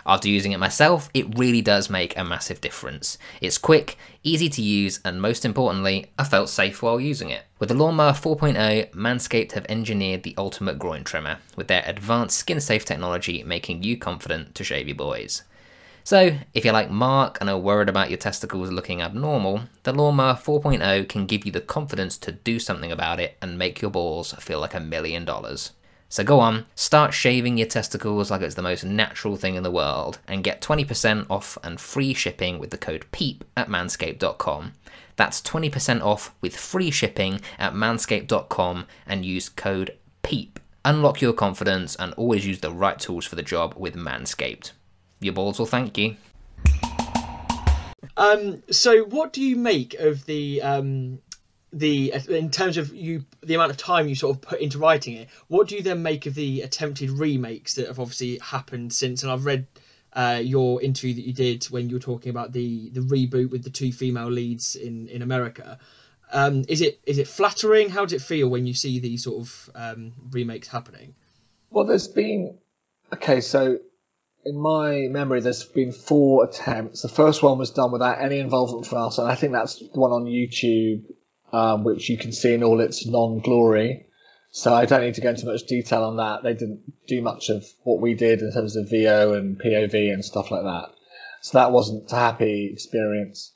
After 0.07 0.29
using 0.29 0.51
it 0.51 0.59
myself, 0.59 1.09
it 1.15 1.37
really 1.37 1.61
does 1.61 1.89
make 1.89 2.15
a 2.15 2.23
massive 2.23 2.61
difference. 2.61 3.17
It's 3.41 3.57
quick, 3.57 3.97
easy 4.21 4.49
to 4.49 4.61
use, 4.61 4.99
and 5.03 5.19
most 5.19 5.43
importantly, 5.43 6.11
I 6.19 6.23
felt 6.23 6.49
safe 6.49 6.83
while 6.83 6.99
using 6.99 7.31
it. 7.31 7.43
With 7.57 7.69
the 7.69 7.75
Lawnmower 7.75 8.11
4.0, 8.11 8.91
Manscaped 8.91 9.53
have 9.53 9.65
engineered 9.67 10.21
the 10.21 10.35
ultimate 10.37 10.77
groin 10.77 11.03
trimmer, 11.03 11.39
with 11.55 11.67
their 11.67 11.83
advanced 11.87 12.37
skin 12.37 12.59
safe 12.59 12.85
technology 12.85 13.43
making 13.43 13.81
you 13.81 13.97
confident 13.97 14.53
to 14.55 14.63
shave 14.63 14.87
your 14.87 14.95
boys. 14.95 15.41
So, 16.03 16.37
if 16.53 16.63
you're 16.63 16.71
like 16.71 16.91
Mark 16.91 17.39
and 17.41 17.49
are 17.49 17.57
worried 17.57 17.89
about 17.89 18.11
your 18.11 18.19
testicles 18.19 18.71
looking 18.71 19.01
abnormal, 19.01 19.61
the 19.81 19.91
Lawnmower 19.91 20.35
4.0 20.35 21.09
can 21.09 21.25
give 21.25 21.47
you 21.47 21.51
the 21.51 21.61
confidence 21.61 22.15
to 22.19 22.31
do 22.31 22.59
something 22.59 22.91
about 22.91 23.19
it 23.19 23.37
and 23.41 23.57
make 23.57 23.81
your 23.81 23.89
balls 23.89 24.33
feel 24.33 24.59
like 24.59 24.75
a 24.75 24.79
million 24.79 25.25
dollars. 25.25 25.71
So 26.15 26.23
go 26.23 26.39
on, 26.39 26.65
start 26.75 27.13
shaving 27.13 27.57
your 27.57 27.67
testicles 27.67 28.31
like 28.31 28.41
it's 28.41 28.55
the 28.55 28.61
most 28.61 28.85
natural 28.85 29.35
thing 29.35 29.55
in 29.55 29.63
the 29.63 29.69
world, 29.69 30.19
and 30.29 30.45
get 30.45 30.61
20% 30.61 31.25
off 31.29 31.57
and 31.61 31.77
free 31.77 32.13
shipping 32.13 32.57
with 32.57 32.69
the 32.69 32.77
code 32.77 33.05
PEEP 33.11 33.43
at 33.57 33.67
manscaped.com. 33.67 34.71
That's 35.17 35.41
20% 35.41 36.01
off 36.01 36.33
with 36.39 36.55
free 36.55 36.89
shipping 36.89 37.41
at 37.59 37.73
manscaped.com 37.73 38.87
and 39.05 39.25
use 39.25 39.49
code 39.49 39.97
PEEP. 40.23 40.61
Unlock 40.85 41.21
your 41.21 41.33
confidence 41.33 41.97
and 41.97 42.13
always 42.13 42.47
use 42.47 42.61
the 42.61 42.71
right 42.71 42.97
tools 42.97 43.25
for 43.25 43.35
the 43.35 43.43
job 43.43 43.73
with 43.75 43.95
Manscaped. 43.95 44.71
Your 45.19 45.33
balls 45.33 45.59
will 45.59 45.65
thank 45.65 45.97
you. 45.97 46.15
Um, 48.15 48.63
so 48.71 49.03
what 49.03 49.33
do 49.33 49.41
you 49.41 49.57
make 49.57 49.95
of 49.95 50.25
the 50.27 50.61
um, 50.61 51.19
the 51.75 52.13
in 52.29 52.49
terms 52.49 52.77
of 52.77 52.93
you 52.95 53.25
the 53.43 53.53
amount 53.53 53.69
of 53.69 53.77
time 53.77 54.07
you 54.07 54.15
sort 54.15 54.35
of 54.35 54.41
put 54.41 54.61
into 54.61 54.79
writing 54.79 55.15
it? 55.15 55.29
What 55.47 55.67
do 55.67 55.75
you 55.75 55.83
then 55.83 56.01
make 56.01 56.25
of 56.25 56.33
the 56.33 56.61
attempted 56.61 57.11
remakes 57.11 57.75
that 57.75 57.87
have 57.87 57.99
obviously 57.99 58.39
happened 58.39 58.93
since? 58.93 59.23
And 59.23 59.31
I've 59.31 59.45
read 59.45 59.67
uh, 60.13 60.39
your 60.41 60.81
interview 60.81 61.13
that 61.15 61.27
you 61.27 61.33
did 61.33 61.65
when 61.65 61.89
you 61.89 61.97
were 61.97 62.01
talking 62.01 62.29
about 62.29 62.53
the 62.53 62.89
the 62.91 63.01
reboot 63.01 63.51
with 63.51 63.63
the 63.63 63.69
two 63.69 63.91
female 63.91 64.31
leads 64.31 64.75
in 64.75 65.09
in 65.09 65.21
America. 65.21 65.77
Um, 66.31 66.63
is 66.69 66.81
it 66.81 67.01
is 67.05 67.17
it 67.17 67.27
flattering? 67.27 67.89
How 67.89 68.05
does 68.05 68.13
it 68.13 68.21
feel 68.21 68.47
when 68.47 68.65
you 68.65 68.73
see 68.73 68.99
these 68.99 69.23
sort 69.25 69.41
of 69.41 69.69
um, 69.75 70.13
remakes 70.31 70.69
happening? 70.69 71.13
Well, 71.69 71.85
there's 71.85 72.07
been 72.07 72.57
okay, 73.13 73.41
so 73.41 73.79
in 74.45 74.57
my 74.57 75.07
memory, 75.09 75.41
there's 75.41 75.65
been 75.65 75.91
four 75.91 76.45
attempts. 76.45 77.01
The 77.01 77.09
first 77.09 77.43
one 77.43 77.57
was 77.57 77.71
done 77.71 77.91
without 77.91 78.21
any 78.21 78.39
involvement 78.39 78.85
from 78.85 78.99
us, 78.99 79.17
and 79.17 79.27
I 79.27 79.35
think 79.35 79.51
that's 79.51 79.79
the 79.79 79.99
one 79.99 80.11
on 80.11 80.25
YouTube, 80.25 81.03
um, 81.55 81.85
which 81.85 82.09
you 82.09 82.17
can 82.17 82.33
see 82.33 82.53
in 82.53 82.63
all 82.63 82.81
its 82.81 83.05
non-glory. 83.05 84.07
So 84.51 84.73
I 84.73 84.85
don't 84.85 85.01
need 85.01 85.15
to 85.15 85.21
go 85.21 85.29
into 85.29 85.45
much 85.45 85.63
detail 85.63 86.03
on 86.03 86.17
that. 86.17 86.43
They 86.43 86.53
didn't 86.53 86.81
do 87.07 87.21
much 87.21 87.49
of 87.49 87.65
what 87.83 88.01
we 88.01 88.13
did 88.13 88.41
in 88.41 88.51
terms 88.51 88.75
of 88.75 88.89
VO 88.89 89.33
and 89.33 89.57
POV 89.57 90.13
and 90.13 90.23
stuff 90.23 90.51
like 90.51 90.63
that. 90.63 90.89
So 91.41 91.57
that 91.57 91.71
wasn't 91.71 92.11
a 92.11 92.15
happy 92.15 92.69
experience. 92.71 93.53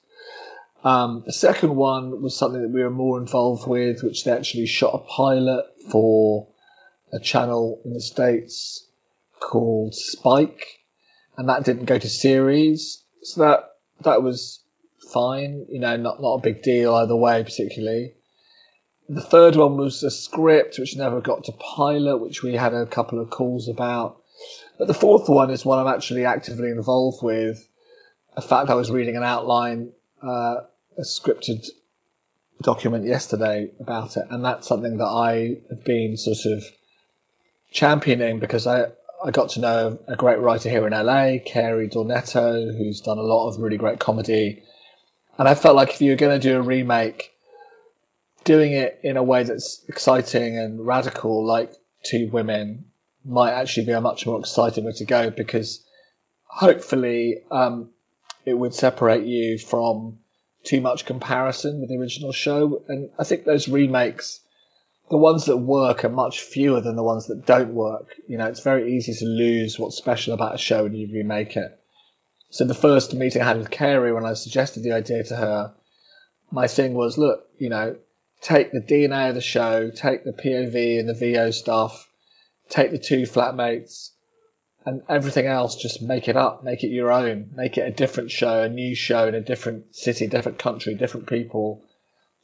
Um, 0.83 1.23
the 1.25 1.33
second 1.33 1.75
one 1.75 2.21
was 2.21 2.37
something 2.37 2.61
that 2.61 2.71
we 2.71 2.83
were 2.83 2.89
more 2.89 3.19
involved 3.19 3.67
with, 3.67 4.01
which 4.01 4.23
they 4.23 4.31
actually 4.31 4.67
shot 4.67 4.93
a 4.93 4.99
pilot 4.99 5.65
for 5.91 6.47
a 7.11 7.19
channel 7.19 7.81
in 7.83 7.93
the 7.93 8.01
States 8.01 8.87
called 9.41 9.93
Spike 9.93 10.65
and 11.37 11.49
that 11.49 11.65
didn't 11.65 11.85
go 11.85 11.97
to 11.97 12.09
series. 12.09 13.03
So 13.23 13.41
that 13.41 13.71
that 14.01 14.23
was 14.23 14.61
fine, 15.11 15.65
you 15.69 15.79
know, 15.79 15.97
not 15.97 16.21
not 16.21 16.35
a 16.35 16.41
big 16.41 16.61
deal 16.61 16.93
either 16.95 17.15
way, 17.15 17.43
particularly. 17.43 18.13
The 19.07 19.21
third 19.21 19.55
one 19.55 19.77
was 19.77 20.03
a 20.03 20.11
script 20.11 20.77
which 20.77 20.95
never 20.95 21.19
got 21.19 21.45
to 21.45 21.51
pilot, 21.51 22.17
which 22.17 22.43
we 22.43 22.53
had 22.53 22.73
a 22.73 22.85
couple 22.85 23.19
of 23.19 23.29
calls 23.29 23.67
about. 23.67 24.21
But 24.77 24.87
the 24.87 24.93
fourth 24.93 25.27
one 25.27 25.49
is 25.49 25.65
one 25.65 25.79
I'm 25.79 25.93
actually 25.93 26.25
actively 26.25 26.69
involved 26.69 27.23
with. 27.23 27.67
In 28.37 28.43
fact, 28.43 28.69
I 28.69 28.75
was 28.75 28.91
reading 28.91 29.17
an 29.17 29.23
outline, 29.23 29.91
uh, 30.21 30.61
a 30.97 31.01
scripted 31.01 31.67
document 32.61 33.05
yesterday 33.05 33.71
about 33.79 34.15
it, 34.15 34.25
and 34.29 34.45
that's 34.45 34.67
something 34.67 34.97
that 34.97 35.05
I 35.05 35.57
have 35.69 35.83
been 35.83 36.15
sort 36.15 36.45
of 36.45 36.63
championing 37.71 38.39
because 38.39 38.67
I 38.67 38.87
I 39.23 39.31
got 39.31 39.49
to 39.49 39.59
know 39.59 39.99
a 40.07 40.15
great 40.15 40.39
writer 40.39 40.69
here 40.69 40.87
in 40.87 40.93
LA, 40.93 41.39
Karey 41.45 41.91
Dornetto, 41.91 42.77
who's 42.77 43.01
done 43.01 43.17
a 43.17 43.21
lot 43.23 43.49
of 43.49 43.59
really 43.59 43.77
great 43.77 43.99
comedy. 43.99 44.63
And 45.39 45.47
I 45.47 45.55
felt 45.55 45.77
like 45.77 45.89
if 45.89 46.01
you 46.01 46.11
were 46.11 46.17
going 46.17 46.39
to 46.39 46.47
do 46.47 46.57
a 46.57 46.61
remake, 46.61 47.31
doing 48.43 48.73
it 48.73 48.99
in 49.03 49.15
a 49.15 49.23
way 49.23 49.43
that's 49.43 49.83
exciting 49.87 50.57
and 50.57 50.85
radical, 50.85 51.45
like 51.45 51.71
Two 52.03 52.29
Women, 52.31 52.85
might 53.25 53.53
actually 53.53 53.85
be 53.85 53.93
a 53.93 54.01
much 54.01 54.27
more 54.27 54.39
exciting 54.39 54.83
way 54.83 54.91
to 54.97 55.05
go 55.05 55.29
because 55.29 55.83
hopefully 56.43 57.37
um, 57.51 57.89
it 58.45 58.53
would 58.53 58.75
separate 58.75 59.25
you 59.25 59.57
from 59.57 60.19
too 60.63 60.81
much 60.81 61.05
comparison 61.05 61.79
with 61.79 61.89
the 61.89 61.97
original 61.97 62.33
show. 62.33 62.83
And 62.89 63.09
I 63.17 63.23
think 63.23 63.45
those 63.45 63.67
remakes 63.69 64.41
the 65.09 65.17
ones 65.17 65.45
that 65.45 65.57
work 65.57 66.05
are 66.05 66.09
much 66.09 66.41
fewer 66.41 66.81
than 66.81 66.95
the 66.95 67.03
ones 67.03 67.27
that 67.27 67.45
don't 67.45 67.73
work. 67.73 68.15
You 68.27 68.37
know, 68.37 68.45
it's 68.45 68.61
very 68.61 68.95
easy 68.95 69.13
to 69.13 69.25
lose 69.25 69.79
what's 69.79 69.97
special 69.97 70.33
about 70.33 70.55
a 70.55 70.59
show 70.59 70.83
when 70.83 70.93
you 70.93 71.09
remake 71.11 71.57
it. 71.57 71.79
So 72.49 72.65
the 72.65 72.73
first 72.73 73.13
meeting 73.13 73.41
I 73.41 73.45
had 73.45 73.57
with 73.57 73.69
Karey 73.69 74.13
when 74.13 74.25
I 74.25 74.33
suggested 74.33 74.83
the 74.83 74.93
idea 74.93 75.23
to 75.25 75.35
her, 75.35 75.73
my 76.51 76.67
thing 76.67 76.93
was, 76.93 77.17
look, 77.17 77.47
you 77.57 77.69
know, 77.69 77.95
take 78.41 78.71
the 78.71 78.81
DNA 78.81 79.29
of 79.29 79.35
the 79.35 79.41
show, 79.41 79.91
take 79.91 80.23
the 80.23 80.33
POV 80.33 80.99
and 80.99 81.07
the 81.07 81.13
VO 81.13 81.51
stuff, 81.51 82.07
take 82.69 82.91
the 82.91 82.97
two 82.97 83.23
flatmates, 83.23 84.09
and 84.85 85.03
everything 85.07 85.45
else, 85.45 85.75
just 85.75 86.01
make 86.01 86.27
it 86.27 86.37
up, 86.37 86.63
make 86.63 86.83
it 86.83 86.87
your 86.87 87.11
own, 87.11 87.51
make 87.55 87.77
it 87.77 87.87
a 87.87 87.91
different 87.91 88.31
show, 88.31 88.63
a 88.63 88.69
new 88.69 88.95
show 88.95 89.27
in 89.27 89.35
a 89.35 89.41
different 89.41 89.95
city, 89.95 90.25
different 90.25 90.57
country, 90.57 90.95
different 90.95 91.27
people 91.27 91.83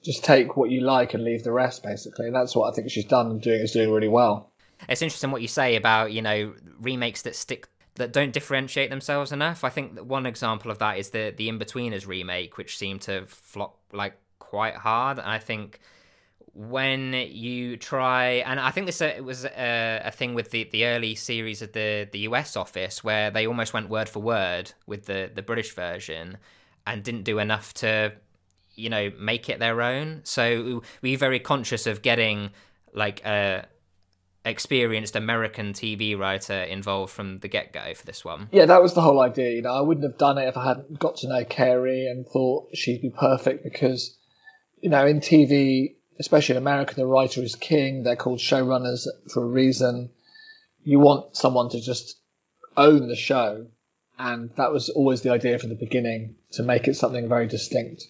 just 0.06 0.24
take 0.24 0.56
what 0.56 0.70
you 0.70 0.82
like 0.82 1.16
and 1.16 1.24
leave 1.24 1.44
the 1.44 1.52
rest, 1.52 1.82
basically. 1.82 2.28
And 2.28 2.36
that's 2.36 2.56
what 2.56 2.72
I 2.72 2.76
think 2.76 2.92
she's 2.92 3.06
done 3.06 3.28
and 3.28 3.42
doing 3.42 3.62
is 3.62 3.72
doing 3.72 3.92
really 3.92 4.08
well. 4.08 4.52
It's 4.88 5.02
interesting 5.02 5.32
what 5.32 5.42
you 5.42 5.48
say 5.48 5.76
about 5.76 6.12
you 6.14 6.22
know 6.22 6.54
remakes 6.80 7.24
that 7.24 7.36
stick 7.36 7.68
that 7.96 8.12
don't 8.12 8.32
differentiate 8.32 8.90
themselves 8.90 9.32
enough. 9.32 9.64
I 9.64 9.70
think 9.70 9.96
that 9.96 10.06
one 10.06 10.26
example 10.26 10.72
of 10.72 10.80
that 10.80 10.98
is 10.98 11.10
the 11.10 11.34
the 11.36 11.50
Inbetweeners 11.50 12.08
remake, 12.08 12.58
which 12.58 12.78
seemed 12.78 13.02
to 13.02 13.26
flop 13.26 13.78
like 13.92 14.18
quite 14.40 14.76
hard. 14.76 15.18
And 15.18 15.28
I 15.28 15.40
think 15.40 15.80
when 16.54 17.14
you 17.14 17.76
try, 17.76 18.44
and 18.46 18.60
I 18.60 18.72
think 18.72 18.86
this 18.86 19.02
uh, 19.02 19.14
it 19.18 19.24
was 19.24 19.46
a, 19.46 20.02
a 20.06 20.12
thing 20.12 20.34
with 20.34 20.52
the, 20.52 20.66
the 20.72 20.86
early 20.86 21.16
series 21.16 21.62
of 21.62 21.74
the 21.74 22.08
the 22.12 22.20
US 22.20 22.56
office 22.56 23.04
where 23.04 23.32
they 23.32 23.48
almost 23.48 23.74
went 23.74 23.90
word 23.90 24.10
for 24.10 24.22
word 24.22 24.74
with 24.86 25.06
the 25.06 25.32
the 25.34 25.42
British 25.42 25.74
version 25.74 26.38
and 26.88 27.04
didn't 27.04 27.24
do 27.24 27.40
enough 27.40 27.74
to 27.76 28.14
you 28.76 28.90
know 28.90 29.12
make 29.20 29.50
it 29.50 29.60
their 29.60 29.82
own 29.82 30.20
so 30.24 30.82
we're 31.02 31.18
very 31.18 31.40
conscious 31.40 31.88
of 31.88 32.02
getting 32.02 32.52
like 32.94 33.26
a 33.26 33.66
experienced 34.46 35.16
american 35.16 35.74
tv 35.74 36.18
writer 36.18 36.54
involved 36.54 37.12
from 37.12 37.40
the 37.40 37.48
get-go 37.48 37.94
for 37.96 38.06
this 38.06 38.24
one. 38.24 38.48
Yeah 38.52 38.66
that 38.66 38.82
was 38.82 38.94
the 38.94 39.02
whole 39.02 39.20
idea. 39.20 39.52
You 39.52 39.64
know 39.64 39.74
i 39.74 39.82
wouldn't 39.82 40.06
have 40.06 40.18
done 40.18 40.38
it 40.38 40.48
if 40.48 40.56
i 40.58 40.68
hadn't 40.68 41.00
got 41.00 41.18
to 41.18 41.28
know 41.28 41.44
Karey 41.44 42.10
and 42.10 42.26
thought 42.26 42.70
she'd 42.74 43.02
be 43.02 43.10
perfect 43.10 43.64
because 43.64 44.16
you 44.82 44.90
know 44.90 45.06
in 45.06 45.20
tv 45.20 45.96
especially 46.20 46.56
in 46.56 46.62
america 46.62 46.96
the 46.96 47.06
writer 47.06 47.42
is 47.42 47.56
king. 47.56 48.04
They're 48.04 48.16
called 48.16 48.40
showrunners 48.40 49.08
for 49.34 49.44
a 49.44 49.48
reason. 49.48 50.12
You 50.84 51.00
want 51.00 51.36
someone 51.36 51.70
to 51.72 51.82
just 51.82 52.18
own 52.78 53.08
the 53.08 53.16
show 53.16 53.68
and 54.18 54.52
that 54.58 54.72
was 54.72 54.90
always 54.90 55.22
the 55.22 55.32
idea 55.32 55.60
from 55.60 55.70
the 55.70 55.76
beginning 55.76 56.36
to 56.52 56.64
make 56.64 56.88
it 56.88 56.96
something 56.96 57.28
very 57.28 57.48
distinct 57.48 58.04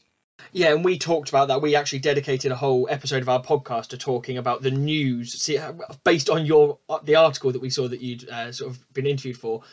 yeah, 0.51 0.73
and 0.73 0.85
we 0.85 0.97
talked 0.97 1.29
about 1.29 1.47
that. 1.49 1.61
We 1.61 1.75
actually 1.75 1.99
dedicated 1.99 2.51
a 2.51 2.55
whole 2.55 2.87
episode 2.89 3.21
of 3.21 3.29
our 3.29 3.41
podcast 3.41 3.87
to 3.87 3.97
talking 3.97 4.37
about 4.37 4.61
the 4.61 4.71
news, 4.71 5.33
see, 5.33 5.59
based 6.03 6.29
on 6.29 6.45
your 6.45 6.77
the 7.03 7.15
article 7.15 7.51
that 7.51 7.61
we 7.61 7.69
saw 7.69 7.87
that 7.87 8.01
you'd 8.01 8.29
uh, 8.29 8.51
sort 8.51 8.71
of 8.71 8.93
been 8.93 9.05
interviewed 9.05 9.37
for, 9.37 9.63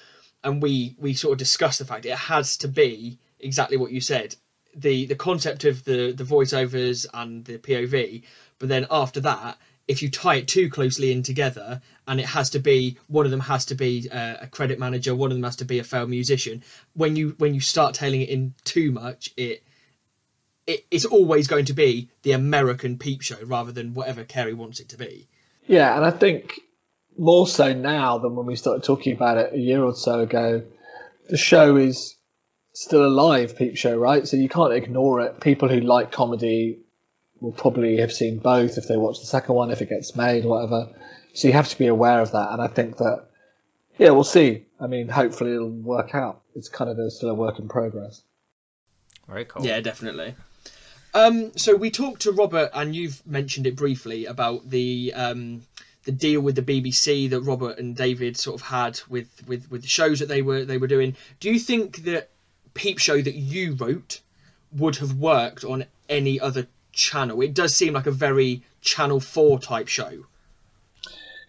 and 0.43 0.63
we 0.63 0.97
we 0.99 1.15
sort 1.15 1.33
of 1.33 1.39
discussed 1.39 1.79
the 1.79 1.85
fact 1.85 2.07
it 2.07 2.17
has 2.17 2.57
to 2.59 2.69
be 2.69 3.19
exactly 3.41 3.77
what 3.77 3.93
you 3.93 4.01
said, 4.01 4.35
the 4.75 5.07
the 5.07 5.15
concept 5.15 5.65
of 5.65 5.85
the 5.85 6.13
the 6.13 6.25
voiceovers 6.25 7.07
and 7.15 7.45
the 7.45 7.59
POV, 7.59 8.23
but 8.59 8.69
then 8.69 8.87
after 8.91 9.21
that, 9.21 9.59
if 9.89 10.03
you 10.03 10.11
tie 10.11 10.37
it 10.37 10.49
too 10.49 10.69
closely 10.71 11.13
in 11.13 11.23
together, 11.23 11.81
and 12.09 12.19
it 12.19 12.27
has 12.27 12.51
to 12.51 12.59
be 12.59 12.97
one 13.09 13.25
of 13.25 13.31
them 13.31 13.41
has 13.41 13.65
to 13.67 13.75
be 13.75 14.09
uh, 14.11 14.37
a 14.41 14.47
credit 14.47 14.79
manager, 14.79 15.15
one 15.15 15.31
of 15.31 15.37
them 15.37 15.45
has 15.45 15.57
to 15.57 15.65
be 15.65 15.79
a 15.79 15.85
failed 15.85 16.11
musician. 16.11 16.63
When 16.95 17.15
you 17.15 17.35
when 17.39 17.55
you 17.55 17.61
start 17.61 17.95
tailing 17.95 18.23
it 18.23 18.31
in 18.31 18.55
too 18.65 18.91
much, 18.91 19.33
it 19.37 19.63
it, 20.67 20.85
it's 20.91 21.05
always 21.05 21.47
going 21.47 21.67
to 21.67 21.73
be 21.73 22.11
the 22.23 22.33
American 22.33 22.99
peep 22.99 23.23
show 23.23 23.37
rather 23.45 23.73
than 23.73 23.95
whatever 23.95 24.25
Karey 24.25 24.55
wants 24.55 24.81
it 24.81 24.89
to 24.91 24.99
be. 24.99 25.29
Yeah, 25.67 25.95
and 25.97 26.05
I 26.05 26.11
think 26.11 26.61
more 27.19 27.47
so 27.47 27.73
now 27.73 28.19
than 28.19 28.37
when 28.37 28.47
we 28.47 28.57
started 28.57 28.85
talking 28.85 29.15
about 29.15 29.39
it 29.39 29.53
a 29.53 29.59
year 29.59 29.83
or 29.83 29.95
so 29.95 30.21
ago, 30.21 30.63
the 31.29 31.37
show 31.37 31.77
is 31.77 32.17
still 32.73 33.05
alive, 33.05 33.57
peep 33.57 33.77
show, 33.77 33.97
right? 33.97 34.27
So 34.27 34.37
you 34.37 34.49
can't 34.49 34.73
ignore 34.73 35.21
it. 35.21 35.41
People 35.41 35.69
who 35.69 35.81
like 35.81 36.11
comedy 36.11 36.79
will 37.41 37.53
probably 37.53 37.99
have 37.99 38.13
seen 38.13 38.39
both 38.39 38.79
if 38.79 38.89
they 38.89 38.97
watch 38.97 39.21
the 39.21 39.27
second 39.27 39.55
one, 39.55 39.71
if 39.71 39.83
it 39.83 39.89
gets 39.89 40.17
made, 40.17 40.45
whatever. 40.45 40.89
So 41.35 41.49
you 41.49 41.55
have 41.55 41.69
to 41.69 41.79
be 41.79 41.87
aware 41.87 42.21
of 42.21 42.33
that. 42.33 42.53
And 42.53 42.63
I 42.63 42.69
think 42.69 42.99
that, 42.99 43.27
yeah, 43.99 44.11
we'll 44.11 44.25
see. 44.25 44.65
I 44.81 44.87
mean, 44.87 45.09
hopefully 45.09 45.53
it'll 45.53 45.69
work 45.69 46.15
out. 46.15 46.43
It's 46.55 46.69
kind 46.69 46.91
of 46.91 46.99
a, 46.99 47.11
still 47.11 47.31
a 47.31 47.35
work 47.35 47.59
in 47.59 47.69
progress. 47.69 48.23
Very 49.29 49.45
cool. 49.45 49.65
Yeah, 49.65 49.81
definitely. 49.81 50.35
Um, 51.15 51.57
so 51.57 51.77
we 51.77 51.91
talked 51.91 52.23
to 52.23 52.33
Robert, 52.33 52.71
and 52.73 52.97
you've 52.97 53.25
mentioned 53.27 53.67
it 53.67 53.77
briefly 53.77 54.25
about 54.27 54.71
the 54.71 55.13
um, 55.15 55.63
the 56.05 56.13
deal 56.13 56.41
with 56.41 56.57
the 56.57 56.63
BBC 56.63 57.29
that 57.31 57.41
Robert 57.41 57.79
and 57.79 57.95
David 57.95 58.37
sort 58.37 58.61
of 58.61 58.67
had 58.67 59.01
with 59.09 59.29
with 59.47 59.71
with 59.71 59.83
the 59.83 59.89
shows 59.89 60.19
that 60.21 60.29
they 60.29 60.43
were 60.43 60.65
they 60.65 60.79
were 60.79 60.87
doing. 60.87 61.17
Do 61.39 61.51
you 61.51 61.59
think 61.59 62.05
that 62.05 62.31
Peep 62.75 62.99
Show 62.99 63.21
that 63.21 63.35
you 63.35 63.75
wrote 63.75 64.21
would 64.73 64.97
have 64.97 65.15
worked 65.15 65.65
on 65.65 65.85
any 66.09 66.41
other 66.41 66.67
channel? 66.93 67.43
It 67.43 67.55
does 67.55 67.75
seem 67.75 67.93
like 67.93 68.07
a 68.07 68.13
very 68.13 68.63
Channel 68.81 69.21
Four 69.21 69.59
type 69.59 69.89
show. 69.89 70.25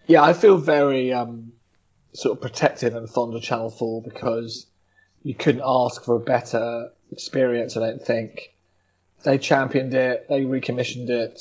Yeah, 0.06 0.22
I 0.22 0.34
feel 0.34 0.58
very 0.58 1.12
um, 1.12 1.52
sort 2.12 2.36
of 2.36 2.42
protective 2.42 2.94
and 2.94 3.08
fond 3.08 3.34
of 3.34 3.42
Channel 3.42 3.70
Four 3.70 4.02
because 4.02 4.66
you 5.22 5.34
couldn't 5.34 5.62
ask 5.64 6.04
for 6.04 6.16
a 6.16 6.20
better 6.20 6.90
experience. 7.10 7.78
I 7.78 7.80
don't 7.80 8.02
think 8.02 8.53
they 9.24 9.38
championed 9.38 9.94
it, 9.94 10.28
they 10.28 10.44
recommissioned 10.44 11.10
it, 11.10 11.40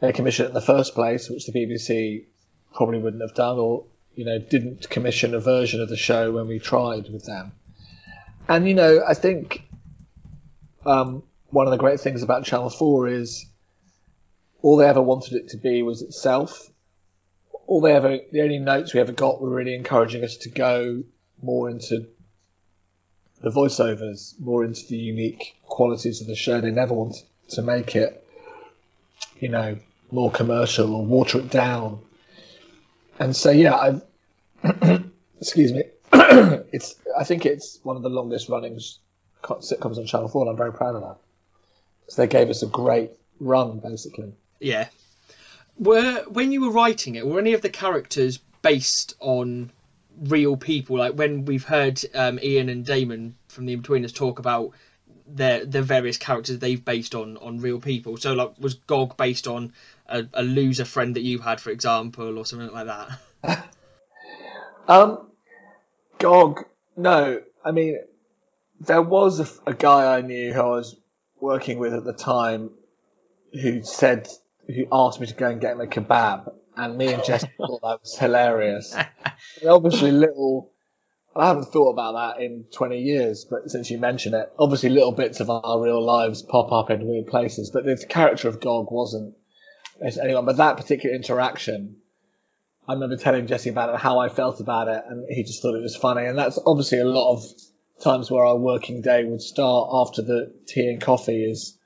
they 0.00 0.12
commissioned 0.12 0.46
it 0.46 0.48
in 0.50 0.54
the 0.54 0.60
first 0.60 0.94
place, 0.94 1.30
which 1.30 1.46
the 1.46 1.52
BBC 1.52 2.24
probably 2.74 2.98
wouldn't 2.98 3.22
have 3.22 3.34
done, 3.34 3.58
or 3.58 3.84
you 4.14 4.24
know 4.24 4.38
didn't 4.38 4.90
commission 4.90 5.34
a 5.34 5.40
version 5.40 5.80
of 5.80 5.88
the 5.88 5.96
show 5.96 6.32
when 6.32 6.46
we 6.48 6.58
tried 6.58 7.08
with 7.08 7.24
them. 7.24 7.52
And 8.48 8.68
you 8.68 8.74
know, 8.74 9.02
I 9.06 9.14
think 9.14 9.62
um, 10.84 11.22
one 11.50 11.66
of 11.66 11.70
the 11.70 11.78
great 11.78 12.00
things 12.00 12.22
about 12.22 12.44
Channel 12.44 12.70
Four 12.70 13.08
is 13.08 13.46
all 14.60 14.76
they 14.76 14.88
ever 14.88 15.02
wanted 15.02 15.34
it 15.34 15.48
to 15.50 15.56
be 15.56 15.82
was 15.82 16.02
itself. 16.02 16.68
All 17.66 17.80
they 17.80 17.92
ever, 17.92 18.18
the 18.32 18.42
only 18.42 18.58
notes 18.58 18.94
we 18.94 19.00
ever 19.00 19.12
got 19.12 19.40
were 19.40 19.50
really 19.50 19.74
encouraging 19.74 20.24
us 20.24 20.36
to 20.38 20.50
go 20.50 21.04
more 21.42 21.70
into 21.70 22.08
the 23.40 23.50
voiceovers, 23.50 24.38
more 24.40 24.64
into 24.64 24.86
the 24.86 24.96
unique 24.96 25.56
qualities 25.64 26.20
of 26.20 26.26
the 26.26 26.34
show. 26.34 26.60
They 26.60 26.70
never 26.70 26.94
wanted 26.94 27.22
to 27.50 27.62
make 27.62 27.94
it, 27.94 28.24
you 29.38 29.48
know, 29.48 29.78
more 30.10 30.30
commercial 30.30 30.94
or 30.94 31.04
water 31.04 31.38
it 31.38 31.50
down. 31.50 32.00
And 33.18 33.34
so, 33.34 33.50
yeah, 33.50 33.74
I, 33.74 34.00
excuse 35.40 35.72
me, 35.72 35.84
it's. 36.12 36.96
I 37.16 37.24
think 37.24 37.46
it's 37.46 37.80
one 37.82 37.96
of 37.96 38.02
the 38.02 38.10
longest 38.10 38.48
running 38.48 38.80
sitcoms 39.42 39.98
on 39.98 40.06
Channel 40.06 40.28
Four, 40.28 40.42
and 40.42 40.50
I'm 40.50 40.56
very 40.56 40.72
proud 40.72 40.94
of 40.94 41.02
that. 41.02 41.16
Because 42.00 42.16
they 42.16 42.26
gave 42.26 42.48
us 42.48 42.62
a 42.62 42.66
great 42.66 43.10
run, 43.40 43.80
basically. 43.80 44.32
Yeah. 44.60 44.88
Were 45.78 46.24
when 46.28 46.52
you 46.52 46.60
were 46.60 46.70
writing 46.70 47.14
it, 47.14 47.26
were 47.26 47.38
any 47.38 47.54
of 47.54 47.62
the 47.62 47.70
characters 47.70 48.38
based 48.62 49.14
on 49.20 49.70
real 50.20 50.56
people? 50.56 50.98
Like 50.98 51.14
when 51.14 51.44
we've 51.44 51.64
heard 51.64 52.00
um, 52.14 52.38
Ian 52.42 52.68
and 52.68 52.84
Damon 52.84 53.36
from 53.48 53.66
the 53.66 53.76
Inbetweeners 53.76 54.14
talk 54.14 54.38
about 54.38 54.72
their 55.26 55.64
the 55.64 55.82
various 55.82 56.16
characters 56.16 56.58
they've 56.58 56.84
based 56.84 57.14
on 57.14 57.36
on 57.38 57.60
real 57.60 57.80
people. 57.80 58.16
So 58.16 58.32
like 58.32 58.52
was 58.58 58.74
Gog 58.74 59.16
based 59.16 59.46
on 59.46 59.72
a, 60.06 60.24
a 60.32 60.42
loser 60.42 60.84
friend 60.84 61.16
that 61.16 61.22
you 61.22 61.38
had, 61.38 61.60
for 61.60 61.70
example, 61.70 62.38
or 62.38 62.46
something 62.46 62.72
like 62.72 62.86
that? 62.86 63.68
um, 64.88 65.30
Gog, 66.18 66.64
no. 66.96 67.42
I 67.64 67.70
mean, 67.72 67.98
there 68.80 69.02
was 69.02 69.40
a, 69.40 69.70
a 69.70 69.74
guy 69.74 70.16
I 70.16 70.20
knew 70.22 70.52
who 70.52 70.60
I 70.60 70.64
was 70.64 70.96
working 71.40 71.78
with 71.78 71.94
at 71.94 72.04
the 72.04 72.12
time 72.12 72.70
who 73.52 73.82
said 73.82 74.28
who 74.68 74.86
asked 74.92 75.20
me 75.20 75.26
to 75.26 75.34
go 75.34 75.48
and 75.48 75.60
get 75.60 75.72
him 75.72 75.80
a 75.80 75.86
kebab, 75.86 76.52
and 76.76 76.96
me 76.96 77.12
and 77.12 77.24
Jess 77.24 77.44
thought 77.56 77.80
that 77.82 78.00
was 78.02 78.16
hilarious. 78.18 78.96
obviously, 79.66 80.12
little. 80.12 80.72
I 81.36 81.46
haven't 81.48 81.66
thought 81.66 81.92
about 81.92 82.36
that 82.36 82.42
in 82.42 82.64
20 82.72 82.98
years, 82.98 83.46
but 83.48 83.70
since 83.70 83.90
you 83.90 83.98
mention 83.98 84.34
it, 84.34 84.50
obviously 84.58 84.88
little 84.88 85.12
bits 85.12 85.38
of 85.38 85.50
our 85.50 85.80
real 85.80 86.04
lives 86.04 86.42
pop 86.42 86.72
up 86.72 86.90
in 86.90 87.06
weird 87.06 87.28
places. 87.28 87.70
But 87.70 87.84
the 87.84 87.96
character 88.08 88.48
of 88.48 88.60
Gog 88.60 88.88
wasn't 88.90 89.36
anyone. 90.20 90.46
But 90.46 90.56
that 90.56 90.76
particular 90.76 91.14
interaction, 91.14 91.96
I 92.88 92.94
remember 92.94 93.16
telling 93.16 93.46
Jesse 93.46 93.70
about 93.70 93.94
it, 93.94 94.00
how 94.00 94.18
I 94.18 94.28
felt 94.30 94.58
about 94.58 94.88
it, 94.88 95.04
and 95.08 95.26
he 95.28 95.44
just 95.44 95.62
thought 95.62 95.76
it 95.76 95.82
was 95.82 95.94
funny. 95.94 96.26
And 96.26 96.36
that's 96.36 96.58
obviously 96.66 96.98
a 96.98 97.04
lot 97.04 97.34
of 97.34 97.44
times 98.02 98.30
where 98.30 98.44
our 98.44 98.56
working 98.56 99.02
day 99.02 99.24
would 99.24 99.42
start 99.42 99.90
after 99.92 100.22
the 100.22 100.52
tea 100.66 100.88
and 100.88 101.00
coffee 101.00 101.44
is 101.44 101.77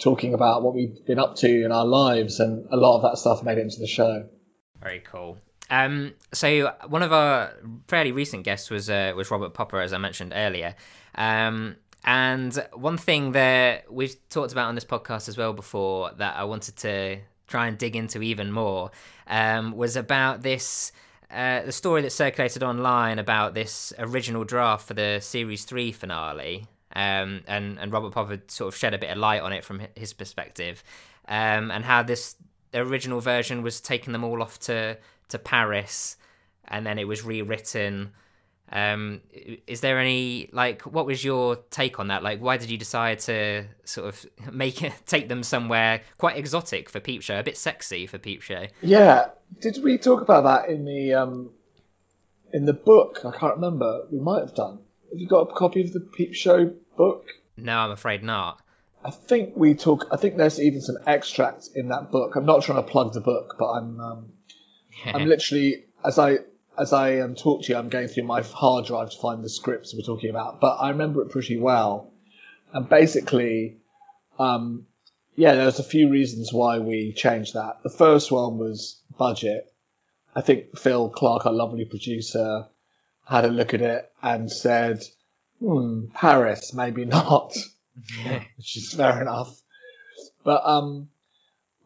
talking 0.00 0.34
about 0.34 0.62
what 0.62 0.74
we've 0.74 1.04
been 1.06 1.18
up 1.18 1.36
to 1.36 1.64
in 1.64 1.72
our 1.72 1.84
lives, 1.84 2.40
and 2.40 2.66
a 2.70 2.76
lot 2.76 2.96
of 2.96 3.02
that 3.02 3.18
stuff 3.18 3.42
made 3.42 3.58
it 3.58 3.62
into 3.62 3.78
the 3.78 3.86
show. 3.86 4.28
Very 4.80 5.00
cool. 5.00 5.38
Um, 5.70 6.14
so 6.32 6.74
one 6.88 7.02
of 7.02 7.12
our 7.12 7.52
fairly 7.86 8.12
recent 8.12 8.42
guests 8.42 8.70
was 8.70 8.90
uh, 8.90 9.12
was 9.14 9.30
Robert 9.30 9.54
Popper, 9.54 9.80
as 9.80 9.92
I 9.92 9.98
mentioned 9.98 10.32
earlier. 10.34 10.74
Um, 11.14 11.76
and 12.04 12.66
one 12.72 12.96
thing 12.96 13.32
that 13.32 13.92
we've 13.92 14.16
talked 14.30 14.52
about 14.52 14.68
on 14.68 14.74
this 14.74 14.84
podcast 14.84 15.28
as 15.28 15.36
well 15.36 15.52
before 15.52 16.10
that 16.16 16.36
I 16.36 16.44
wanted 16.44 16.76
to 16.78 17.18
try 17.46 17.66
and 17.68 17.76
dig 17.76 17.94
into 17.94 18.22
even 18.22 18.50
more 18.50 18.90
um, 19.26 19.72
was 19.72 19.96
about 19.96 20.42
this. 20.42 20.92
Uh, 21.30 21.62
the 21.62 21.70
story 21.70 22.02
that 22.02 22.10
circulated 22.10 22.64
online 22.64 23.20
about 23.20 23.54
this 23.54 23.92
original 24.00 24.42
draft 24.42 24.88
for 24.88 24.94
the 24.94 25.20
series 25.20 25.64
three 25.64 25.92
finale, 25.92 26.66
um, 26.94 27.42
and 27.46 27.78
and 27.78 27.92
Robert 27.92 28.12
Popper 28.12 28.40
sort 28.48 28.68
of 28.72 28.76
shed 28.76 28.94
a 28.94 28.98
bit 28.98 29.10
of 29.10 29.18
light 29.18 29.42
on 29.42 29.52
it 29.52 29.64
from 29.64 29.82
his 29.94 30.12
perspective, 30.12 30.82
um, 31.28 31.70
and 31.70 31.84
how 31.84 32.02
this 32.02 32.36
original 32.74 33.20
version 33.20 33.62
was 33.62 33.80
taking 33.80 34.12
them 34.12 34.24
all 34.24 34.42
off 34.42 34.58
to 34.60 34.98
to 35.28 35.38
Paris, 35.38 36.16
and 36.66 36.84
then 36.86 36.98
it 36.98 37.06
was 37.06 37.24
rewritten. 37.24 38.12
Um, 38.72 39.20
is 39.66 39.80
there 39.80 39.98
any 39.98 40.48
like 40.52 40.82
what 40.82 41.06
was 41.06 41.24
your 41.24 41.56
take 41.70 41.98
on 41.98 42.08
that? 42.08 42.22
Like, 42.22 42.40
why 42.40 42.56
did 42.56 42.70
you 42.70 42.78
decide 42.78 43.20
to 43.20 43.64
sort 43.84 44.08
of 44.08 44.26
make 44.52 44.82
it 44.82 44.92
take 45.06 45.28
them 45.28 45.42
somewhere 45.42 46.02
quite 46.18 46.36
exotic 46.36 46.88
for 46.88 47.00
Peep 47.00 47.22
Show, 47.22 47.38
a 47.38 47.42
bit 47.42 47.56
sexy 47.56 48.06
for 48.06 48.18
Peep 48.18 48.42
Show? 48.42 48.66
Yeah, 48.82 49.30
did 49.60 49.82
we 49.82 49.98
talk 49.98 50.22
about 50.22 50.44
that 50.44 50.72
in 50.72 50.84
the 50.84 51.14
um 51.14 51.50
in 52.52 52.64
the 52.64 52.72
book? 52.72 53.20
I 53.24 53.30
can't 53.30 53.54
remember. 53.54 54.06
We 54.10 54.18
might 54.18 54.40
have 54.40 54.54
done. 54.54 54.80
Have 55.10 55.18
you 55.18 55.26
got 55.26 55.50
a 55.50 55.54
copy 55.54 55.80
of 55.80 55.92
the 55.92 56.00
Peep 56.00 56.34
Show 56.34 56.72
book? 57.00 57.24
No, 57.56 57.78
I'm 57.78 57.90
afraid 57.90 58.22
not. 58.22 58.60
I 59.02 59.10
think 59.10 59.54
we 59.56 59.74
talk. 59.74 60.06
I 60.12 60.16
think 60.16 60.36
there's 60.36 60.60
even 60.60 60.82
some 60.82 60.98
extracts 61.06 61.68
in 61.68 61.88
that 61.88 62.10
book. 62.10 62.36
I'm 62.36 62.44
not 62.44 62.62
trying 62.62 62.84
to 62.84 62.90
plug 62.90 63.14
the 63.14 63.22
book, 63.22 63.56
but 63.58 63.70
I'm 63.70 64.00
um, 64.00 64.32
I'm 65.06 65.26
literally 65.26 65.84
as 66.04 66.18
I 66.18 66.38
as 66.78 66.92
I 66.92 67.20
um, 67.20 67.34
talk 67.34 67.62
to 67.62 67.72
you, 67.72 67.78
I'm 67.78 67.88
going 67.88 68.08
through 68.08 68.24
my 68.24 68.42
hard 68.42 68.86
drive 68.86 69.10
to 69.10 69.18
find 69.18 69.42
the 69.42 69.48
scripts 69.48 69.94
we're 69.94 70.02
talking 70.02 70.30
about. 70.30 70.60
But 70.60 70.76
I 70.76 70.90
remember 70.90 71.22
it 71.22 71.30
pretty 71.30 71.58
well, 71.58 72.12
and 72.72 72.88
basically, 72.88 73.78
um, 74.38 74.86
yeah, 75.36 75.54
there's 75.54 75.78
a 75.78 75.84
few 75.84 76.10
reasons 76.10 76.52
why 76.52 76.78
we 76.78 77.14
changed 77.14 77.54
that. 77.54 77.82
The 77.82 77.90
first 77.90 78.30
one 78.30 78.58
was 78.58 79.00
budget. 79.16 79.72
I 80.36 80.42
think 80.42 80.78
Phil 80.78 81.08
Clark, 81.08 81.46
our 81.46 81.52
lovely 81.52 81.86
producer, 81.86 82.66
had 83.26 83.44
a 83.44 83.48
look 83.48 83.74
at 83.74 83.80
it 83.80 84.12
and 84.22 84.50
said, 84.50 85.02
hmm, 85.60 86.06
Paris, 86.14 86.72
maybe 86.74 87.04
not, 87.18 87.56
which 88.56 88.76
is 88.76 88.92
fair 88.94 89.20
enough. 89.22 89.60
But, 90.44 90.62
um, 90.64 91.08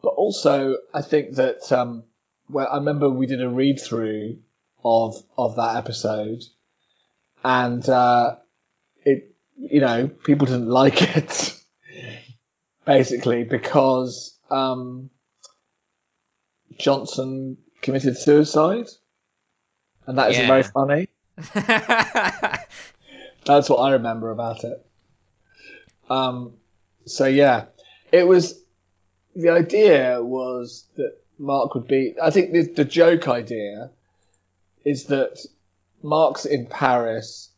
but 0.01 0.09
also 0.09 0.77
I 0.93 1.01
think 1.01 1.35
that, 1.35 1.71
um, 1.71 2.03
well, 2.49 2.67
I 2.71 2.77
remember 2.77 3.09
we 3.09 3.25
did 3.25 3.41
a 3.41 3.49
read 3.49 3.79
through 3.79 4.37
of, 4.83 5.15
of 5.37 5.55
that 5.57 5.75
episode 5.77 6.41
and, 7.43 7.87
uh, 7.89 8.35
it, 9.03 9.35
you 9.57 9.81
know, 9.81 10.07
people 10.07 10.45
didn't 10.47 10.67
like 10.69 11.01
it 11.17 11.53
basically 12.85 13.43
because, 13.43 14.37
um, 14.49 15.09
Johnson 16.77 17.57
committed 17.81 18.17
suicide 18.17 18.87
and 20.07 20.17
that 20.17 20.31
isn't 20.31 20.43
Yeah. 20.43 20.47
very 20.47 20.63
funny. 20.63 21.07
That's 23.45 23.69
what 23.69 23.77
I 23.77 23.93
remember 23.93 24.31
about 24.31 24.63
it. 24.63 24.85
Um, 26.09 26.53
so 27.05 27.25
yeah, 27.25 27.65
it 28.11 28.27
was 28.27 28.59
the 29.35 29.49
idea 29.49 30.21
was 30.21 30.85
that 30.95 31.17
Mark 31.37 31.75
would 31.75 31.87
be. 31.87 32.15
I 32.21 32.29
think 32.29 32.51
the, 32.51 32.63
the 32.63 32.85
joke 32.85 33.27
idea 33.27 33.91
is 34.83 35.05
that 35.05 35.45
Mark's 36.01 36.45
in 36.45 36.67
Paris 36.67 37.49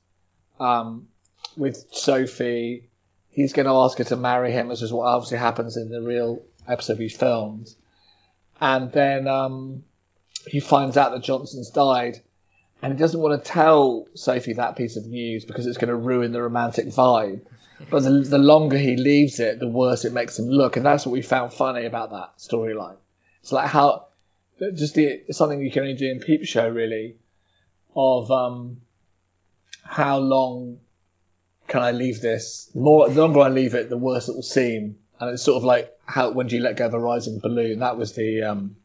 um, 0.59 1.07
with 1.55 1.85
Sophie. 1.91 2.89
He's 3.29 3.53
going 3.53 3.67
to 3.67 3.73
ask 3.73 3.99
her 3.99 4.03
to 4.05 4.15
marry 4.15 4.51
him, 4.51 4.67
which 4.67 4.81
is 4.81 4.91
what 4.91 5.05
obviously 5.05 5.37
happens 5.37 5.77
in 5.77 5.89
the 5.89 6.01
real 6.01 6.41
episode 6.67 6.97
he 6.97 7.09
filmed. 7.09 7.69
And 8.59 8.91
then 8.91 9.27
um, 9.27 9.83
he 10.47 10.59
finds 10.59 10.97
out 10.97 11.11
that 11.11 11.23
Johnson's 11.23 11.69
died, 11.69 12.21
and 12.81 12.93
he 12.93 12.99
doesn't 12.99 13.19
want 13.19 13.43
to 13.43 13.51
tell 13.51 14.07
Sophie 14.13 14.53
that 14.53 14.75
piece 14.75 14.97
of 14.97 15.05
news 15.05 15.45
because 15.45 15.65
it's 15.65 15.77
going 15.77 15.89
to 15.89 15.95
ruin 15.95 16.31
the 16.31 16.41
romantic 16.41 16.87
vibe. 16.87 17.41
But 17.89 18.03
the, 18.03 18.09
the 18.09 18.37
longer 18.37 18.77
he 18.77 18.97
leaves 18.97 19.39
it, 19.39 19.59
the 19.59 19.67
worse 19.67 20.05
it 20.05 20.13
makes 20.13 20.39
him 20.39 20.47
look, 20.47 20.77
and 20.77 20.85
that's 20.85 21.05
what 21.05 21.13
we 21.13 21.21
found 21.21 21.53
funny 21.53 21.85
about 21.85 22.11
that 22.11 22.37
storyline. 22.37 22.97
It's 23.41 23.51
like 23.51 23.67
how 23.67 24.07
just 24.59 24.95
the 24.95 25.23
something 25.31 25.61
you 25.61 25.71
can 25.71 25.83
only 25.83 25.93
do 25.93 26.09
in 26.09 26.19
Peep 26.19 26.45
Show, 26.45 26.67
really, 26.67 27.17
of 27.95 28.31
um, 28.31 28.81
how 29.83 30.17
long 30.17 30.79
can 31.67 31.81
I 31.81 31.91
leave 31.91 32.21
this? 32.21 32.69
The 32.73 32.79
more 32.79 33.09
the 33.09 33.21
longer 33.21 33.41
I 33.41 33.49
leave 33.49 33.75
it, 33.75 33.89
the 33.89 33.97
worse 33.97 34.27
it 34.29 34.35
will 34.35 34.43
seem. 34.43 34.97
And 35.19 35.31
it's 35.31 35.43
sort 35.43 35.57
of 35.57 35.63
like 35.63 35.91
how 36.05 36.31
when 36.31 36.47
do 36.47 36.55
you 36.55 36.61
let 36.61 36.77
go 36.77 36.85
of 36.85 36.93
a 36.93 36.99
rising 36.99 37.39
balloon? 37.39 37.79
That 37.79 37.97
was 37.97 38.13
the 38.13 38.43
um, 38.43 38.75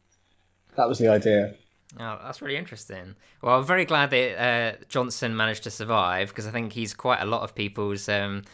that 0.76 0.88
was 0.88 0.98
the 0.98 1.08
idea. 1.08 1.54
Oh, 2.00 2.18
that's 2.24 2.40
really 2.40 2.56
interesting. 2.56 3.14
Well, 3.42 3.58
I'm 3.58 3.64
very 3.64 3.84
glad 3.84 4.10
that 4.10 4.42
uh, 4.42 4.84
Johnson 4.88 5.36
managed 5.36 5.64
to 5.64 5.70
survive 5.70 6.28
because 6.28 6.46
I 6.46 6.50
think 6.50 6.72
he's 6.72 6.94
quite 6.94 7.20
a 7.20 7.26
lot 7.26 7.42
of 7.42 7.54
people's, 7.54 8.08
um, 8.08 8.44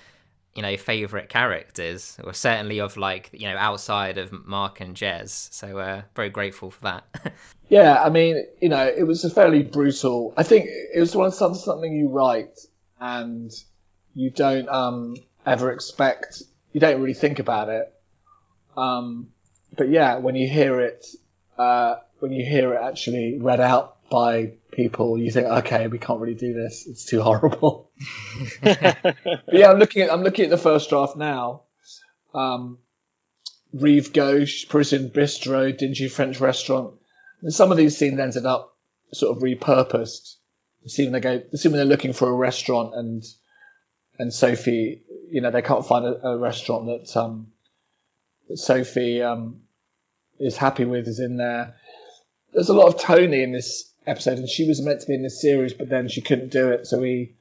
you 0.55 0.63
know, 0.63 0.77
favorite 0.77 1.29
characters, 1.29 2.19
or 2.25 2.33
certainly 2.33 2.81
of 2.81 2.97
like 2.97 3.31
you 3.33 3.49
know 3.49 3.57
outside 3.57 4.19
of 4.19 4.33
Mark 4.47 4.81
and 4.81 4.97
Jez. 4.97 5.53
So 5.53 5.79
uh, 5.79 6.03
very 6.17 6.31
grateful 6.31 6.73
for 6.73 6.83
that. 6.83 7.33
yeah, 7.69 8.03
I 8.03 8.11
mean, 8.11 8.45
you 8.61 8.69
know, 8.69 8.85
it 8.85 9.05
was 9.05 9.25
a 9.25 9.31
fairly 9.31 9.63
brutal. 9.63 10.35
I 10.37 10.43
think 10.43 10.67
it 10.67 10.99
was 10.99 11.15
one 11.15 11.31
something 11.31 11.61
something 11.61 11.93
you 11.93 12.09
write 12.09 12.59
and 13.01 13.53
you 14.17 14.31
don't 14.31 14.69
um, 14.69 15.15
ever 15.47 15.71
expect. 15.73 16.43
You 16.73 16.81
don't 16.81 17.01
really 17.01 17.15
think 17.15 17.39
about 17.39 17.69
it. 17.69 17.95
Um, 18.77 19.29
but 19.77 19.91
yeah, 19.91 20.17
when 20.17 20.35
you 20.35 20.49
hear 20.49 20.81
it. 20.81 21.07
Uh, 21.57 21.97
when 22.21 22.33
you 22.33 22.45
hear 22.45 22.75
it 22.75 22.83
actually 22.83 23.39
read 23.41 23.61
out 23.61 23.97
by 24.11 24.55
people, 24.73 25.19
you 25.19 25.31
think, 25.31 25.47
okay, 25.47 25.87
we 25.87 25.99
can't 25.99 26.21
really 26.21 26.35
do 26.35 26.53
this. 26.53 26.87
It's 26.87 27.05
too 27.05 27.23
horrible. 27.23 27.91
but 28.63 29.15
yeah, 29.53 29.71
I'm 29.71 29.79
looking 29.79 30.03
at 30.03 30.13
I'm 30.13 30.23
looking 30.23 30.45
at 30.45 30.51
the 30.51 30.59
first 30.59 30.91
draft 30.91 31.17
now. 31.17 31.63
Um, 32.35 32.79
Rive 33.73 34.13
Gauche, 34.13 34.69
Parisian 34.69 35.11
Bistro, 35.11 35.77
Dingy 35.77 36.09
French 36.09 36.41
Restaurant. 36.41 36.95
And 37.43 37.53
some 37.53 37.71
of 37.71 37.77
these 37.77 37.97
scenes 37.97 38.19
ended 38.19 38.47
up 38.47 38.77
sort 39.13 39.37
of 39.37 39.43
repurposed. 39.43 40.37
Assuming 40.87 41.13
they 41.13 41.21
go, 41.21 41.43
assuming 41.53 41.77
they're 41.77 41.85
looking 41.85 42.13
for 42.13 42.29
a 42.29 42.33
restaurant 42.33 42.95
and 42.95 43.25
and 44.19 44.33
Sophie, 44.33 45.03
you 45.31 45.41
know, 45.41 45.51
they 45.51 45.63
can't 45.63 45.87
find 45.87 46.05
a, 46.05 46.29
a 46.29 46.39
restaurant 46.39 46.87
that 46.87 47.21
um, 47.21 47.49
that 48.49 48.57
Sophie 48.57 49.23
um, 49.23 49.61
is 50.41 50.57
happy 50.57 50.85
with 50.85 51.07
is 51.07 51.21
in 51.21 51.37
there 51.37 51.75
there's 52.53 52.69
a 52.69 52.75
lot 52.75 52.89
of 52.89 53.01
Toni 53.01 53.43
in 53.43 53.53
this 53.53 53.93
episode, 54.07 54.39
and 54.39 54.49
she 54.49 54.67
was 54.67 54.81
meant 54.81 55.01
to 55.01 55.07
be 55.07 55.15
in 55.15 55.23
this 55.23 55.41
series, 55.41 55.75
but 55.75 55.89
then 55.89 56.09
she 56.09 56.21
couldn't 56.21 56.51
do 56.51 56.71
it, 56.71 56.87
so 56.87 56.99
we 56.99 57.35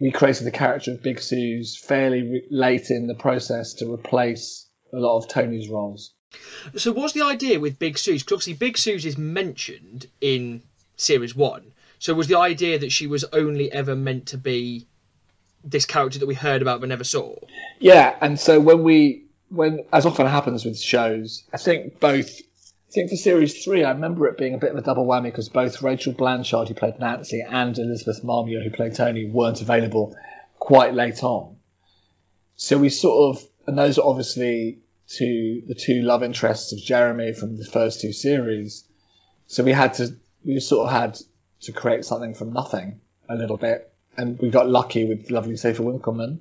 we 0.00 0.10
created 0.10 0.44
the 0.44 0.50
character 0.50 0.90
of 0.90 1.02
Big 1.02 1.20
Suze 1.20 1.76
fairly 1.76 2.22
re- 2.22 2.46
late 2.50 2.90
in 2.90 3.06
the 3.06 3.14
process 3.14 3.74
to 3.74 3.92
replace 3.92 4.66
a 4.92 4.98
lot 4.98 5.18
of 5.18 5.28
Toni's 5.28 5.68
roles. 5.68 6.12
So, 6.76 6.92
what's 6.92 7.12
the 7.12 7.22
idea 7.22 7.60
with 7.60 7.78
Big 7.78 7.96
Suze? 7.96 8.22
Because 8.22 8.36
obviously, 8.36 8.54
Big 8.54 8.76
Suze 8.76 9.06
is 9.06 9.16
mentioned 9.16 10.08
in 10.20 10.62
series 10.96 11.34
one. 11.34 11.72
So, 11.98 12.12
was 12.14 12.26
the 12.26 12.38
idea 12.38 12.78
that 12.78 12.90
she 12.90 13.06
was 13.06 13.24
only 13.32 13.70
ever 13.70 13.94
meant 13.94 14.26
to 14.26 14.38
be 14.38 14.86
this 15.62 15.86
character 15.86 16.18
that 16.18 16.26
we 16.26 16.34
heard 16.34 16.60
about 16.60 16.80
but 16.80 16.88
never 16.88 17.04
saw? 17.04 17.36
Yeah, 17.78 18.16
and 18.20 18.38
so 18.38 18.60
when 18.60 18.82
we, 18.82 19.24
when 19.48 19.84
as 19.92 20.06
often 20.06 20.26
happens 20.26 20.64
with 20.64 20.78
shows, 20.78 21.44
I 21.52 21.56
think 21.56 22.00
both 22.00 22.40
think 22.94 23.10
for 23.10 23.16
series 23.16 23.64
three, 23.64 23.82
I 23.82 23.90
remember 23.90 24.28
it 24.28 24.38
being 24.38 24.54
a 24.54 24.58
bit 24.58 24.70
of 24.70 24.76
a 24.76 24.82
double 24.82 25.04
whammy 25.04 25.24
because 25.24 25.48
both 25.48 25.82
Rachel 25.82 26.12
Blanchard, 26.12 26.68
who 26.68 26.74
played 26.74 27.00
Nancy, 27.00 27.44
and 27.46 27.76
Elizabeth 27.76 28.22
Marmur, 28.22 28.62
who 28.62 28.70
played 28.70 28.94
Toni, 28.94 29.26
weren't 29.26 29.60
available 29.60 30.16
quite 30.60 30.94
late 30.94 31.24
on. 31.24 31.56
So 32.54 32.78
we 32.78 32.88
sort 32.88 33.36
of, 33.36 33.44
and 33.66 33.76
those 33.76 33.98
are 33.98 34.06
obviously 34.06 34.78
to 35.16 35.62
the 35.66 35.74
two 35.74 36.02
love 36.02 36.22
interests 36.22 36.72
of 36.72 36.78
Jeremy 36.78 37.32
from 37.32 37.56
the 37.56 37.64
first 37.64 38.00
two 38.00 38.12
series. 38.12 38.84
So 39.48 39.64
we 39.64 39.72
had 39.72 39.94
to, 39.94 40.16
we 40.44 40.60
sort 40.60 40.86
of 40.86 40.92
had 40.92 41.18
to 41.62 41.72
create 41.72 42.04
something 42.04 42.34
from 42.34 42.52
nothing 42.52 43.00
a 43.28 43.34
little 43.34 43.56
bit, 43.56 43.92
and 44.16 44.38
we 44.38 44.50
got 44.50 44.68
lucky 44.68 45.04
with 45.04 45.32
lovely 45.32 45.56
Sophie 45.56 45.82
Winkleman 45.82 46.40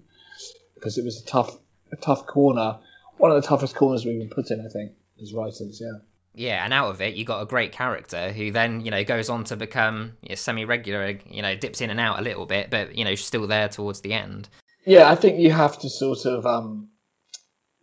because 0.76 1.00
it 1.00 1.04
was 1.04 1.20
a 1.20 1.26
tough, 1.26 1.58
a 1.92 1.96
tough 1.96 2.28
corner, 2.28 2.78
one 3.18 3.32
of 3.32 3.42
the 3.42 3.48
toughest 3.48 3.74
corners 3.74 4.06
we've 4.06 4.20
been 4.20 4.30
put 4.30 4.52
in, 4.52 4.64
I 4.64 4.70
think, 4.70 4.92
as 5.20 5.34
writers. 5.34 5.82
Yeah. 5.82 6.00
Yeah, 6.36 6.64
and 6.64 6.74
out 6.74 6.90
of 6.90 7.02
it, 7.02 7.16
you 7.16 7.26
got 7.26 7.42
a 7.42 7.46
great 7.46 7.72
character 7.72 8.32
who 8.32 8.52
then, 8.52 8.82
you 8.82 8.90
know, 8.90 9.04
goes 9.04 9.30
on 9.30 9.44
to 9.46 9.56
become 9.56 10.14
you 10.22 10.30
know, 10.30 10.36
semi-regular. 10.36 11.20
You 11.30 11.42
know, 11.42 11.56
dips 11.56 11.82
in 11.82 11.90
and 11.90 12.00
out 12.00 12.20
a 12.20 12.24
little 12.24 12.46
bit, 12.46 12.70
but 12.70 12.96
you 12.98 13.06
know, 13.06 13.16
still 13.16 13.48
there 13.48 13.70
towards 13.70 14.02
the 14.02 14.14
end. 14.14 14.50
Yeah, 14.86 15.10
I 15.10 15.16
think 15.16 15.40
you 15.40 15.52
have 15.52 15.80
to 15.80 15.90
sort 15.90 16.26
of, 16.26 16.46
um, 16.46 16.90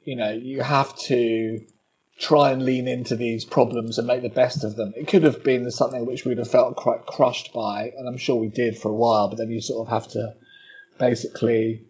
you 0.04 0.16
know, 0.16 0.32
you 0.32 0.62
have 0.62 0.96
to 0.98 1.60
try 2.18 2.50
and 2.50 2.62
lean 2.62 2.86
into 2.86 3.16
these 3.16 3.44
problems 3.44 3.98
and 3.98 4.06
make 4.06 4.22
the 4.22 4.28
best 4.28 4.64
of 4.64 4.76
them. 4.76 4.92
It 4.96 5.08
could 5.08 5.22
have 5.22 5.42
been 5.42 5.70
something 5.70 6.04
which 6.04 6.24
we'd 6.24 6.38
have 6.38 6.50
felt 6.50 6.76
quite 6.76 7.06
crushed 7.06 7.52
by, 7.52 7.92
and 7.96 8.08
I'm 8.08 8.18
sure 8.18 8.36
we 8.36 8.48
did 8.48 8.76
for 8.76 8.90
a 8.90 8.94
while. 8.94 9.28
But 9.28 9.38
then 9.38 9.50
you 9.50 9.60
sort 9.60 9.86
of 9.86 9.92
have 9.92 10.08
to 10.12 10.34
basically 10.98 11.86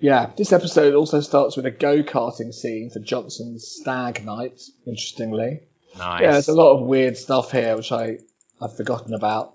yeah, 0.00 0.30
this 0.36 0.52
episode 0.52 0.94
also 0.94 1.20
starts 1.20 1.56
with 1.56 1.66
a 1.66 1.70
go 1.70 2.02
karting 2.02 2.54
scene 2.54 2.90
for 2.90 3.00
Johnson's 3.00 3.68
stag 3.68 4.24
night. 4.24 4.60
Interestingly, 4.86 5.60
nice. 5.96 6.22
Yeah, 6.22 6.32
there's 6.32 6.48
a 6.48 6.54
lot 6.54 6.78
of 6.78 6.86
weird 6.86 7.16
stuff 7.16 7.52
here 7.52 7.76
which 7.76 7.92
I 7.92 8.18
I've 8.60 8.76
forgotten 8.76 9.12
about. 9.14 9.54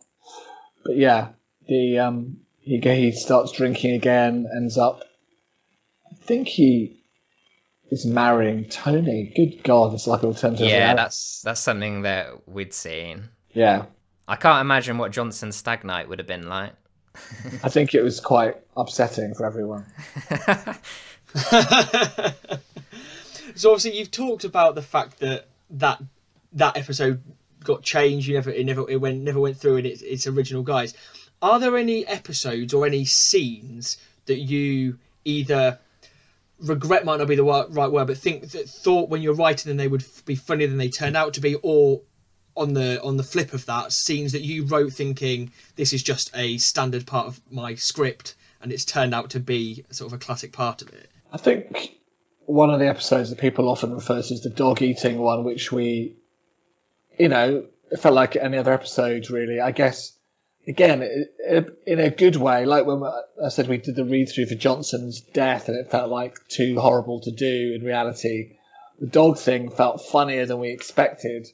But 0.84 0.98
yeah, 0.98 1.30
the 1.68 2.00
um 2.00 2.38
he 2.60 2.80
he 2.80 3.12
starts 3.12 3.52
drinking 3.52 3.96
again, 3.96 4.48
ends 4.56 4.78
up. 4.78 5.04
I 6.12 6.16
think 6.16 6.48
he 6.48 7.04
is 7.90 8.06
marrying 8.06 8.70
Toni. 8.70 9.34
Good 9.36 9.64
God, 9.64 9.96
it's 9.96 10.06
like 10.06 10.24
alternative. 10.24 10.68
Yeah, 10.68 10.94
that's 10.94 11.42
that's 11.42 11.62
something 11.62 12.04
that 12.04 12.48
we'd 12.48 12.74
seen. 12.74 13.30
Yeah, 13.54 13.86
I 14.28 14.36
can't 14.36 14.62
imagine 14.62 15.00
what 15.00 15.12
Johnson's 15.12 15.56
stag 15.56 15.84
night 15.84 16.08
would 16.08 16.20
have 16.20 16.28
been 16.28 16.48
like. 16.48 16.74
I 17.64 17.70
think 17.70 17.94
it 17.94 18.02
was 18.02 18.20
quite 18.20 18.58
upsetting 18.76 19.34
for 19.34 19.46
everyone. 19.46 19.86
so 23.56 23.72
obviously 23.72 23.98
you've 23.98 24.12
talked 24.12 24.44
about 24.44 24.76
the 24.76 24.82
fact 24.82 25.20
that 25.20 25.48
that 25.72 26.02
that 26.54 26.78
episode 26.78 27.22
got 27.64 27.84
changed. 27.84 28.28
You 28.28 28.36
never 28.36 28.52
it 28.52 28.66
never 28.66 28.90
it 28.90 28.98
went 28.98 29.22
never 29.22 29.40
went 29.40 29.58
through 29.58 29.78
in 29.78 29.86
its, 29.86 30.02
its 30.02 30.28
original 30.28 30.64
guise. 30.64 30.94
Are 31.42 31.60
there 31.60 31.78
any 31.78 32.08
episodes 32.08 32.74
or 32.74 32.86
any 32.86 33.06
scenes 33.06 33.98
that 34.26 34.40
you 34.40 34.98
either 35.26 35.80
regret 36.60 37.06
might 37.06 37.18
not 37.18 37.28
be 37.28 37.36
the 37.36 37.44
right 37.44 37.92
word, 37.92 38.08
but 38.08 38.18
think 38.18 38.52
that 38.52 38.70
thought 38.70 39.10
when 39.10 39.22
you're 39.22 39.34
writing 39.34 39.70
them 39.70 39.78
they 39.78 39.88
would 39.88 40.06
be 40.26 40.36
funnier 40.36 40.68
than 40.68 40.78
they 40.78 40.90
turned 40.90 41.18
out 41.18 41.34
to 41.34 41.42
be, 41.42 41.56
or 41.62 42.02
on 42.58 42.74
the 42.74 43.02
on 43.02 43.18
the 43.18 43.24
flip 43.24 43.54
of 43.54 43.66
that, 43.66 43.92
scenes 43.92 44.32
that 44.32 44.42
you 44.42 44.66
wrote 44.66 44.94
thinking 44.94 45.52
this 45.76 45.94
is 45.94 46.04
just 46.04 46.32
a 46.36 46.58
standard 46.58 47.06
part 47.06 47.28
of 47.28 47.42
my 47.52 47.76
script, 47.76 48.36
and 48.62 48.72
it's 48.72 48.86
turned 48.86 49.14
out 49.14 49.30
to 49.32 49.40
be 49.40 49.84
sort 49.92 50.12
of 50.12 50.14
a 50.14 50.24
classic 50.24 50.52
part 50.52 50.82
of 50.82 50.90
it. 50.90 51.10
I 51.32 51.38
think 51.38 51.96
one 52.46 52.70
of 52.70 52.80
the 52.80 52.88
episodes 52.88 53.30
that 53.30 53.40
people 53.40 53.68
often 53.68 53.94
refer 53.94 54.22
to 54.22 54.34
as 54.34 54.42
the 54.42 54.50
dog 54.50 54.82
eating 54.82 55.18
one, 55.18 55.44
which 55.44 55.72
we, 55.72 56.16
you 57.18 57.28
know, 57.28 57.66
felt 58.00 58.16
like 58.16 58.36
any 58.36 58.58
other 58.58 58.74
episode 58.74 59.30
really. 59.30 59.60
I 59.60 59.72
guess 59.72 60.18
again 60.68 61.04
in 61.86 62.00
a 62.00 62.10
good 62.10 62.38
way, 62.38 62.66
like 62.66 62.86
when 62.86 63.04
I 63.44 63.50
said 63.50 63.68
we 63.68 63.78
did 63.78 63.96
the 63.96 64.06
read 64.06 64.30
through 64.30 64.46
for 64.48 64.56
Johnson's 64.56 65.20
death, 65.20 65.68
and 65.68 65.78
it 65.78 65.92
felt 65.92 66.10
like 66.10 66.38
too 66.48 66.80
horrible 66.80 67.20
to 67.22 67.32
do 67.32 67.74
in 67.76 67.86
reality. 67.86 68.58
The 68.98 69.08
dog 69.08 69.38
thing 69.38 69.72
felt 69.72 70.06
funnier 70.06 70.46
than 70.46 70.60
we 70.60 70.70
expected 70.70 71.50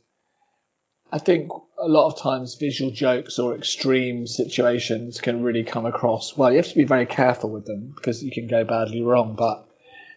I 1.11 1.19
think 1.19 1.51
a 1.77 1.87
lot 1.87 2.07
of 2.07 2.19
times 2.19 2.55
visual 2.55 2.91
jokes 2.91 3.37
or 3.37 3.55
extreme 3.55 4.27
situations 4.27 5.19
can 5.19 5.43
really 5.43 5.63
come 5.63 5.85
across. 5.85 6.37
Well, 6.37 6.51
you 6.51 6.57
have 6.57 6.69
to 6.69 6.75
be 6.75 6.85
very 6.85 7.05
careful 7.05 7.49
with 7.49 7.65
them 7.65 7.93
because 7.95 8.23
you 8.23 8.31
can 8.31 8.47
go 8.47 8.63
badly 8.63 9.01
wrong. 9.01 9.35
But 9.35 9.67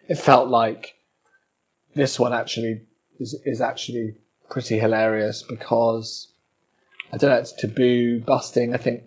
it 0.08 0.16
felt 0.16 0.48
like 0.48 0.94
this 1.94 2.18
one 2.18 2.32
actually 2.32 2.82
is, 3.18 3.34
is 3.44 3.60
actually 3.60 4.16
pretty 4.48 4.78
hilarious 4.78 5.42
because 5.42 6.28
I 7.12 7.16
don't 7.16 7.30
know, 7.30 7.36
it's 7.36 7.52
taboo 7.52 8.20
busting. 8.20 8.74
I 8.74 8.76
think 8.76 9.04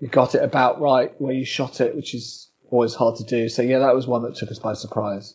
we 0.00 0.08
got 0.08 0.34
it 0.34 0.42
about 0.42 0.80
right 0.80 1.12
where 1.20 1.32
you 1.32 1.44
shot 1.44 1.80
it, 1.80 1.96
which 1.96 2.14
is 2.14 2.48
always 2.70 2.94
hard 2.94 3.16
to 3.16 3.24
do. 3.24 3.48
So 3.48 3.62
yeah, 3.62 3.80
that 3.80 3.94
was 3.94 4.06
one 4.06 4.22
that 4.22 4.36
took 4.36 4.50
us 4.50 4.58
by 4.58 4.74
surprise. 4.74 5.34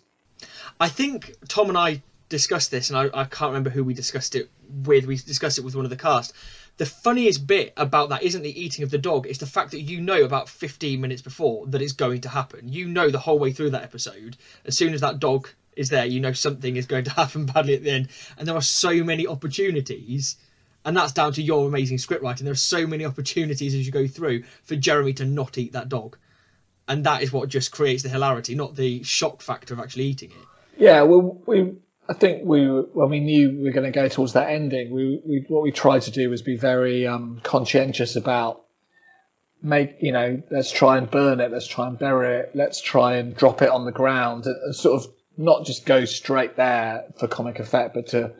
I 0.80 0.90
think 0.90 1.36
Tom 1.48 1.70
and 1.70 1.78
I 1.78 2.02
discussed 2.34 2.72
this, 2.72 2.90
and 2.90 2.98
I, 2.98 3.04
I 3.14 3.26
can't 3.26 3.52
remember 3.52 3.70
who 3.70 3.84
we 3.84 3.94
discussed 3.94 4.34
it 4.34 4.50
with. 4.86 5.06
We 5.06 5.18
discussed 5.18 5.60
it 5.60 5.64
with 5.64 5.76
one 5.76 5.86
of 5.86 5.92
the 5.92 5.96
cast. 5.96 6.34
The 6.78 6.86
funniest 6.88 7.46
bit 7.46 7.74
about 7.78 8.10
that 8.10 8.24
isn't 8.24 8.42
the 8.42 8.60
eating 8.60 8.84
of 8.84 8.90
the 8.90 8.98
dog; 8.98 9.28
it's 9.28 9.38
the 9.38 9.46
fact 9.46 9.70
that 9.70 9.82
you 9.82 10.02
know 10.02 10.24
about 10.24 10.50
15 10.50 11.00
minutes 11.00 11.22
before 11.22 11.68
that 11.68 11.80
it's 11.80 11.94
going 11.94 12.22
to 12.22 12.30
happen. 12.30 12.74
You 12.74 12.88
know 12.88 13.12
the 13.12 13.20
whole 13.20 13.38
way 13.38 13.52
through 13.52 13.70
that 13.70 13.84
episode. 13.84 14.36
As 14.66 14.76
soon 14.76 14.96
as 14.96 15.02
that 15.02 15.20
dog 15.20 15.48
is 15.76 15.90
there, 15.90 16.08
you 16.08 16.20
know 16.20 16.34
something 16.34 16.76
is 16.76 16.88
going 16.88 17.04
to 17.04 17.12
happen 17.22 17.46
badly 17.46 17.76
at 17.76 17.84
the 17.84 17.92
end. 17.92 18.08
And 18.36 18.48
there 18.48 18.56
are 18.56 18.64
so 18.64 19.04
many 19.04 19.28
opportunities, 19.28 20.38
and 20.86 20.98
that's 20.98 21.12
down 21.12 21.34
to 21.34 21.44
your 21.44 21.68
amazing 21.68 22.00
script 22.00 22.24
writing. 22.24 22.46
There 22.46 22.54
are 22.54 22.70
so 22.76 22.88
many 22.88 23.06
opportunities 23.06 23.76
as 23.76 23.86
you 23.86 23.92
go 23.92 24.08
through 24.08 24.42
for 24.64 24.76
Jeremy 24.76 25.14
to 25.14 25.26
not 25.26 25.60
eat 25.60 25.74
that 25.74 25.88
dog, 25.88 26.18
and 26.88 27.04
that 27.04 27.22
is 27.22 27.32
what 27.32 27.50
just 27.50 27.72
creates 27.72 28.02
the 28.02 28.10
hilarity, 28.10 28.56
not 28.56 28.76
the 28.76 29.04
shock 29.04 29.44
factor 29.44 29.76
of 29.76 29.80
actually 29.80 30.06
eating 30.06 30.32
it. 30.32 30.48
Yeah, 30.82 31.04
well, 31.04 31.40
we 31.46 31.76
I 32.14 32.16
think 32.16 32.46
we 32.46 32.68
when 32.68 33.10
we 33.10 33.20
knew 33.20 33.50
we 33.50 33.64
were 33.64 33.72
going 33.72 33.92
to 33.92 34.00
go 34.00 34.08
towards 34.08 34.34
that 34.34 34.52
ending, 34.52 34.92
we, 34.92 35.20
we 35.26 35.46
what 35.48 35.64
we 35.64 35.72
tried 35.72 36.04
to 36.04 36.12
do 36.12 36.30
was 36.30 36.44
be 36.44 36.58
very 36.58 37.08
um, 37.08 37.42
conscientious 37.42 38.16
about 38.16 38.62
make 39.64 39.96
you 40.00 40.12
know 40.12 40.44
let's 40.52 40.72
try 40.72 41.00
and 41.00 41.10
burn 41.10 41.40
it, 41.40 41.52
let's 41.52 41.66
try 41.66 41.88
and 41.88 41.98
bury 41.98 42.42
it, 42.42 42.52
let's 42.54 42.80
try 42.80 43.16
and 43.16 43.36
drop 43.36 43.64
it 43.64 43.70
on 43.70 43.86
the 43.86 43.92
ground, 43.92 44.46
and, 44.46 44.56
and 44.64 44.76
sort 44.76 45.02
of 45.02 45.12
not 45.38 45.66
just 45.66 45.88
go 45.88 46.06
straight 46.06 46.56
there 46.56 47.06
for 47.18 47.28
comic 47.28 47.58
effect, 47.58 47.96
but 47.96 48.06
to 48.10 48.32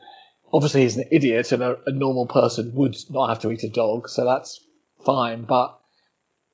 obviously 0.54 0.84
he's 0.84 0.98
an 0.98 1.06
idiot 1.10 1.52
and 1.52 1.64
a, 1.64 1.80
a 1.88 1.92
normal 1.92 2.28
person 2.28 2.76
would 2.76 2.96
not 3.10 3.30
have 3.30 3.40
to 3.40 3.50
eat 3.50 3.64
a 3.64 3.70
dog, 3.70 4.08
so 4.08 4.24
that's 4.24 4.64
fine. 5.04 5.46
But 5.46 5.80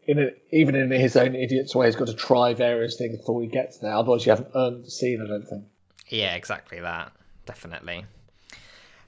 in 0.07 0.19
a, 0.19 0.29
even 0.53 0.73
in 0.73 0.89
his 0.89 1.17
own 1.17 1.35
idiot's 1.35 1.75
way, 1.75 1.87
he's 1.87 1.97
got 1.97 2.07
to 2.07 2.13
try 2.13 2.53
various 2.53 2.95
things 2.95 3.17
before 3.17 3.41
he 3.41 3.49
gets 3.49 3.79
there. 3.79 3.93
Otherwise, 3.93 4.25
you 4.25 4.29
haven't 4.29 4.51
earned 4.55 4.85
the 4.85 4.89
scene. 4.89 5.21
I 5.21 5.27
don't 5.27 5.45
think. 5.45 5.65
Yeah, 6.09 6.35
exactly 6.35 6.79
that. 6.79 7.11
Definitely. 7.45 8.05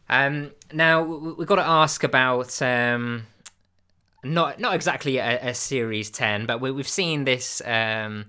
Um, 0.09 0.51
now 0.73 1.03
we've 1.03 1.47
got 1.47 1.55
to 1.55 1.65
ask 1.65 2.03
about 2.03 2.61
um, 2.61 3.27
not 4.23 4.59
not 4.59 4.75
exactly 4.75 5.17
a, 5.17 5.49
a 5.49 5.53
series 5.53 6.09
ten, 6.09 6.45
but 6.45 6.59
we, 6.59 6.75
have 6.75 6.87
seen 6.87 7.23
this 7.23 7.61
um, 7.65 8.25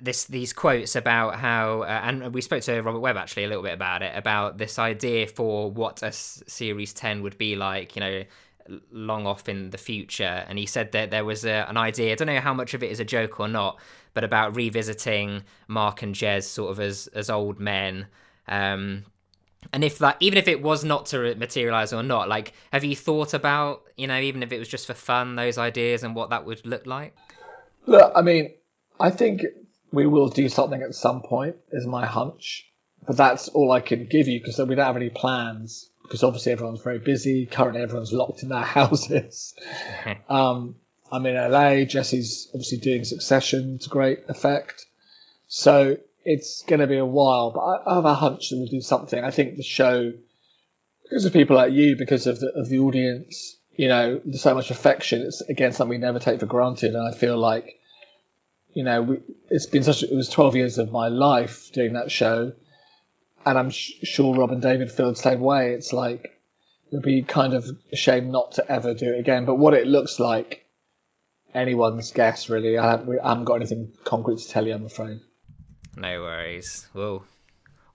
this 0.00 0.24
these 0.24 0.52
quotes 0.52 0.96
about 0.96 1.36
how, 1.36 1.82
uh, 1.82 2.00
and 2.04 2.34
we 2.34 2.40
spoke 2.40 2.62
to 2.62 2.80
Robert 2.80 3.00
Webb 3.00 3.16
actually 3.16 3.44
a 3.44 3.48
little 3.48 3.62
bit 3.62 3.74
about 3.74 4.02
it 4.02 4.16
about 4.16 4.58
this 4.58 4.78
idea 4.78 5.26
for 5.26 5.70
what 5.70 6.02
a 6.02 6.12
series 6.12 6.92
ten 6.92 7.22
would 7.22 7.38
be 7.38 7.56
like, 7.56 7.94
you 7.94 8.00
know, 8.00 8.24
long 8.90 9.26
off 9.26 9.48
in 9.48 9.70
the 9.70 9.78
future. 9.78 10.44
And 10.48 10.58
he 10.58 10.66
said 10.66 10.92
that 10.92 11.10
there 11.10 11.24
was 11.24 11.44
a, 11.44 11.66
an 11.68 11.76
idea. 11.76 12.12
I 12.12 12.14
don't 12.14 12.26
know 12.26 12.40
how 12.40 12.54
much 12.54 12.74
of 12.74 12.82
it 12.82 12.90
is 12.90 13.00
a 13.00 13.04
joke 13.04 13.40
or 13.40 13.48
not, 13.48 13.78
but 14.14 14.24
about 14.24 14.56
revisiting 14.56 15.44
Mark 15.66 16.02
and 16.02 16.14
Jez 16.14 16.44
sort 16.44 16.70
of 16.70 16.80
as 16.80 17.06
as 17.08 17.30
old 17.30 17.58
men. 17.60 18.06
Um, 18.46 19.04
and 19.72 19.84
if 19.84 19.98
that, 19.98 20.16
even 20.20 20.38
if 20.38 20.48
it 20.48 20.62
was 20.62 20.84
not 20.84 21.06
to 21.06 21.34
materialize 21.34 21.92
or 21.92 22.02
not, 22.02 22.28
like 22.28 22.52
have 22.72 22.84
you 22.84 22.96
thought 22.96 23.34
about 23.34 23.82
you 23.96 24.06
know 24.06 24.18
even 24.18 24.42
if 24.42 24.52
it 24.52 24.58
was 24.58 24.68
just 24.68 24.86
for 24.86 24.94
fun 24.94 25.36
those 25.36 25.58
ideas 25.58 26.02
and 26.02 26.14
what 26.14 26.30
that 26.30 26.44
would 26.44 26.64
look 26.64 26.86
like? 26.86 27.16
Look, 27.86 28.12
I 28.14 28.22
mean, 28.22 28.54
I 29.00 29.10
think 29.10 29.42
we 29.92 30.06
will 30.06 30.28
do 30.28 30.48
something 30.48 30.82
at 30.82 30.94
some 30.94 31.22
point, 31.22 31.56
is 31.72 31.86
my 31.86 32.06
hunch. 32.06 32.64
But 33.06 33.16
that's 33.16 33.48
all 33.48 33.72
I 33.72 33.80
can 33.80 34.06
give 34.06 34.28
you 34.28 34.40
because 34.40 34.58
we 34.58 34.74
don't 34.74 34.84
have 34.84 34.96
any 34.96 35.08
plans 35.08 35.88
because 36.08 36.22
obviously 36.22 36.52
everyone's 36.52 36.80
very 36.80 36.98
busy. 36.98 37.44
Currently, 37.44 37.82
everyone's 37.82 38.12
locked 38.12 38.42
in 38.42 38.48
their 38.48 38.62
houses. 38.62 39.54
um, 40.28 40.76
I'm 41.12 41.26
in 41.26 41.34
LA. 41.34 41.84
Jesse's 41.84 42.48
obviously 42.54 42.78
doing 42.78 43.04
Succession 43.04 43.78
to 43.78 43.88
great 43.90 44.20
effect. 44.28 44.86
So 45.48 45.98
it's 46.24 46.62
going 46.62 46.80
to 46.80 46.86
be 46.86 46.96
a 46.96 47.06
while, 47.06 47.50
but 47.50 47.60
I, 47.60 47.92
I 47.92 47.94
have 47.96 48.04
a 48.04 48.14
hunch 48.14 48.50
that 48.50 48.56
we'll 48.56 48.66
do 48.66 48.80
something. 48.80 49.22
I 49.22 49.30
think 49.30 49.56
the 49.56 49.62
show, 49.62 50.12
because 51.02 51.24
of 51.24 51.32
people 51.32 51.56
like 51.56 51.72
you, 51.72 51.96
because 51.96 52.26
of 52.26 52.40
the, 52.40 52.48
of 52.54 52.68
the 52.68 52.78
audience, 52.80 53.56
you 53.74 53.88
know, 53.88 54.20
there's 54.24 54.42
so 54.42 54.54
much 54.54 54.70
affection. 54.70 55.22
It's 55.22 55.40
again 55.42 55.72
something 55.72 55.90
we 55.90 55.98
never 55.98 56.18
take 56.18 56.40
for 56.40 56.46
granted, 56.46 56.94
and 56.94 57.06
I 57.06 57.16
feel 57.16 57.38
like 57.38 57.78
you 58.74 58.84
know, 58.84 59.02
we, 59.02 59.18
it's 59.50 59.66
been 59.66 59.82
such. 59.82 60.02
It 60.02 60.14
was 60.14 60.28
12 60.28 60.56
years 60.56 60.78
of 60.78 60.92
my 60.92 61.08
life 61.08 61.72
doing 61.72 61.94
that 61.94 62.10
show, 62.10 62.52
and 63.44 63.58
I'm 63.58 63.70
sh- 63.70 63.92
sure 64.02 64.34
Rob 64.34 64.50
and 64.50 64.62
David 64.62 64.90
feel 64.90 65.10
the 65.10 65.16
same 65.16 65.40
way. 65.40 65.72
It's 65.72 65.92
like 65.92 66.24
it 66.24 66.94
would 66.94 67.02
be 67.02 67.22
kind 67.22 67.54
of 67.54 67.68
a 67.92 67.96
shame 67.96 68.30
not 68.30 68.52
to 68.52 68.70
ever 68.70 68.94
do 68.94 69.14
it 69.14 69.20
again. 69.20 69.44
But 69.44 69.56
what 69.56 69.74
it 69.74 69.86
looks 69.86 70.18
like, 70.18 70.64
anyone's 71.54 72.12
guess 72.12 72.48
really. 72.48 72.78
I 72.78 72.90
haven't, 72.92 73.18
I 73.20 73.28
haven't 73.28 73.44
got 73.44 73.54
anything 73.54 73.92
concrete 74.04 74.38
to 74.38 74.48
tell 74.48 74.66
you. 74.66 74.74
I'm 74.74 74.86
afraid. 74.86 75.20
No 75.96 76.20
worries. 76.20 76.88
We'll 76.94 77.24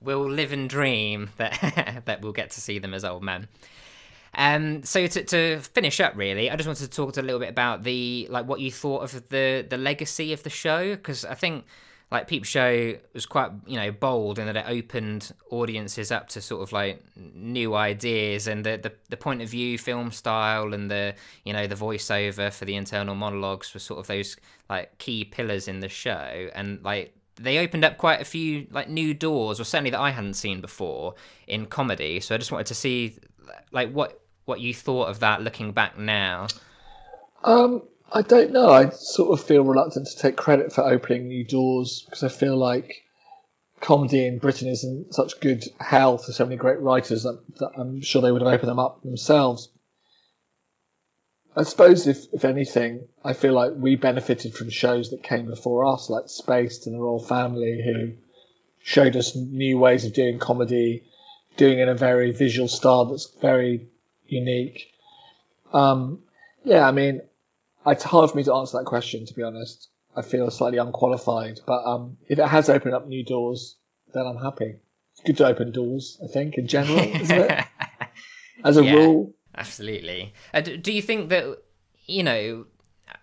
we'll 0.01 0.29
live 0.29 0.51
and 0.51 0.69
dream 0.69 1.29
that 1.37 2.03
that 2.05 2.21
we'll 2.21 2.33
get 2.33 2.51
to 2.51 2.61
see 2.61 2.79
them 2.79 2.93
as 2.93 3.05
old 3.05 3.23
men. 3.23 3.47
Um, 4.35 4.81
so 4.83 5.05
to, 5.05 5.23
to 5.25 5.59
finish 5.59 5.99
up, 5.99 6.15
really, 6.15 6.49
I 6.49 6.55
just 6.55 6.65
wanted 6.65 6.89
to 6.89 6.95
talk 6.95 7.17
a 7.17 7.21
little 7.21 7.39
bit 7.39 7.49
about 7.49 7.83
the 7.83 8.27
like 8.29 8.47
what 8.47 8.59
you 8.59 8.71
thought 8.71 9.03
of 9.03 9.29
the 9.29 9.65
the 9.67 9.77
legacy 9.77 10.33
of 10.33 10.43
the 10.43 10.49
show 10.49 10.95
because 10.95 11.23
I 11.23 11.35
think 11.35 11.65
like 12.13 12.27
Peep 12.27 12.45
Show 12.45 12.95
was 13.13 13.25
quite 13.25 13.51
you 13.65 13.75
know 13.75 13.91
bold 13.91 14.37
in 14.37 14.45
that 14.45 14.55
it 14.55 14.65
opened 14.67 15.33
audiences 15.49 16.11
up 16.11 16.29
to 16.29 16.41
sort 16.41 16.61
of 16.61 16.71
like 16.71 17.03
new 17.17 17.73
ideas 17.73 18.45
and 18.45 18.63
the, 18.63 18.77
the 18.77 18.93
the 19.09 19.17
point 19.17 19.41
of 19.41 19.49
view 19.49 19.79
film 19.79 20.11
style 20.11 20.75
and 20.75 20.91
the 20.91 21.15
you 21.43 21.51
know 21.51 21.65
the 21.65 21.75
voiceover 21.75 22.53
for 22.53 22.65
the 22.65 22.75
internal 22.75 23.15
monologues 23.15 23.73
were 23.73 23.79
sort 23.79 23.99
of 23.99 24.05
those 24.05 24.37
like 24.69 24.95
key 24.99 25.25
pillars 25.25 25.67
in 25.67 25.79
the 25.79 25.89
show 25.89 26.49
and 26.53 26.83
like 26.83 27.15
they 27.37 27.57
opened 27.57 27.83
up 27.83 27.97
quite 27.97 28.21
a 28.21 28.25
few 28.25 28.67
like 28.69 28.87
new 28.87 29.15
doors 29.15 29.59
or 29.59 29.63
certainly 29.63 29.89
that 29.89 29.99
I 29.99 30.11
hadn't 30.11 30.35
seen 30.35 30.61
before 30.61 31.15
in 31.47 31.65
comedy 31.65 32.19
so 32.19 32.35
I 32.35 32.37
just 32.37 32.51
wanted 32.51 32.67
to 32.67 32.75
see 32.75 33.17
like 33.71 33.91
what 33.91 34.21
what 34.45 34.59
you 34.59 34.71
thought 34.71 35.09
of 35.09 35.19
that 35.21 35.41
looking 35.41 35.71
back 35.71 35.97
now. 35.97 36.47
Um, 37.43 37.81
I 38.13 38.21
don't 38.21 38.51
know. 38.51 38.69
I 38.69 38.89
sort 38.89 39.37
of 39.37 39.45
feel 39.45 39.63
reluctant 39.63 40.05
to 40.07 40.17
take 40.17 40.37
credit 40.37 40.71
for 40.71 40.83
opening 40.83 41.27
new 41.27 41.43
doors 41.43 42.03
because 42.05 42.23
I 42.23 42.29
feel 42.29 42.55
like 42.55 43.03
comedy 43.81 44.27
in 44.27 44.37
Britain 44.37 44.67
is 44.67 44.83
in 44.83 45.11
such 45.11 45.39
good 45.39 45.63
health. 45.79 46.25
There's 46.27 46.37
so 46.37 46.45
many 46.45 46.55
great 46.55 46.79
writers 46.79 47.23
that, 47.23 47.41
that 47.57 47.71
I'm 47.75 48.01
sure 48.01 48.21
they 48.21 48.31
would 48.31 48.43
have 48.43 48.53
opened 48.53 48.69
them 48.69 48.77
up 48.77 49.01
themselves. 49.01 49.69
I 51.55 51.63
suppose 51.63 52.05
if, 52.05 52.31
if 52.33 52.45
anything, 52.45 53.07
I 53.23 53.33
feel 53.33 53.53
like 53.53 53.73
we 53.75 53.95
benefited 53.95 54.53
from 54.53 54.69
shows 54.69 55.09
that 55.09 55.23
came 55.23 55.47
before 55.47 55.85
us, 55.85 56.09
like 56.09 56.25
Spaced 56.27 56.85
and 56.85 56.95
the 56.95 56.99
Royal 56.99 57.19
Family, 57.19 57.81
who 57.83 58.13
showed 58.83 59.15
us 59.15 59.35
new 59.35 59.79
ways 59.79 60.05
of 60.05 60.13
doing 60.13 60.37
comedy, 60.37 61.03
doing 61.57 61.79
it 61.79 61.83
in 61.83 61.89
a 61.89 61.95
very 61.95 62.31
visual 62.31 62.67
style 62.67 63.05
that's 63.05 63.31
very 63.41 63.87
unique. 64.27 64.93
Um, 65.73 66.19
yeah, 66.63 66.87
I 66.87 66.91
mean, 66.91 67.21
it's 67.85 68.03
hard 68.03 68.29
for 68.29 68.37
me 68.37 68.43
to 68.43 68.53
answer 68.53 68.77
that 68.77 68.85
question, 68.85 69.25
to 69.25 69.33
be 69.33 69.43
honest. 69.43 69.89
I 70.15 70.21
feel 70.21 70.49
slightly 70.51 70.77
unqualified, 70.77 71.59
but 71.65 71.83
um, 71.85 72.17
if 72.27 72.37
it 72.37 72.47
has 72.47 72.69
opened 72.69 72.93
up 72.93 73.07
new 73.07 73.25
doors, 73.25 73.77
then 74.13 74.27
I'm 74.27 74.37
happy. 74.37 74.75
It's 75.13 75.21
good 75.25 75.37
to 75.37 75.47
open 75.47 75.71
doors, 75.71 76.19
I 76.23 76.27
think, 76.27 76.57
in 76.57 76.67
general, 76.67 76.99
isn't 76.99 77.31
it? 77.31 77.65
As 78.63 78.77
a 78.77 78.83
yeah, 78.83 78.93
rule. 78.93 79.33
Absolutely. 79.55 80.33
Uh, 80.53 80.61
do 80.61 80.91
you 80.91 81.01
think 81.01 81.29
that, 81.29 81.57
you 82.05 82.23
know, 82.23 82.65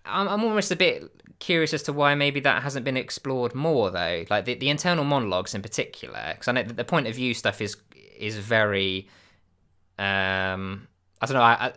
I'm, 0.04 0.28
I'm 0.28 0.44
almost 0.44 0.72
a 0.72 0.76
bit 0.76 1.04
curious 1.38 1.72
as 1.72 1.82
to 1.84 1.92
why 1.92 2.14
maybe 2.14 2.40
that 2.40 2.62
hasn't 2.62 2.84
been 2.84 2.96
explored 2.96 3.54
more, 3.54 3.90
though. 3.90 4.24
Like 4.28 4.44
the, 4.44 4.54
the 4.54 4.68
internal 4.68 5.04
monologues 5.04 5.54
in 5.54 5.62
particular, 5.62 6.32
because 6.32 6.48
I 6.48 6.52
know 6.52 6.62
that 6.62 6.76
the 6.76 6.84
point 6.84 7.06
of 7.06 7.14
view 7.14 7.34
stuff 7.34 7.60
is 7.60 7.76
is 8.18 8.36
very 8.36 9.08
um, 9.98 10.86
I 11.20 11.26
don't 11.26 11.34
know. 11.34 11.42
I, 11.42 11.66
I, 11.66 11.72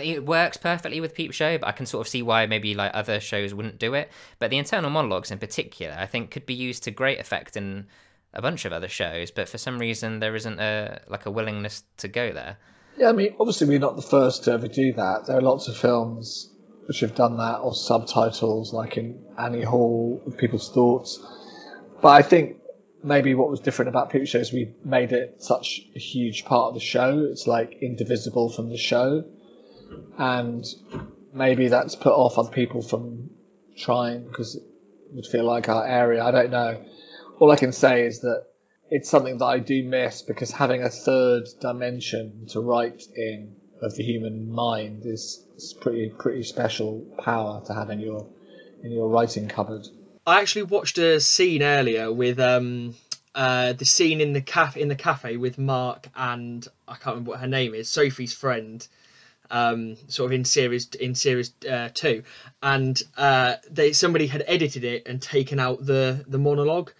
it 0.00 0.24
works 0.24 0.56
perfectly 0.56 1.00
with 1.00 1.14
Peep 1.14 1.32
Show, 1.32 1.58
but 1.58 1.68
I 1.68 1.72
can 1.72 1.86
sort 1.86 2.06
of 2.06 2.08
see 2.10 2.22
why 2.22 2.46
maybe 2.46 2.74
like 2.74 2.92
other 2.94 3.20
shows 3.20 3.54
wouldn't 3.54 3.78
do 3.78 3.94
it. 3.94 4.10
But 4.38 4.50
the 4.50 4.58
internal 4.58 4.90
monologues 4.90 5.30
in 5.30 5.38
particular, 5.38 5.96
I 5.98 6.06
think, 6.06 6.30
could 6.30 6.46
be 6.46 6.54
used 6.54 6.84
to 6.84 6.90
great 6.90 7.20
effect 7.20 7.56
in 7.56 7.86
a 8.32 8.42
bunch 8.42 8.64
of 8.64 8.72
other 8.72 8.88
shows. 8.88 9.30
But 9.30 9.48
for 9.48 9.58
some 9.58 9.78
reason, 9.78 10.20
there 10.20 10.36
isn't 10.36 10.60
a 10.60 11.00
like 11.08 11.26
a 11.26 11.30
willingness 11.30 11.84
to 11.98 12.08
go 12.08 12.32
there. 12.32 12.56
Yeah, 12.96 13.08
I 13.08 13.12
mean, 13.12 13.34
obviously, 13.40 13.68
we're 13.68 13.78
not 13.78 13.96
the 13.96 14.02
first 14.02 14.44
to 14.44 14.52
ever 14.52 14.68
do 14.68 14.92
that. 14.94 15.26
There 15.26 15.36
are 15.36 15.42
lots 15.42 15.68
of 15.68 15.76
films 15.76 16.50
which 16.86 17.00
have 17.00 17.14
done 17.14 17.36
that, 17.36 17.58
or 17.60 17.72
subtitles, 17.72 18.72
like 18.72 18.96
in 18.96 19.24
Annie 19.38 19.62
Hall, 19.62 20.20
People's 20.38 20.72
Thoughts. 20.72 21.20
But 22.02 22.08
I 22.08 22.22
think 22.22 22.56
maybe 23.02 23.34
what 23.34 23.48
was 23.48 23.60
different 23.60 23.88
about 23.88 24.10
Peep 24.10 24.26
Show 24.26 24.38
is 24.38 24.52
we 24.52 24.74
made 24.84 25.12
it 25.12 25.42
such 25.42 25.80
a 25.94 25.98
huge 25.98 26.44
part 26.44 26.68
of 26.68 26.74
the 26.74 26.80
show. 26.80 27.26
It's 27.30 27.46
like 27.46 27.78
indivisible 27.80 28.50
from 28.50 28.70
the 28.70 28.76
show, 28.76 29.24
and 30.18 30.64
maybe 31.32 31.68
that's 31.68 31.94
put 31.94 32.12
off 32.12 32.38
other 32.38 32.50
people 32.50 32.82
from 32.82 33.30
trying 33.78 34.24
because 34.26 34.56
it 34.56 34.62
would 35.12 35.26
feel 35.26 35.44
like 35.44 35.68
our 35.68 35.86
area. 35.86 36.22
I 36.22 36.30
don't 36.30 36.50
know. 36.50 36.84
All 37.38 37.50
I 37.50 37.56
can 37.56 37.72
say 37.72 38.04
is 38.04 38.20
that 38.20 38.44
it's 38.90 39.08
something 39.08 39.38
that 39.38 39.44
I 39.44 39.58
do 39.58 39.82
miss 39.84 40.22
because 40.22 40.50
having 40.50 40.82
a 40.82 40.90
third 40.90 41.44
dimension 41.60 42.46
to 42.50 42.60
write 42.60 43.02
in 43.14 43.56
of 43.82 43.94
the 43.96 44.02
human 44.02 44.52
mind 44.52 45.06
is, 45.06 45.44
is 45.56 45.74
pretty 45.80 46.10
pretty 46.10 46.42
special 46.42 47.00
power 47.18 47.62
to 47.66 47.72
have 47.72 47.90
in 47.90 48.00
your 48.00 48.26
in 48.82 48.92
your 48.92 49.08
writing 49.08 49.48
cupboard. 49.48 49.86
I 50.26 50.40
actually 50.40 50.64
watched 50.64 50.98
a 50.98 51.20
scene 51.20 51.62
earlier 51.62 52.12
with 52.12 52.38
um 52.38 52.94
uh 53.34 53.72
the 53.72 53.84
scene 53.84 54.20
in 54.20 54.32
the 54.32 54.40
cafe 54.40 54.80
in 54.80 54.88
the 54.88 54.96
cafe 54.96 55.36
with 55.36 55.56
Mark 55.56 56.08
and 56.14 56.66
I 56.86 56.94
can't 56.94 57.06
remember 57.06 57.30
what 57.30 57.40
her 57.40 57.46
name 57.46 57.74
is, 57.74 57.88
Sophie's 57.88 58.34
friend. 58.34 58.86
Um, 59.52 59.96
sort 60.06 60.26
of 60.26 60.32
in 60.32 60.44
series 60.44 60.88
in 61.00 61.14
series 61.14 61.52
uh, 61.68 61.88
two, 61.92 62.22
and 62.62 63.02
uh, 63.16 63.56
they 63.68 63.92
somebody 63.92 64.28
had 64.28 64.44
edited 64.46 64.84
it 64.84 65.06
and 65.06 65.20
taken 65.20 65.58
out 65.58 65.84
the 65.84 66.24
the 66.28 66.38
monologue, 66.38 66.92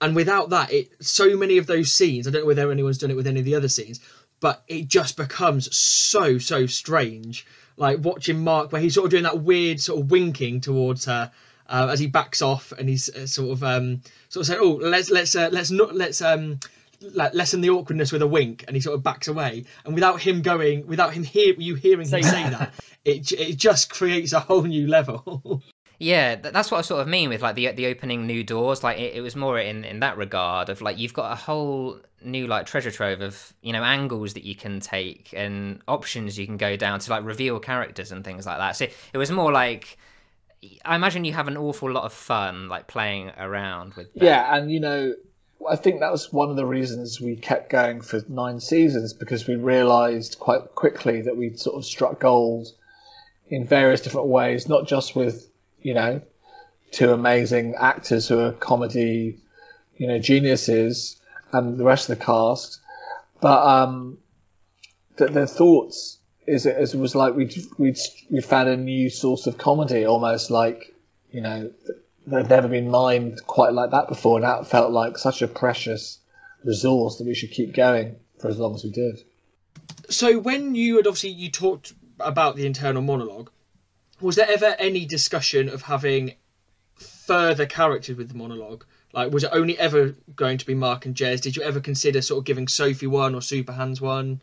and 0.00 0.16
without 0.16 0.50
that, 0.50 0.72
it 0.72 0.90
so 1.04 1.36
many 1.36 1.58
of 1.58 1.66
those 1.66 1.92
scenes. 1.92 2.26
I 2.26 2.30
don't 2.30 2.42
know 2.42 2.46
whether 2.46 2.70
anyone's 2.70 2.98
done 2.98 3.10
it 3.10 3.16
with 3.16 3.26
any 3.26 3.40
of 3.40 3.44
the 3.44 3.54
other 3.54 3.68
scenes, 3.68 4.00
but 4.40 4.64
it 4.68 4.88
just 4.88 5.16
becomes 5.16 5.74
so 5.76 6.38
so 6.38 6.66
strange. 6.66 7.46
Like 7.76 7.98
watching 8.02 8.42
Mark, 8.42 8.72
where 8.72 8.80
he's 8.80 8.94
sort 8.94 9.06
of 9.06 9.10
doing 9.10 9.22
that 9.24 9.42
weird 9.42 9.80
sort 9.80 10.00
of 10.00 10.10
winking 10.10 10.60
towards 10.60 11.04
her, 11.04 11.30
uh, 11.68 11.88
as 11.90 12.00
he 12.00 12.06
backs 12.06 12.42
off 12.42 12.72
and 12.72 12.88
he's 12.88 13.08
uh, 13.10 13.26
sort 13.26 13.50
of 13.52 13.62
um, 13.62 14.02
sort 14.28 14.42
of 14.42 14.46
saying, 14.48 14.60
"Oh, 14.62 14.78
let's 14.82 15.10
let's 15.10 15.34
uh, 15.36 15.48
let's 15.52 15.70
not 15.70 15.94
let's 15.94 16.20
um." 16.20 16.58
Like 17.14 17.34
lessen 17.34 17.60
the 17.60 17.70
awkwardness 17.70 18.12
with 18.12 18.22
a 18.22 18.26
wink, 18.26 18.64
and 18.66 18.76
he 18.76 18.80
sort 18.80 18.94
of 18.94 19.02
backs 19.02 19.28
away. 19.28 19.64
And 19.84 19.94
without 19.94 20.20
him 20.20 20.42
going, 20.42 20.86
without 20.86 21.14
him 21.14 21.24
hear 21.24 21.54
you 21.56 21.74
hearing 21.74 22.08
him 22.08 22.22
say 22.22 22.42
that, 22.42 22.72
it 23.04 23.32
it 23.32 23.56
just 23.56 23.90
creates 23.90 24.32
a 24.32 24.40
whole 24.40 24.62
new 24.62 24.86
level. 24.86 25.62
Yeah, 26.02 26.36
that's 26.36 26.70
what 26.70 26.78
I 26.78 26.80
sort 26.80 27.02
of 27.02 27.08
mean 27.08 27.28
with 27.28 27.42
like 27.42 27.56
the 27.56 27.72
the 27.72 27.86
opening 27.86 28.26
new 28.26 28.42
doors. 28.42 28.82
Like 28.82 28.98
it, 28.98 29.16
it 29.16 29.20
was 29.20 29.36
more 29.36 29.58
in 29.58 29.84
in 29.84 30.00
that 30.00 30.16
regard 30.16 30.70
of 30.70 30.80
like 30.80 30.96
you've 30.98 31.12
got 31.12 31.30
a 31.30 31.34
whole 31.34 32.00
new 32.24 32.46
like 32.46 32.64
treasure 32.64 32.90
trove 32.90 33.20
of 33.20 33.52
you 33.60 33.74
know 33.74 33.82
angles 33.82 34.32
that 34.32 34.44
you 34.44 34.54
can 34.54 34.80
take 34.80 35.34
and 35.36 35.82
options 35.86 36.38
you 36.38 36.46
can 36.46 36.56
go 36.56 36.74
down 36.74 37.00
to 37.00 37.10
like 37.10 37.22
reveal 37.22 37.60
characters 37.60 38.12
and 38.12 38.24
things 38.24 38.46
like 38.46 38.56
that. 38.56 38.76
So 38.76 38.86
it 39.12 39.18
was 39.18 39.30
more 39.30 39.52
like 39.52 39.98
I 40.86 40.96
imagine 40.96 41.26
you 41.26 41.34
have 41.34 41.48
an 41.48 41.58
awful 41.58 41.90
lot 41.90 42.04
of 42.04 42.14
fun 42.14 42.70
like 42.70 42.86
playing 42.86 43.32
around 43.36 43.92
with. 43.92 44.12
That. 44.14 44.24
Yeah, 44.24 44.56
and 44.56 44.70
you 44.70 44.80
know, 44.80 45.14
I 45.68 45.76
think 45.76 46.00
that 46.00 46.12
was 46.12 46.32
one 46.32 46.50
of 46.50 46.56
the 46.56 46.66
reasons 46.66 47.20
we 47.20 47.36
kept 47.36 47.70
going 47.70 48.00
for 48.00 48.22
nine 48.28 48.60
seasons 48.60 49.12
because 49.12 49.46
we 49.46 49.56
realised 49.56 50.38
quite 50.38 50.74
quickly 50.74 51.22
that 51.22 51.36
we'd 51.36 51.60
sort 51.60 51.76
of 51.76 51.84
struck 51.84 52.20
gold 52.20 52.68
in 53.48 53.66
various 53.66 54.00
different 54.00 54.28
ways, 54.28 54.68
not 54.68 54.86
just 54.86 55.14
with 55.14 55.50
you 55.82 55.94
know, 55.94 56.20
two 56.90 57.12
amazing 57.12 57.74
actors 57.74 58.28
who 58.28 58.38
are 58.38 58.52
comedy, 58.52 59.38
you 59.96 60.06
know, 60.06 60.18
geniuses, 60.18 61.20
and 61.52 61.78
the 61.78 61.84
rest 61.84 62.08
of 62.08 62.18
the 62.18 62.24
cast. 62.24 62.80
But 63.40 63.66
um, 63.66 64.18
that 65.16 65.32
their 65.32 65.46
thoughts 65.46 66.18
is 66.46 66.66
it 66.66 66.94
was 66.94 67.14
like 67.14 67.34
we'd, 67.34 67.54
we'd, 67.78 67.98
we'd 68.28 68.44
found 68.44 68.68
a 68.68 68.76
new 68.76 69.08
source 69.10 69.46
of 69.46 69.56
comedy, 69.56 70.04
almost 70.04 70.50
like 70.50 70.94
you 71.30 71.40
know, 71.40 71.70
there'd 72.26 72.48
never 72.48 72.68
been 72.68 72.90
mined 72.90 73.40
quite 73.46 73.72
like 73.72 73.90
that 73.90 74.08
before, 74.08 74.36
and 74.36 74.44
that 74.44 74.66
felt 74.66 74.92
like 74.92 75.18
such 75.18 75.42
a 75.42 75.48
precious 75.48 76.18
resource 76.64 77.16
that 77.18 77.26
we 77.26 77.34
should 77.34 77.50
keep 77.50 77.74
going 77.74 78.16
for 78.38 78.48
as 78.48 78.58
long 78.58 78.74
as 78.74 78.84
we 78.84 78.90
did. 78.90 79.22
So 80.08 80.38
when 80.38 80.74
you 80.74 80.96
had 80.96 81.06
obviously 81.06 81.30
you 81.30 81.50
talked 81.50 81.92
about 82.18 82.56
the 82.56 82.66
internal 82.66 83.02
monologue, 83.02 83.50
was 84.20 84.36
there 84.36 84.48
ever 84.48 84.76
any 84.78 85.06
discussion 85.06 85.68
of 85.68 85.82
having 85.82 86.34
further 86.94 87.66
characters 87.66 88.16
with 88.16 88.28
the 88.28 88.34
monologue? 88.34 88.84
Like, 89.12 89.32
was 89.32 89.44
it 89.44 89.50
only 89.52 89.78
ever 89.78 90.14
going 90.36 90.58
to 90.58 90.66
be 90.66 90.74
Mark 90.74 91.06
and 91.06 91.14
Jez? 91.14 91.40
Did 91.40 91.56
you 91.56 91.62
ever 91.62 91.80
consider 91.80 92.22
sort 92.22 92.38
of 92.38 92.44
giving 92.44 92.68
Sophie 92.68 93.06
one 93.06 93.34
or 93.34 93.42
Super 93.42 93.72
Hans 93.72 94.00
one? 94.00 94.40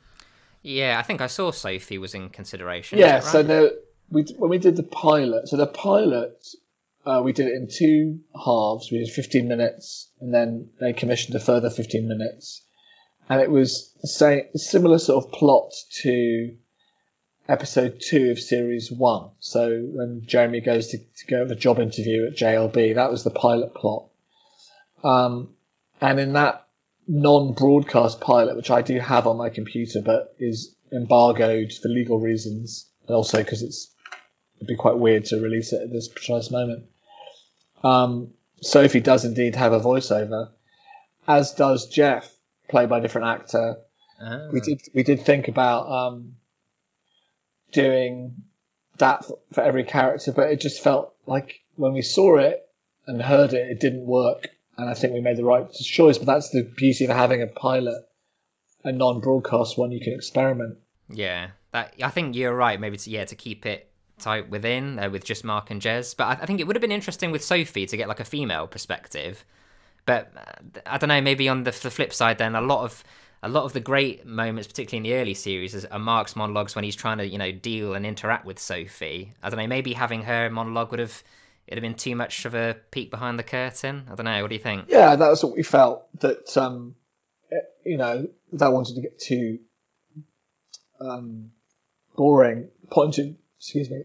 Yeah, 0.62 1.00
I 1.00 1.04
think 1.04 1.22
I 1.22 1.28
saw 1.28 1.52
Sophie 1.52 1.98
was 1.98 2.14
in 2.14 2.30
consideration. 2.30 3.00
Yeah, 3.00 3.16
right? 3.16 3.24
so 3.24 3.44
the, 3.44 3.82
we 4.10 4.24
when 4.38 4.50
we 4.50 4.58
did 4.58 4.76
the 4.76 4.84
pilot, 4.84 5.48
so 5.48 5.56
the 5.56 5.68
pilot 5.68 6.46
uh, 7.08 7.22
we 7.22 7.32
did 7.32 7.48
it 7.48 7.54
in 7.54 7.70
two 7.70 8.20
halves. 8.36 8.92
We 8.92 9.00
did 9.00 9.10
15 9.10 9.48
minutes, 9.48 10.12
and 10.20 10.34
then 10.34 10.72
they 10.80 10.92
commissioned 10.92 11.36
a 11.36 11.40
further 11.40 11.70
15 11.70 12.06
minutes, 12.06 12.64
and 13.30 13.42
it 13.42 13.50
was 13.50 13.94
same, 14.04 14.44
similar 14.56 15.00
sort 15.00 15.24
of 15.24 15.32
plot 15.32 15.72
to 16.02 16.58
episode 17.48 18.02
two 18.06 18.32
of 18.32 18.40
series 18.40 18.92
one. 18.92 19.30
So 19.40 19.70
when 19.94 20.24
Jeremy 20.26 20.60
goes 20.60 20.90
to, 20.90 20.98
to 20.98 21.28
go 21.28 21.40
have 21.40 21.52
a 21.52 21.56
job 21.56 21.80
interview 21.80 22.28
at 22.28 22.36
JLB, 22.36 22.96
that 22.96 23.10
was 23.10 23.24
the 23.24 23.30
pilot 23.30 23.74
plot. 23.74 24.10
Um, 25.02 25.56
and 26.02 26.20
in 26.20 26.34
that 26.34 26.68
non-broadcast 27.08 28.20
pilot, 28.20 28.58
which 28.58 28.70
I 28.70 28.82
do 28.82 29.00
have 29.00 29.28
on 29.28 29.38
my 29.38 29.48
computer, 29.48 30.02
but 30.02 30.36
is 30.40 30.76
embargoed 30.92 31.72
for 31.72 31.88
legal 31.88 32.20
reasons, 32.20 32.90
and 33.08 33.16
also 33.16 33.38
because 33.38 33.62
it's 33.62 33.94
it'd 34.58 34.68
be 34.68 34.76
quite 34.76 34.98
weird 34.98 35.24
to 35.26 35.40
release 35.40 35.72
it 35.72 35.82
at 35.82 35.90
this 35.90 36.10
precise 36.10 36.52
moment. 36.52 36.84
Um, 37.84 38.34
Sophie 38.62 39.02
does 39.02 39.26
indeed 39.26 39.56
have 39.56 39.74
a 39.74 39.80
voiceover, 39.80 40.50
as 41.28 41.54
does 41.54 41.88
Jeff, 41.88 42.30
played 42.70 42.90
by 42.90 43.00
a 43.00 43.02
different 43.02 43.28
actor. 43.28 43.78
Ah. 44.22 44.48
We 44.52 44.62
did 44.62 44.82
we 44.94 45.04
did 45.04 45.22
think 45.22 45.48
about 45.48 45.90
um, 45.90 46.36
doing 47.72 48.44
that 48.98 49.26
for, 49.26 49.40
for 49.52 49.62
every 49.62 49.84
character, 49.84 50.32
but 50.32 50.50
it 50.50 50.60
just 50.60 50.82
felt 50.82 51.14
like 51.26 51.62
when 51.76 51.94
we 51.94 52.02
saw 52.02 52.38
it 52.38 52.64
and 53.06 53.22
heard 53.22 53.54
it, 53.54 53.70
it 53.70 53.80
didn't 53.80 54.06
work. 54.06 54.50
And 54.78 54.90
I 54.90 54.94
think 54.94 55.14
we 55.14 55.22
made 55.22 55.38
the 55.38 55.46
right 55.46 55.72
choice. 55.72 56.18
But 56.18 56.28
that's 56.28 56.50
the 56.52 56.64
beauty 56.64 57.06
of 57.06 57.12
having 57.12 57.42
a 57.42 57.48
pilot, 57.48 58.04
a 58.84 58.92
non-broadcast 58.92 59.78
one. 59.78 59.92
You 59.92 60.00
can 60.00 60.14
experiment. 60.14 60.78
Yeah, 61.10 61.50
that 61.72 61.96
I 62.02 62.10
think 62.10 62.36
you're 62.36 62.56
right. 62.56 62.80
Maybe 62.80 62.98
to 62.98 63.10
yeah 63.10 63.26
to 63.26 63.36
keep 63.36 63.66
it 63.66 63.87
tight 64.20 64.50
within 64.50 65.00
uh, 65.00 65.10
with 65.10 65.24
just 65.24 65.44
Mark 65.44 65.70
and 65.72 65.82
Jez. 65.82 66.16
But 66.16 66.26
I, 66.26 66.32
I, 66.44 66.46
think 66.46 66.60
it 66.60 66.68
would 66.68 66.76
have 66.76 66.82
been 66.82 66.92
interesting 66.92 67.32
with 67.32 67.44
Sophie 67.44 67.86
to 67.86 67.98
get 67.98 68.08
like 68.08 68.20
a 68.20 68.26
female 68.26 68.68
perspective. 68.68 69.46
But 70.06 70.32
uh, 70.36 70.80
I 70.86 70.98
don't 70.98 71.10
know. 71.10 71.22
Maybe 71.22 71.48
on 71.50 71.64
the, 71.64 71.72
the 71.72 71.92
flip 71.92 72.14
side, 72.14 72.38
then 72.38 72.56
a 72.56 72.62
lot 72.62 72.84
of 72.84 73.04
a 73.44 73.50
lot 73.50 73.64
of 73.64 73.74
the 73.74 73.80
great 73.80 74.26
moments, 74.26 74.68
particularly 74.68 74.98
in 74.98 75.12
the 75.12 75.22
early 75.22 75.34
series, 75.34 75.86
are 75.86 76.00
Mark's 76.00 76.36
monologues 76.36 76.76
when 76.76 76.84
he's 76.84 76.96
trying 76.96 77.20
to, 77.20 77.28
you 77.28 77.38
know, 77.38 77.52
deal 77.52 77.94
and 77.94 78.06
interact 78.06 78.46
with 78.46 78.58
Sophie. 78.58 79.34
I 79.44 79.50
don't 79.50 79.60
know, 79.60 79.68
maybe 79.68 79.94
having 79.94 80.24
her 80.24 80.50
monologue 80.50 80.92
would 80.92 81.00
have 81.00 81.24
it'd 81.68 81.84
have 81.84 81.90
been 81.90 81.98
too 81.98 82.16
much 82.16 82.46
of 82.46 82.56
a 82.56 82.78
peek 82.92 83.12
behind 83.12 83.38
the 83.38 83.44
curtain. 83.44 84.08
I 84.10 84.16
don't 84.16 84.26
know. 84.26 84.42
What 84.42 84.50
do 84.50 84.56
you 84.56 84.62
think? 84.62 84.86
Yeah, 84.88 85.16
that 85.16 85.30
was 85.30 85.44
what 85.44 85.56
we 85.56 85.64
felt. 85.64 86.08
That 86.22 86.58
um, 86.58 86.96
eh, 87.52 87.58
you 87.86 87.98
know, 87.98 88.28
that 88.54 88.72
wanted 88.72 88.96
to 88.96 89.02
get 89.02 89.20
too 89.20 89.60
um, 91.00 91.52
boring, 92.16 92.70
point 92.90 93.18
of 93.20 93.36
excuse 93.58 93.90
me, 93.90 94.04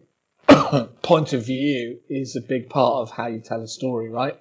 point 1.03 1.33
of 1.33 1.45
view 1.47 2.01
is 2.09 2.37
a 2.37 2.41
big 2.41 2.69
part 2.69 3.03
of 3.03 3.11
how 3.11 3.27
you 3.27 3.41
tell 3.41 3.63
a 3.63 3.69
story, 3.69 4.09
right? 4.09 4.39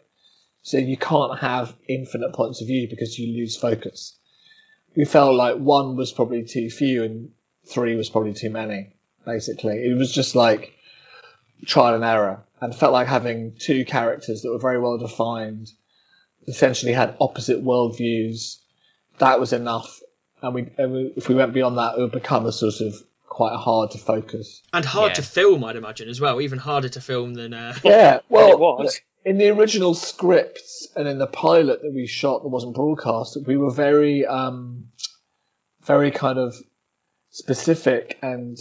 So 0.63 0.77
you 0.77 0.97
can't 0.97 1.39
have 1.39 1.75
infinite 1.87 2.33
points 2.33 2.61
of 2.61 2.67
view 2.67 2.87
because 2.89 3.17
you 3.17 3.35
lose 3.35 3.57
focus 3.57 4.17
we 4.95 5.05
felt 5.05 5.35
like 5.35 5.57
one 5.57 5.95
was 5.95 6.11
probably 6.11 6.43
too 6.43 6.69
few 6.69 7.03
and 7.03 7.31
three 7.65 7.95
was 7.95 8.09
probably 8.09 8.33
too 8.33 8.49
many. 8.49 8.93
Basically, 9.25 9.77
it 9.85 9.97
was 9.97 10.11
just 10.11 10.35
like 10.35 10.73
trial 11.65 11.95
and 11.95 12.03
error, 12.03 12.43
and 12.59 12.75
felt 12.75 12.93
like 12.93 13.07
having 13.07 13.53
two 13.57 13.85
characters 13.85 14.41
that 14.41 14.49
were 14.49 14.57
very 14.57 14.79
well 14.79 14.97
defined, 14.97 15.69
essentially 16.47 16.93
had 16.93 17.15
opposite 17.19 17.63
worldviews. 17.63 18.57
That 19.19 19.39
was 19.39 19.53
enough, 19.53 19.99
and 20.41 20.55
we, 20.55 20.61
if 21.15 21.29
we 21.29 21.35
went 21.35 21.53
beyond 21.53 21.77
that, 21.77 21.97
it 21.97 22.01
would 22.01 22.11
become 22.11 22.47
a 22.47 22.51
sort 22.51 22.81
of 22.81 22.95
quite 23.31 23.55
hard 23.55 23.91
to 23.91 23.97
focus 23.97 24.61
and 24.73 24.83
hard 24.83 25.11
Yeah. 25.11 25.13
to 25.15 25.21
film. 25.23 25.63
I'd 25.63 25.77
imagine 25.77 26.09
as 26.09 26.19
well, 26.19 26.41
even 26.41 26.59
harder 26.59 26.89
to 26.89 26.99
film 26.99 27.33
than. 27.33 27.53
Uh... 27.53 27.73
Yeah, 27.81 28.19
well, 28.27 28.51
it 28.51 28.59
was. 28.59 28.99
in 29.23 29.37
the 29.37 29.47
original 29.51 29.93
scripts 29.93 30.89
and 30.97 31.07
in 31.07 31.17
the 31.17 31.27
pilot 31.27 31.81
that 31.81 31.93
we 31.93 32.07
shot 32.07 32.43
that 32.43 32.49
wasn't 32.49 32.75
broadcast, 32.75 33.37
we 33.47 33.55
were 33.55 33.71
very, 33.71 34.25
um, 34.25 34.89
very 35.85 36.11
kind 36.11 36.37
of 36.37 36.53
specific 37.29 38.19
and 38.21 38.57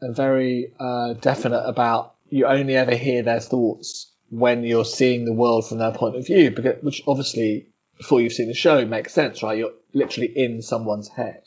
and 0.00 0.14
very 0.14 0.72
uh, 0.78 1.14
definite 1.14 1.64
about 1.66 2.14
you 2.28 2.46
only 2.46 2.76
ever 2.76 2.94
hear 2.94 3.22
their 3.22 3.40
thoughts 3.40 4.12
when 4.30 4.62
you're 4.62 4.84
seeing 4.84 5.24
the 5.24 5.32
world 5.32 5.68
from 5.68 5.78
their 5.78 5.92
point 5.92 6.14
of 6.16 6.24
view, 6.26 6.50
because, 6.52 6.80
which 6.82 7.02
obviously 7.08 7.66
before 7.98 8.20
you've 8.20 8.32
seen 8.32 8.48
the 8.48 8.54
show 8.54 8.86
makes 8.86 9.12
sense, 9.12 9.42
right? 9.42 9.58
You're 9.58 9.72
literally 9.92 10.32
in 10.34 10.62
someone's 10.62 11.08
head, 11.08 11.42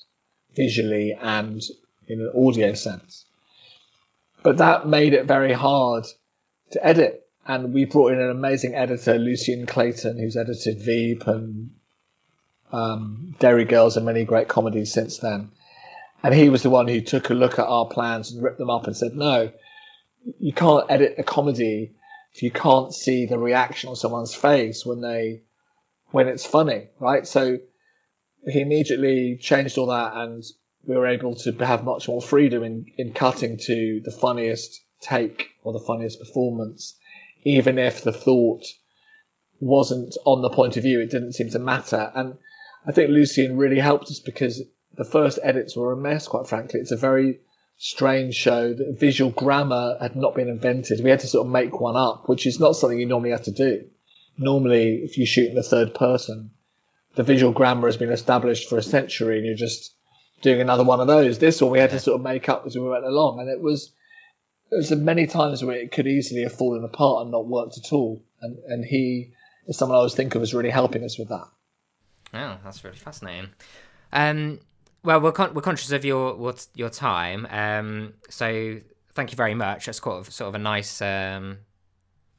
visually 0.53 1.13
and 1.19 1.61
in 2.07 2.21
an 2.21 2.31
audio 2.35 2.73
sense. 2.73 3.25
But 4.43 4.57
that 4.57 4.87
made 4.87 5.13
it 5.13 5.25
very 5.25 5.53
hard 5.53 6.05
to 6.71 6.85
edit 6.85 7.25
and 7.47 7.73
we 7.73 7.85
brought 7.85 8.13
in 8.13 8.19
an 8.19 8.31
amazing 8.31 8.73
editor, 8.73 9.19
Lucian 9.19 9.67
Clayton, 9.67 10.17
who's 10.17 10.35
edited 10.35 10.81
Veep 10.81 11.27
and 11.27 11.71
um, 12.71 13.35
Derry 13.39 13.65
Girls 13.65 13.97
and 13.97 14.05
many 14.05 14.25
great 14.25 14.47
comedies 14.47 14.91
since 14.91 15.19
then. 15.19 15.51
And 16.23 16.33
he 16.33 16.49
was 16.49 16.63
the 16.63 16.71
one 16.71 16.87
who 16.87 17.01
took 17.01 17.29
a 17.29 17.35
look 17.35 17.59
at 17.59 17.67
our 17.67 17.85
plans 17.85 18.31
and 18.31 18.43
ripped 18.43 18.57
them 18.57 18.71
up 18.71 18.87
and 18.87 18.97
said, 18.97 19.15
"No, 19.15 19.51
you 20.39 20.53
can't 20.53 20.89
edit 20.89 21.15
a 21.19 21.23
comedy 21.23 21.93
if 22.33 22.41
you 22.41 22.49
can't 22.49 22.91
see 22.93 23.27
the 23.27 23.37
reaction 23.37 23.89
on 23.89 23.95
someone's 23.95 24.33
face 24.33 24.83
when 24.83 25.01
they 25.01 25.43
when 26.09 26.27
it's 26.27 26.47
funny, 26.47 26.87
right?" 26.99 27.27
So 27.27 27.59
he 28.47 28.59
immediately 28.59 29.37
changed 29.39 29.77
all 29.77 29.87
that, 29.87 30.15
and 30.15 30.43
we 30.87 30.95
were 30.95 31.07
able 31.07 31.35
to 31.35 31.51
have 31.65 31.83
much 31.83 32.07
more 32.07 32.21
freedom 32.21 32.63
in 32.63 32.85
in 32.97 33.13
cutting 33.13 33.57
to 33.57 34.01
the 34.03 34.11
funniest 34.11 34.81
take 35.01 35.49
or 35.63 35.73
the 35.73 35.79
funniest 35.79 36.19
performance 36.19 36.95
even 37.45 37.77
if 37.77 38.03
the 38.03 38.11
thought 38.11 38.65
wasn't 39.59 40.17
on 40.25 40.41
the 40.41 40.49
point 40.49 40.75
of 40.75 40.83
view, 40.83 40.99
it 40.99 41.11
didn't 41.11 41.33
seem 41.33 41.49
to 41.51 41.59
matter. 41.59 42.11
And 42.13 42.37
I 42.85 42.91
think 42.91 43.09
Lucian 43.09 43.55
really 43.55 43.79
helped 43.79 44.07
us 44.07 44.19
because 44.19 44.61
the 44.95 45.05
first 45.05 45.39
edits 45.41 45.77
were 45.77 45.93
a 45.93 45.97
mess, 45.97 46.27
quite 46.27 46.47
frankly. 46.47 46.79
It's 46.79 46.91
a 46.91 46.97
very 46.97 47.39
strange 47.77 48.35
show. 48.35 48.73
The 48.73 48.95
visual 48.99 49.31
grammar 49.31 49.97
had 50.01 50.15
not 50.15 50.35
been 50.35 50.49
invented. 50.49 51.03
We 51.03 51.11
had 51.11 51.19
to 51.21 51.27
sort 51.27 51.45
of 51.45 51.53
make 51.53 51.79
one 51.79 51.95
up, 51.95 52.27
which 52.27 52.45
is 52.45 52.59
not 52.59 52.75
something 52.75 52.99
you 52.99 53.05
normally 53.05 53.31
have 53.31 53.43
to 53.43 53.51
do. 53.51 53.85
Normally, 54.37 55.01
if 55.03 55.17
you 55.17 55.25
shoot 55.25 55.49
in 55.49 55.55
the 55.55 55.63
third 55.63 55.93
person, 55.93 56.51
the 57.15 57.23
visual 57.23 57.53
grammar 57.53 57.87
has 57.87 57.97
been 57.97 58.11
established 58.11 58.67
for 58.67 58.77
a 58.77 58.83
century 58.83 59.37
and 59.37 59.45
you're 59.45 59.55
just 59.55 59.94
doing 60.45 60.61
another 60.61 60.83
one 60.83 61.01
of 61.01 61.07
those. 61.07 61.39
This 61.39 61.59
one 61.59 61.71
we 61.71 61.79
had 61.79 61.89
to 61.89 61.99
sort 61.99 62.19
of 62.19 62.23
make 62.23 62.47
up 62.47 62.65
as 62.65 62.75
we 62.75 62.87
went 62.87 63.03
along. 63.03 63.39
And 63.39 63.49
it 63.49 63.59
was, 63.59 63.91
there 64.69 64.77
was 64.77 64.91
many 64.91 65.25
times 65.25 65.63
where 65.63 65.75
it 65.75 65.91
could 65.91 66.07
easily 66.07 66.43
have 66.43 66.53
fallen 66.53 66.83
apart 66.83 67.23
and 67.23 67.31
not 67.31 67.47
worked 67.47 67.77
at 67.77 67.91
all. 67.91 68.23
And 68.41 68.57
and 68.67 68.85
he 68.85 69.33
is 69.67 69.77
someone 69.77 69.95
I 69.95 69.99
always 69.99 70.13
think 70.13 70.35
of 70.35 70.41
as 70.41 70.53
really 70.53 70.69
helping 70.69 71.03
us 71.03 71.17
with 71.17 71.29
that. 71.29 71.47
Oh, 72.33 72.57
that's 72.63 72.83
really 72.83 72.97
fascinating. 72.97 73.49
Um, 74.13 74.59
well, 75.03 75.19
we're 75.19 75.31
con- 75.31 75.53
we're 75.53 75.61
conscious 75.61 75.91
of 75.91 76.05
your 76.05 76.53
your 76.75 76.89
time. 76.89 77.47
Um, 77.49 78.13
so 78.29 78.79
thank 79.13 79.31
you 79.31 79.35
very 79.35 79.55
much. 79.55 79.87
That's 79.87 80.01
sort 80.01 80.19
of 80.19 80.31
sort 80.31 80.49
of 80.49 80.55
a 80.55 80.59
nice 80.59 81.01
um, 81.01 81.57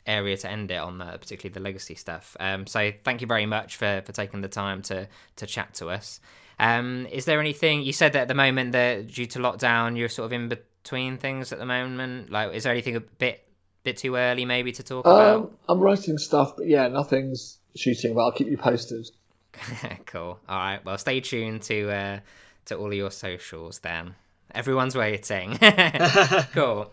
area 0.06 0.36
to 0.36 0.48
end 0.48 0.70
it 0.70 0.76
on, 0.76 1.00
uh, 1.00 1.16
particularly 1.16 1.54
the 1.54 1.60
legacy 1.60 1.96
stuff. 1.96 2.36
Um, 2.38 2.66
so 2.68 2.92
thank 3.04 3.20
you 3.20 3.26
very 3.26 3.46
much 3.46 3.76
for 3.76 4.02
for 4.06 4.12
taking 4.12 4.42
the 4.42 4.48
time 4.48 4.82
to 4.82 5.08
to 5.36 5.46
chat 5.46 5.74
to 5.74 5.88
us. 5.88 6.20
Um, 6.58 7.06
is 7.12 7.24
there 7.26 7.40
anything 7.40 7.82
you 7.82 7.92
said 7.92 8.12
that 8.14 8.22
at 8.22 8.28
the 8.28 8.34
moment 8.34 8.72
that 8.72 9.08
due 9.08 9.26
to 9.26 9.38
lockdown 9.38 9.96
you're 9.96 10.08
sort 10.08 10.26
of 10.26 10.32
in 10.32 10.48
between 10.48 11.18
things 11.18 11.52
at 11.52 11.58
the 11.58 11.66
moment? 11.66 12.30
Like, 12.30 12.54
is 12.54 12.62
there 12.64 12.72
anything 12.72 12.96
a 12.96 13.00
bit 13.00 13.42
bit 13.82 13.98
too 13.98 14.16
early 14.16 14.44
maybe 14.44 14.72
to 14.72 14.82
talk 14.82 15.06
Um, 15.06 15.12
about? 15.12 15.58
I'm 15.68 15.78
writing 15.80 16.18
stuff, 16.18 16.56
but 16.56 16.66
yeah, 16.66 16.88
nothing's 16.88 17.58
shooting. 17.76 18.14
But 18.14 18.24
I'll 18.24 18.32
keep 18.32 18.48
you 18.48 18.56
posted. 18.56 19.08
cool. 20.06 20.38
All 20.48 20.58
right. 20.58 20.84
Well, 20.84 20.98
stay 20.98 21.20
tuned 21.20 21.62
to 21.62 21.90
uh, 21.90 22.20
to 22.66 22.76
all 22.76 22.86
of 22.88 22.94
your 22.94 23.10
socials 23.10 23.78
then. 23.80 24.14
Everyone's 24.54 24.96
waiting. 24.96 25.58
cool. 26.52 26.92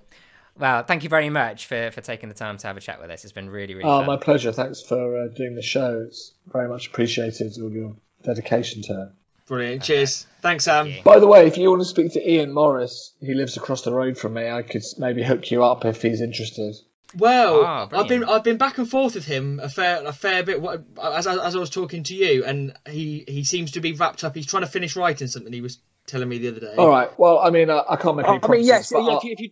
Well, 0.58 0.84
thank 0.84 1.04
you 1.04 1.10
very 1.10 1.30
much 1.30 1.66
for, 1.66 1.90
for 1.92 2.02
taking 2.02 2.30
the 2.30 2.36
time 2.36 2.58
to 2.58 2.68
have 2.68 2.78
a 2.78 2.82
chat 2.82 3.02
with 3.02 3.10
us. 3.10 3.24
It's 3.24 3.34
been 3.34 3.50
really, 3.50 3.74
really 3.74 3.90
Oh, 3.90 4.00
fun. 4.00 4.06
my 4.06 4.18
pleasure. 4.18 4.52
Thanks 4.52 4.82
for 4.82 5.18
uh, 5.18 5.28
doing 5.30 5.56
the 5.56 5.62
show. 5.64 6.04
It's 6.08 6.34
very 6.52 6.68
much 6.68 6.88
appreciated. 6.88 7.58
All 7.62 7.72
your 7.72 7.96
dedication 8.22 8.82
to 8.84 9.02
it. 9.04 9.10
Brilliant. 9.48 9.84
Cheers. 9.84 10.26
Thanks, 10.42 10.66
Sam. 10.66 10.88
you. 10.88 11.02
By 11.04 11.20
the 11.20 11.28
way, 11.28 11.46
if 11.48 11.58
you 11.58 11.70
want 11.70 11.82
to 11.82 11.88
speak 11.88 12.14
to 12.14 12.32
Ian 12.32 12.54
Morris, 12.54 13.14
he 13.20 13.34
lives 13.34 13.58
across 13.58 13.82
the 13.82 13.94
road 13.94 14.18
from 14.18 14.34
me. 14.34 14.50
I 14.50 14.62
could 14.62 14.84
maybe 14.98 15.24
hook 15.24 15.52
you 15.52 15.64
up 15.64 15.86
if 15.86 16.02
he's 16.02 16.22
interested. 16.22 16.76
Well, 17.18 17.64
Ah, 17.64 17.88
I've 17.92 18.08
been. 18.08 18.24
I've 18.24 18.44
been 18.44 18.58
back 18.58 18.80
and 18.80 18.90
forth 18.90 19.14
with 19.14 19.26
him 19.26 19.60
a 19.62 19.70
fair 19.70 20.04
a 20.04 20.12
fair 20.12 20.42
bit 20.44 20.64
as 21.02 21.28
I, 21.28 21.46
as 21.46 21.56
I 21.56 21.60
was 21.60 21.70
talking 21.70 22.02
to 22.04 22.16
you, 22.16 22.44
and 22.44 22.74
he 22.90 23.24
he 23.28 23.44
seems 23.44 23.70
to 23.72 23.82
be 23.82 23.94
wrapped 23.94 24.24
up. 24.24 24.34
He's 24.36 24.48
trying 24.48 24.64
to 24.64 24.68
finish 24.70 24.96
writing 24.96 25.28
something. 25.28 25.54
He 25.54 25.62
was 25.62 25.78
telling 26.08 26.28
me 26.28 26.40
the 26.40 26.48
other 26.48 26.60
day. 26.60 26.74
All 26.76 26.90
right. 26.90 27.10
Well, 27.20 27.38
I 27.38 27.52
mean, 27.52 27.70
I, 27.70 27.84
I 27.88 27.96
can't 27.98 28.18
make 28.18 28.26
any 28.28 28.38
I 28.38 28.40
promises. 28.40 28.62
mean, 28.62 28.68
yes. 28.68 28.92
but 28.92 29.04
yeah, 29.04 29.18
if 29.18 29.24
you, 29.24 29.32
if 29.34 29.40
you 29.42 29.50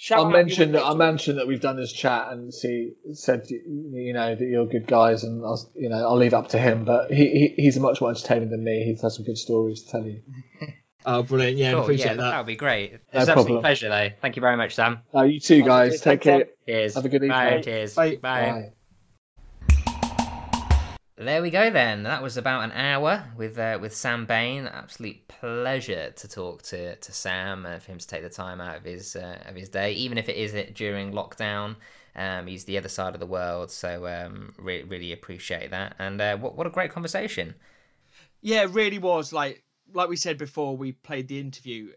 shout 0.00 0.18
I'll 0.20 0.30
mention 0.30 0.72
your 0.72 0.80
that 0.80 0.88
I 0.88 0.94
mentioned 0.94 1.38
that 1.38 1.46
we've 1.46 1.60
done 1.60 1.76
this 1.76 1.92
chat 1.92 2.32
and 2.32 2.52
see 2.52 2.92
said 3.12 3.46
you 3.50 4.12
know 4.14 4.34
that 4.34 4.44
you're 4.44 4.66
good 4.66 4.86
guys 4.86 5.22
and 5.24 5.44
I'll 5.44 5.70
you 5.76 5.90
know 5.90 5.96
I'll 5.98 6.16
leave 6.16 6.32
it 6.32 6.36
up 6.36 6.48
to 6.48 6.58
him. 6.58 6.84
But 6.84 7.12
he, 7.12 7.54
he 7.56 7.62
he's 7.62 7.78
much 7.78 8.00
more 8.00 8.10
entertaining 8.10 8.48
than 8.50 8.64
me. 8.64 8.84
He's 8.84 9.02
had 9.02 9.12
some 9.12 9.24
good 9.24 9.38
stories 9.38 9.82
to 9.82 9.90
tell 9.90 10.04
you. 10.06 10.22
Oh, 11.06 11.22
brilliant! 11.22 11.56
Yeah, 11.56 11.72
Cool, 11.72 11.80
appreciate 11.84 12.06
yeah, 12.08 12.14
that. 12.16 12.30
That 12.30 12.36
would 12.40 12.46
be 12.46 12.56
great. 12.56 12.92
It's 12.92 13.02
No 13.14 13.20
an 13.20 13.28
absolute 13.30 13.34
problem. 13.46 13.60
pleasure, 13.62 13.88
though. 13.88 14.08
Thank 14.20 14.36
you 14.36 14.40
very 14.42 14.58
much, 14.58 14.74
Sam. 14.74 14.98
Uh, 15.14 15.22
you 15.22 15.40
too, 15.40 15.62
guys. 15.62 16.02
Take 16.02 16.20
care. 16.20 16.48
Cheers. 16.66 16.94
Have 16.94 17.06
a 17.06 17.08
good 17.08 17.26
Bye. 17.26 17.46
evening. 17.46 17.62
Cheers. 17.62 17.94
Bye. 17.94 18.16
Bye. 18.16 18.72
There 21.20 21.42
we 21.42 21.50
go 21.50 21.68
then. 21.68 22.04
That 22.04 22.22
was 22.22 22.38
about 22.38 22.64
an 22.64 22.72
hour 22.72 23.26
with 23.36 23.58
uh, 23.58 23.76
with 23.78 23.94
Sam 23.94 24.24
Bain. 24.24 24.66
Absolute 24.66 25.28
pleasure 25.28 26.12
to 26.12 26.28
talk 26.28 26.62
to, 26.62 26.96
to 26.96 27.12
Sam 27.12 27.66
and 27.66 27.82
for 27.82 27.92
him 27.92 27.98
to 27.98 28.06
take 28.06 28.22
the 28.22 28.30
time 28.30 28.58
out 28.58 28.78
of 28.78 28.84
his 28.84 29.16
uh, 29.16 29.36
of 29.44 29.54
his 29.54 29.68
day, 29.68 29.92
even 29.92 30.16
if 30.16 30.30
it 30.30 30.36
is 30.36 30.54
during 30.72 31.12
lockdown. 31.12 31.76
Um, 32.16 32.46
he's 32.46 32.64
the 32.64 32.78
other 32.78 32.88
side 32.88 33.12
of 33.12 33.20
the 33.20 33.26
world, 33.26 33.70
so 33.70 34.06
um, 34.06 34.54
re- 34.58 34.82
really 34.84 35.12
appreciate 35.12 35.70
that. 35.72 35.94
And 35.98 36.22
uh, 36.22 36.38
what 36.38 36.56
what 36.56 36.66
a 36.66 36.70
great 36.70 36.90
conversation. 36.90 37.54
Yeah, 38.40 38.62
it 38.62 38.70
really 38.70 38.98
was 38.98 39.30
like 39.30 39.62
like 39.92 40.08
we 40.08 40.16
said 40.16 40.38
before 40.38 40.74
we 40.74 40.92
played 40.92 41.28
the 41.28 41.38
interview. 41.38 41.92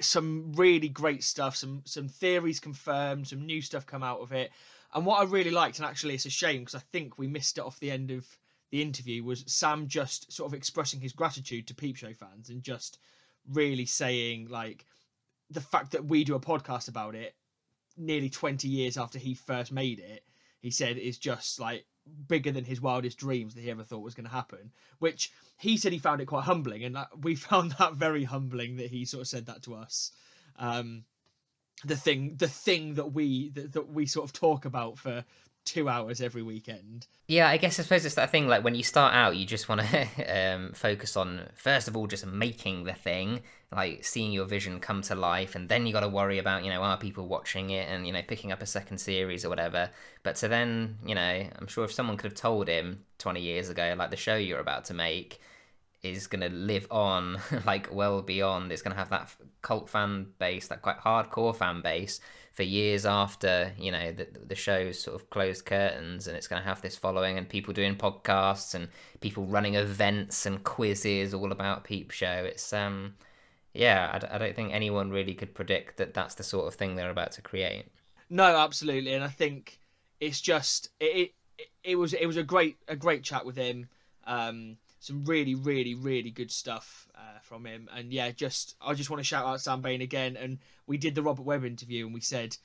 Some 0.00 0.52
really 0.54 0.88
great 0.88 1.22
stuff, 1.22 1.54
some 1.54 1.82
some 1.84 2.08
theories 2.08 2.58
confirmed, 2.58 3.28
some 3.28 3.46
new 3.46 3.62
stuff 3.62 3.86
come 3.86 4.02
out 4.02 4.22
of 4.22 4.32
it. 4.32 4.50
And 4.92 5.06
what 5.06 5.20
I 5.20 5.24
really 5.24 5.52
liked, 5.52 5.78
and 5.78 5.86
actually 5.86 6.14
it's 6.14 6.26
a 6.26 6.30
shame 6.30 6.62
because 6.62 6.74
I 6.74 6.82
think 6.90 7.16
we 7.16 7.28
missed 7.28 7.58
it 7.58 7.64
off 7.64 7.78
the 7.78 7.92
end 7.92 8.10
of 8.10 8.26
the 8.70 8.82
interview, 8.82 9.22
was 9.24 9.44
Sam 9.46 9.88
just 9.88 10.32
sort 10.32 10.50
of 10.50 10.54
expressing 10.54 11.00
his 11.00 11.12
gratitude 11.12 11.66
to 11.68 11.74
Peep 11.74 11.96
Show 11.96 12.14
fans 12.14 12.50
and 12.50 12.62
just 12.62 12.98
really 13.52 13.86
saying 13.86 14.48
like 14.48 14.84
the 15.50 15.60
fact 15.60 15.92
that 15.92 16.04
we 16.04 16.24
do 16.24 16.34
a 16.34 16.40
podcast 16.40 16.88
about 16.88 17.14
it 17.14 17.34
nearly 17.96 18.28
20 18.28 18.68
years 18.68 18.96
after 18.96 19.18
he 19.18 19.34
first 19.34 19.72
made 19.72 20.00
it 20.00 20.24
he 20.60 20.70
said 20.70 20.98
is 20.98 21.16
just 21.18 21.60
like 21.60 21.86
bigger 22.28 22.52
than 22.52 22.64
his 22.64 22.80
wildest 22.80 23.18
dreams 23.18 23.54
that 23.54 23.60
he 23.60 23.70
ever 23.70 23.84
thought 23.84 24.02
was 24.02 24.14
going 24.14 24.26
to 24.26 24.32
happen 24.32 24.70
which 24.98 25.32
he 25.58 25.76
said 25.76 25.92
he 25.92 25.98
found 25.98 26.20
it 26.20 26.26
quite 26.26 26.44
humbling 26.44 26.84
and 26.84 26.96
that, 26.96 27.08
we 27.22 27.34
found 27.36 27.72
that 27.72 27.94
very 27.94 28.24
humbling 28.24 28.76
that 28.76 28.90
he 28.90 29.04
sort 29.04 29.22
of 29.22 29.28
said 29.28 29.46
that 29.46 29.62
to 29.62 29.74
us. 29.74 30.12
Um 30.58 31.04
the 31.84 31.96
thing 31.96 32.34
the 32.36 32.48
thing 32.48 32.94
that 32.94 33.12
we 33.12 33.50
that, 33.50 33.72
that 33.72 33.88
we 33.92 34.06
sort 34.06 34.24
of 34.24 34.32
talk 34.32 34.64
about 34.64 34.98
for 34.98 35.24
two 35.66 35.88
hours 35.88 36.22
every 36.22 36.42
weekend 36.42 37.06
Yeah, 37.28 37.48
I 37.48 37.56
guess 37.56 37.78
I 37.78 37.82
suppose 37.82 38.06
it's 38.06 38.14
that 38.14 38.30
thing 38.30 38.46
like 38.46 38.62
when 38.62 38.76
you 38.76 38.84
start 38.84 39.12
out, 39.12 39.36
you 39.36 39.44
just 39.44 39.68
want 39.68 39.80
to 39.80 40.54
um, 40.54 40.72
focus 40.72 41.16
on 41.16 41.48
first 41.54 41.88
of 41.88 41.96
all 41.96 42.06
just 42.06 42.24
making 42.24 42.84
the 42.84 42.92
thing, 42.92 43.42
like 43.72 44.04
seeing 44.04 44.30
your 44.30 44.46
vision 44.46 44.78
come 44.78 45.02
to 45.02 45.16
life, 45.16 45.56
and 45.56 45.68
then 45.68 45.86
you 45.86 45.92
got 45.92 46.00
to 46.00 46.08
worry 46.08 46.38
about 46.38 46.64
you 46.64 46.70
know 46.70 46.82
are 46.82 46.96
people 46.96 47.26
watching 47.26 47.70
it 47.70 47.88
and 47.88 48.06
you 48.06 48.12
know 48.12 48.22
picking 48.22 48.52
up 48.52 48.62
a 48.62 48.66
second 48.66 48.98
series 48.98 49.44
or 49.44 49.48
whatever. 49.48 49.90
But 50.22 50.36
to 50.36 50.48
then 50.48 50.98
you 51.04 51.16
know, 51.16 51.48
I'm 51.58 51.66
sure 51.66 51.84
if 51.84 51.92
someone 51.92 52.16
could 52.16 52.30
have 52.30 52.38
told 52.38 52.68
him 52.68 53.04
20 53.18 53.40
years 53.40 53.68
ago 53.68 53.94
like 53.98 54.10
the 54.10 54.16
show 54.16 54.36
you're 54.36 54.60
about 54.60 54.84
to 54.86 54.94
make 54.94 55.40
is 56.02 56.26
going 56.26 56.48
to 56.48 56.56
live 56.56 56.86
on 56.90 57.38
like 57.66 57.92
well 57.92 58.22
beyond 58.22 58.70
it's 58.70 58.82
going 58.82 58.92
to 58.92 58.98
have 58.98 59.10
that 59.10 59.34
cult 59.62 59.88
fan 59.88 60.26
base 60.38 60.68
that 60.68 60.82
quite 60.82 60.98
hardcore 60.98 61.56
fan 61.56 61.80
base 61.80 62.20
for 62.56 62.64
years 62.64 63.06
after 63.06 63.72
you 63.78 63.92
know 63.92 64.12
the, 64.12 64.26
the 64.46 64.54
show's 64.54 64.98
sort 64.98 65.14
of 65.14 65.30
closed 65.30 65.64
curtains 65.66 66.26
and 66.26 66.36
it's 66.36 66.48
going 66.48 66.60
to 66.60 66.68
have 66.68 66.82
this 66.82 66.96
following 66.96 67.36
and 67.38 67.48
people 67.48 67.72
doing 67.74 67.94
podcasts 67.94 68.74
and 68.74 68.88
people 69.20 69.44
running 69.44 69.74
events 69.76 70.46
and 70.46 70.64
quizzes 70.64 71.34
all 71.34 71.52
about 71.52 71.84
peep 71.84 72.10
show 72.10 72.44
it's 72.44 72.72
um 72.72 73.14
yeah 73.74 74.18
I 74.30 74.38
don't 74.38 74.56
think 74.56 74.72
anyone 74.72 75.10
really 75.10 75.34
could 75.34 75.54
predict 75.54 75.98
that 75.98 76.14
that's 76.14 76.34
the 76.34 76.42
sort 76.42 76.66
of 76.66 76.74
thing 76.74 76.96
they're 76.96 77.10
about 77.10 77.32
to 77.32 77.42
create 77.42 77.86
No, 78.28 78.56
absolutely, 78.56 79.14
and 79.14 79.22
I 79.24 79.28
think 79.28 79.78
it's 80.20 80.40
just 80.40 80.90
it. 81.00 81.32
It, 81.58 81.68
it 81.84 81.96
was 81.96 82.12
it 82.12 82.26
was 82.26 82.36
a 82.36 82.42
great 82.42 82.76
a 82.88 82.96
great 82.96 83.22
chat 83.22 83.46
with 83.46 83.56
him. 83.56 83.88
Um, 84.26 84.76
some 85.00 85.24
really 85.24 85.54
really 85.54 85.94
really 85.94 86.30
good 86.30 86.50
stuff 86.50 87.08
uh, 87.14 87.38
from 87.42 87.64
him, 87.66 87.88
and 87.94 88.12
yeah, 88.12 88.30
just 88.30 88.76
I 88.80 88.94
just 88.94 89.10
want 89.10 89.20
to 89.20 89.24
shout 89.24 89.46
out 89.46 89.60
Sam 89.60 89.80
Bain 89.80 90.00
again. 90.00 90.36
And 90.36 90.58
we 90.86 90.98
did 90.98 91.14
the 91.14 91.22
Robert 91.22 91.42
Webb 91.42 91.64
interview, 91.64 92.04
and 92.06 92.14
we 92.14 92.20
said, 92.20 92.56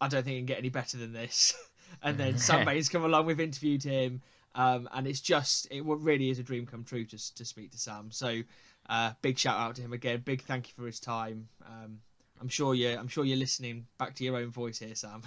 I 0.00 0.08
don't 0.08 0.24
think 0.24 0.36
it 0.36 0.40
can 0.40 0.46
get 0.46 0.58
any 0.58 0.68
better 0.68 0.96
than 0.96 1.12
this. 1.12 1.54
and 2.02 2.16
then 2.18 2.38
Sam 2.38 2.64
Bain's 2.66 2.88
come 2.88 3.04
along, 3.04 3.26
we've 3.26 3.40
interviewed 3.40 3.82
him, 3.82 4.22
um, 4.54 4.88
and 4.92 5.06
it's 5.06 5.20
just 5.20 5.68
it 5.70 5.82
really 5.84 6.30
is 6.30 6.38
a 6.38 6.42
dream 6.42 6.66
come 6.66 6.84
true 6.84 7.04
to 7.04 7.34
to 7.34 7.44
speak 7.44 7.72
to 7.72 7.78
Sam. 7.78 8.10
So 8.10 8.42
uh, 8.88 9.12
big 9.22 9.38
shout 9.38 9.58
out 9.58 9.76
to 9.76 9.82
him 9.82 9.92
again. 9.92 10.22
Big 10.24 10.42
thank 10.42 10.68
you 10.68 10.74
for 10.76 10.86
his 10.86 11.00
time. 11.00 11.48
Um, 11.66 12.00
I'm 12.40 12.48
sure 12.48 12.74
you 12.74 12.90
I'm 12.90 13.08
sure 13.08 13.24
you're 13.24 13.36
listening 13.36 13.86
back 13.98 14.14
to 14.16 14.24
your 14.24 14.36
own 14.36 14.50
voice 14.50 14.78
here, 14.78 14.94
Sam. 14.94 15.22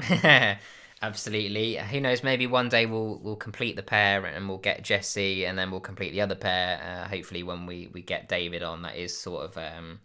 Absolutely. 1.02 1.76
Who 1.76 2.00
knows? 2.00 2.22
Maybe 2.22 2.46
one 2.46 2.68
day 2.68 2.86
we'll 2.86 3.18
we'll 3.18 3.34
complete 3.34 3.74
the 3.74 3.82
pair 3.82 4.24
and 4.24 4.48
we'll 4.48 4.58
get 4.58 4.84
Jesse, 4.84 5.44
and 5.44 5.58
then 5.58 5.72
we'll 5.72 5.80
complete 5.80 6.12
the 6.12 6.20
other 6.20 6.36
pair. 6.36 6.80
Uh, 6.80 7.08
hopefully, 7.08 7.42
when 7.42 7.66
we 7.66 7.90
we 7.92 8.02
get 8.02 8.28
David 8.28 8.62
on, 8.62 8.82
that 8.82 8.96
is 8.96 9.16
sort 9.16 9.44
of 9.44 9.58
um, 9.58 9.98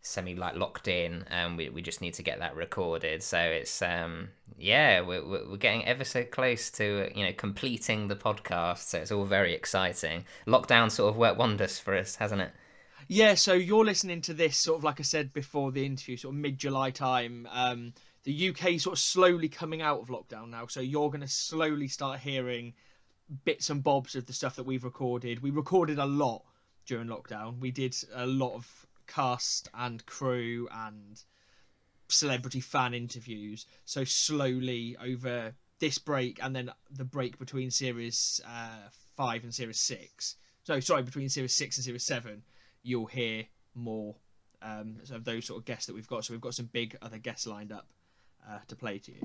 semi 0.00 0.34
like 0.34 0.56
locked 0.56 0.88
in, 0.88 1.24
and 1.30 1.56
we 1.56 1.68
we 1.68 1.82
just 1.82 2.00
need 2.00 2.14
to 2.14 2.24
get 2.24 2.40
that 2.40 2.56
recorded. 2.56 3.22
So 3.22 3.38
it's 3.38 3.80
um 3.80 4.30
yeah, 4.58 5.00
we're 5.02 5.24
we're 5.24 5.56
getting 5.56 5.84
ever 5.86 6.02
so 6.02 6.24
close 6.24 6.68
to 6.72 7.10
you 7.14 7.24
know 7.24 7.32
completing 7.32 8.08
the 8.08 8.16
podcast. 8.16 8.78
So 8.78 8.98
it's 8.98 9.12
all 9.12 9.26
very 9.26 9.54
exciting. 9.54 10.24
Lockdown 10.48 10.90
sort 10.90 11.10
of 11.10 11.16
worked 11.16 11.38
wonders 11.38 11.78
for 11.78 11.96
us, 11.96 12.16
hasn't 12.16 12.40
it? 12.40 12.50
Yeah, 13.06 13.34
so 13.34 13.52
you're 13.52 13.84
listening 13.84 14.20
to 14.22 14.34
this 14.34 14.56
sort 14.56 14.78
of 14.78 14.84
like 14.84 14.98
I 14.98 15.04
said 15.04 15.32
before 15.32 15.70
the 15.70 15.86
interview, 15.86 16.16
sort 16.16 16.34
of 16.34 16.40
mid 16.40 16.58
July 16.58 16.90
time. 16.90 17.48
Um, 17.52 17.92
the 18.24 18.48
UK 18.48 18.80
sort 18.80 18.94
of 18.94 18.98
slowly 18.98 19.48
coming 19.48 19.82
out 19.82 20.00
of 20.00 20.08
lockdown 20.08 20.48
now, 20.48 20.66
so 20.66 20.80
you're 20.80 21.10
going 21.10 21.20
to 21.20 21.28
slowly 21.28 21.88
start 21.88 22.20
hearing 22.20 22.72
bits 23.44 23.70
and 23.70 23.82
bobs 23.82 24.14
of 24.14 24.26
the 24.26 24.32
stuff 24.32 24.56
that 24.56 24.64
we've 24.64 24.84
recorded. 24.84 25.42
We 25.42 25.50
recorded 25.50 25.98
a 25.98 26.06
lot 26.06 26.42
during 26.86 27.08
lockdown. 27.08 27.58
We 27.58 27.70
did 27.70 27.94
a 28.14 28.26
lot 28.26 28.54
of 28.54 28.86
cast 29.06 29.68
and 29.74 30.04
crew 30.06 30.68
and 30.72 31.22
celebrity 32.08 32.60
fan 32.60 32.94
interviews. 32.94 33.66
So 33.84 34.04
slowly 34.04 34.96
over 35.02 35.54
this 35.78 35.98
break 35.98 36.38
and 36.42 36.54
then 36.54 36.70
the 36.90 37.04
break 37.04 37.38
between 37.38 37.70
series 37.70 38.40
uh, 38.46 38.88
five 39.16 39.44
and 39.44 39.54
series 39.54 39.80
six. 39.80 40.36
So 40.62 40.80
sorry, 40.80 41.02
between 41.02 41.28
series 41.28 41.54
six 41.54 41.76
and 41.76 41.84
series 41.84 42.04
seven, 42.04 42.42
you'll 42.82 43.06
hear 43.06 43.44
more 43.74 44.14
um, 44.62 44.96
of 45.10 45.24
those 45.24 45.44
sort 45.44 45.58
of 45.58 45.66
guests 45.66 45.86
that 45.86 45.94
we've 45.94 46.06
got. 46.06 46.24
So 46.24 46.32
we've 46.32 46.40
got 46.40 46.54
some 46.54 46.70
big 46.72 46.96
other 47.02 47.18
guests 47.18 47.46
lined 47.46 47.72
up 47.72 47.86
uh, 48.48 48.58
to 48.68 48.76
play 48.76 48.98
to 48.98 49.12
you. 49.12 49.20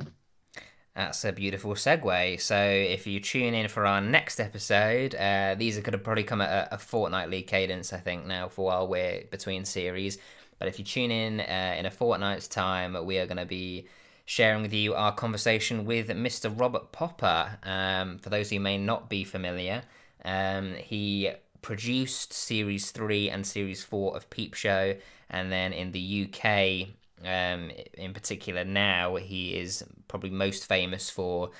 That's 0.95 1.24
a 1.24 1.32
beautiful 1.32 1.76
segue. 1.76 2.41
So, 2.41 2.57
if 2.57 3.07
you 3.07 3.20
tune 3.20 3.53
in 3.53 3.67
for 3.67 3.86
our 3.86 4.01
next 4.01 4.39
episode, 4.39 5.15
uh, 5.15 5.55
these 5.57 5.78
are 5.78 5.82
going 5.82 5.93
to 5.93 5.97
probably 5.97 6.24
come 6.24 6.41
at 6.41 6.49
a, 6.49 6.76
a 6.76 6.78
fortnightly 6.78 7.41
cadence, 7.41 7.93
I 7.93 7.97
think, 7.97 8.26
now 8.26 8.49
for 8.49 8.65
while 8.65 8.88
we're 8.88 9.24
between 9.32 9.65
series. 9.65 10.17
But 10.57 10.67
if 10.67 10.78
you 10.78 10.84
tune 10.84 11.11
in 11.11 11.39
uh, 11.39 11.76
in 11.78 11.86
a 11.86 11.91
fortnight's 11.91 12.47
time, 12.47 12.97
we 13.05 13.17
are 13.17 13.26
going 13.26 13.38
to 13.38 13.45
be 13.45 13.88
sharing 14.26 14.61
with 14.61 14.74
you 14.74 14.93
our 14.93 15.13
conversation 15.13 15.86
with 15.86 16.09
Mr. 16.09 16.53
Robert 16.59 16.91
Popper. 16.91 17.57
Um, 17.63 18.20
for 18.20 18.30
those 18.30 18.49
who 18.49 18.59
may 18.59 18.78
not 18.78 19.09
be 19.09 19.24
familiar, 19.24 19.84
um, 20.26 20.74
he 20.74 21.32
produced 21.61 22.34
series 22.34 22.91
three 22.91 23.30
and 23.30 23.47
series 23.47 23.84
four 23.84 24.15
of 24.15 24.30
Peep 24.30 24.53
Show, 24.53 24.95
and 25.30 25.51
then 25.51 25.72
in 25.72 25.93
the 25.93 26.28
UK, 26.28 26.89
Um, 27.26 27.72
in 27.93 28.13
particular, 28.13 28.63
now 28.63 29.15
he 29.15 29.57
is 29.57 29.84
probably 30.07 30.30
most 30.30 30.67
famous 30.67 31.09
for 31.09 31.51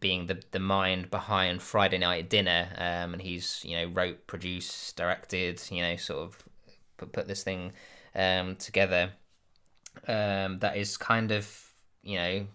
being 0.00 0.26
the 0.26 0.42
the 0.50 0.58
mind 0.58 1.10
behind 1.10 1.62
Friday 1.62 1.98
Night 1.98 2.28
Dinner, 2.28 2.68
um, 2.76 3.14
and 3.14 3.22
he's 3.22 3.64
you 3.64 3.76
know 3.76 3.92
wrote, 3.92 4.26
produced, 4.26 4.96
directed, 4.96 5.62
you 5.70 5.82
know, 5.82 5.96
sort 5.96 6.20
of 6.20 6.44
put 6.96 7.12
put 7.12 7.28
this 7.28 7.42
thing 7.42 7.72
um, 8.14 8.56
together. 8.56 9.12
Um, 10.08 10.58
that 10.60 10.76
is 10.76 10.96
kind 10.96 11.30
of 11.32 11.72
you 12.02 12.16
know 12.16 12.46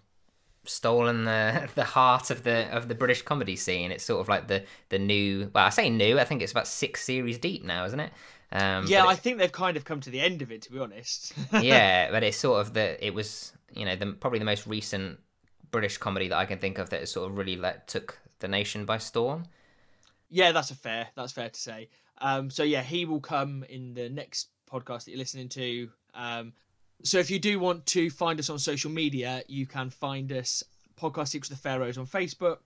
stolen 0.65 1.25
the 1.25 1.69
the 1.75 1.83
heart 1.83 2.29
of 2.29 2.43
the 2.43 2.67
of 2.75 2.87
the 2.87 2.95
British 2.95 3.21
comedy 3.21 3.55
scene. 3.55 3.91
It's 3.91 4.03
sort 4.03 4.21
of 4.21 4.29
like 4.29 4.47
the 4.47 4.63
the 4.89 4.99
new. 4.99 5.49
Well, 5.53 5.65
I 5.65 5.69
say 5.69 5.89
new. 5.89 6.19
I 6.19 6.23
think 6.25 6.41
it's 6.41 6.51
about 6.51 6.67
six 6.67 7.03
series 7.03 7.37
deep 7.37 7.63
now, 7.63 7.85
isn't 7.85 7.99
it? 7.99 8.11
Um, 8.51 8.85
yeah, 8.87 9.05
I 9.05 9.15
think 9.15 9.37
they've 9.37 9.51
kind 9.51 9.75
of 9.77 9.83
come 9.83 9.99
to 10.01 10.09
the 10.09 10.21
end 10.21 10.41
of 10.41 10.51
it, 10.51 10.61
to 10.63 10.71
be 10.71 10.79
honest. 10.79 11.33
yeah, 11.61 12.09
but 12.11 12.23
it's 12.23 12.37
sort 12.37 12.61
of 12.61 12.73
the 12.73 13.05
it 13.05 13.13
was 13.13 13.51
you 13.73 13.85
know 13.85 13.95
the 13.95 14.13
probably 14.13 14.39
the 14.39 14.45
most 14.45 14.65
recent 14.65 15.19
British 15.71 15.97
comedy 15.97 16.29
that 16.29 16.37
I 16.37 16.45
can 16.45 16.59
think 16.59 16.77
of 16.77 16.89
that 16.91 17.07
sort 17.09 17.29
of 17.29 17.37
really 17.37 17.57
like 17.57 17.87
took 17.87 18.17
the 18.39 18.47
nation 18.47 18.85
by 18.85 18.99
storm. 18.99 19.43
Yeah, 20.29 20.51
that's 20.51 20.71
a 20.71 20.75
fair. 20.75 21.07
That's 21.15 21.33
fair 21.33 21.49
to 21.49 21.59
say. 21.59 21.89
Um, 22.19 22.49
so 22.49 22.63
yeah, 22.63 22.83
he 22.83 23.05
will 23.05 23.19
come 23.19 23.65
in 23.69 23.93
the 23.93 24.09
next 24.09 24.49
podcast 24.71 25.05
that 25.05 25.09
you're 25.09 25.19
listening 25.19 25.49
to. 25.49 25.89
Um, 26.13 26.53
so 27.03 27.19
if 27.19 27.29
you 27.29 27.39
do 27.39 27.59
want 27.59 27.85
to 27.87 28.09
find 28.09 28.39
us 28.39 28.49
on 28.49 28.59
social 28.59 28.89
media, 28.89 29.43
you 29.47 29.65
can 29.65 29.89
find 29.89 30.31
us 30.31 30.63
Podcast 30.99 31.29
Secrets 31.29 31.51
of 31.51 31.57
the 31.57 31.61
Pharaohs 31.61 31.97
on 31.97 32.07
Facebook, 32.07 32.57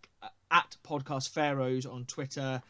at 0.51 0.75
Podcast 0.83 1.29
Pharaohs 1.29 1.85
on 1.85 2.05
Twitter, 2.05 2.61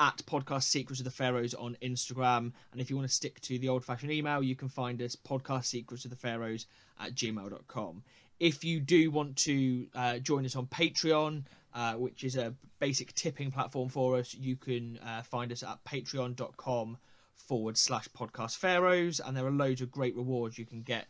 at 0.00 0.16
Podcast 0.26 0.64
Secrets 0.64 0.98
of 0.98 1.04
the 1.04 1.10
Pharaohs 1.10 1.54
on 1.54 1.76
Instagram. 1.82 2.52
And 2.72 2.80
if 2.80 2.88
you 2.88 2.96
want 2.96 3.08
to 3.08 3.14
stick 3.14 3.40
to 3.42 3.58
the 3.58 3.68
old 3.68 3.84
fashioned 3.84 4.10
email, 4.10 4.42
you 4.42 4.56
can 4.56 4.68
find 4.68 5.00
us 5.02 5.14
Podcast 5.14 5.66
Secrets 5.66 6.04
of 6.06 6.10
the 6.10 6.16
Pharaohs 6.16 6.66
at 6.98 7.14
gmail.com. 7.14 8.02
If 8.40 8.64
you 8.64 8.80
do 8.80 9.10
want 9.10 9.36
to 9.38 9.86
uh, 9.94 10.18
join 10.18 10.46
us 10.46 10.56
on 10.56 10.66
Patreon, 10.66 11.44
uh, 11.74 11.92
which 11.94 12.24
is 12.24 12.36
a 12.36 12.54
basic 12.78 13.14
tipping 13.14 13.50
platform 13.50 13.90
for 13.90 14.16
us, 14.16 14.34
you 14.34 14.56
can 14.56 14.98
uh, 15.06 15.22
find 15.22 15.52
us 15.52 15.62
at 15.62 15.84
patreon.com 15.84 16.96
forward 17.36 17.76
slash 17.76 18.08
podcast 18.16 18.58
pharaohs 18.58 19.18
and 19.18 19.36
there 19.36 19.44
are 19.44 19.50
loads 19.50 19.80
of 19.80 19.90
great 19.90 20.14
rewards 20.14 20.56
you 20.56 20.64
can 20.64 20.82
get 20.82 21.08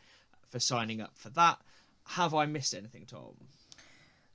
for 0.49 0.59
signing 0.59 0.99
up 0.99 1.11
for 1.15 1.29
that 1.29 1.59
have 2.05 2.33
i 2.33 2.47
missed 2.47 2.73
anything 2.73 3.05
tom 3.05 3.35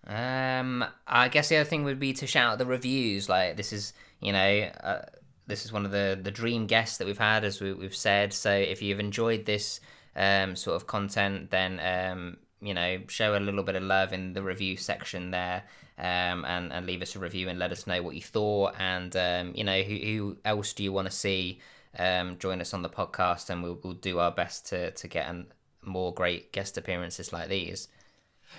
um 0.07 0.85
i 1.07 1.27
guess 1.27 1.49
the 1.49 1.55
other 1.55 1.65
thing 1.65 1.83
would 1.83 1.99
be 1.99 2.13
to 2.13 2.27
shout 2.27 2.53
out 2.53 2.57
the 2.59 2.65
reviews. 2.65 3.27
Like 3.27 3.57
this 3.57 3.73
is 3.73 3.93
you 4.21 4.31
know 4.31 4.69
uh, 4.83 5.01
this 5.47 5.65
is 5.65 5.71
one 5.71 5.85
of 5.85 5.91
the 5.91 6.19
the 6.21 6.31
dream 6.31 6.67
guests 6.67 6.97
that 6.97 7.07
we've 7.07 7.17
had 7.17 7.43
as 7.43 7.61
we, 7.61 7.69
have 7.69 7.95
said. 7.95 8.33
So 8.33 8.51
if 8.51 8.81
you've 8.81 8.99
enjoyed 8.99 9.45
this 9.45 9.79
um 10.15 10.55
sort 10.55 10.75
of 10.75 10.87
content 10.87 11.51
then 11.51 11.79
um 11.79 12.37
you 12.61 12.73
know 12.73 12.99
show 13.07 13.35
a 13.35 13.39
little 13.39 13.63
bit 13.63 13.75
of 13.75 13.83
love 13.83 14.13
in 14.13 14.33
the 14.33 14.41
review 14.41 14.77
section 14.77 15.31
there 15.31 15.63
um, 15.97 16.43
and, 16.45 16.73
and 16.73 16.85
leave 16.85 17.01
us 17.01 17.15
a 17.15 17.19
review 17.19 17.47
and 17.49 17.57
let 17.57 17.71
us 17.71 17.87
know 17.87 18.01
what 18.01 18.15
you 18.15 18.21
thought. 18.21 18.75
And 18.79 19.15
um, 19.15 19.53
you 19.55 19.63
know 19.63 19.81
who, 19.81 19.95
who 19.95 20.37
else 20.43 20.73
do 20.73 20.83
you 20.83 20.91
want 20.91 21.09
to 21.09 21.15
see 21.15 21.59
um, 21.97 22.37
join 22.37 22.61
us 22.61 22.73
on 22.73 22.81
the 22.81 22.89
podcast, 22.89 23.49
and 23.49 23.63
we'll, 23.63 23.79
we'll 23.83 23.93
do 23.93 24.19
our 24.19 24.31
best 24.31 24.67
to 24.67 24.91
to 24.91 25.07
get 25.07 25.29
an, 25.29 25.47
more 25.81 26.13
great 26.13 26.51
guest 26.51 26.77
appearances 26.77 27.31
like 27.31 27.49
these. 27.49 27.87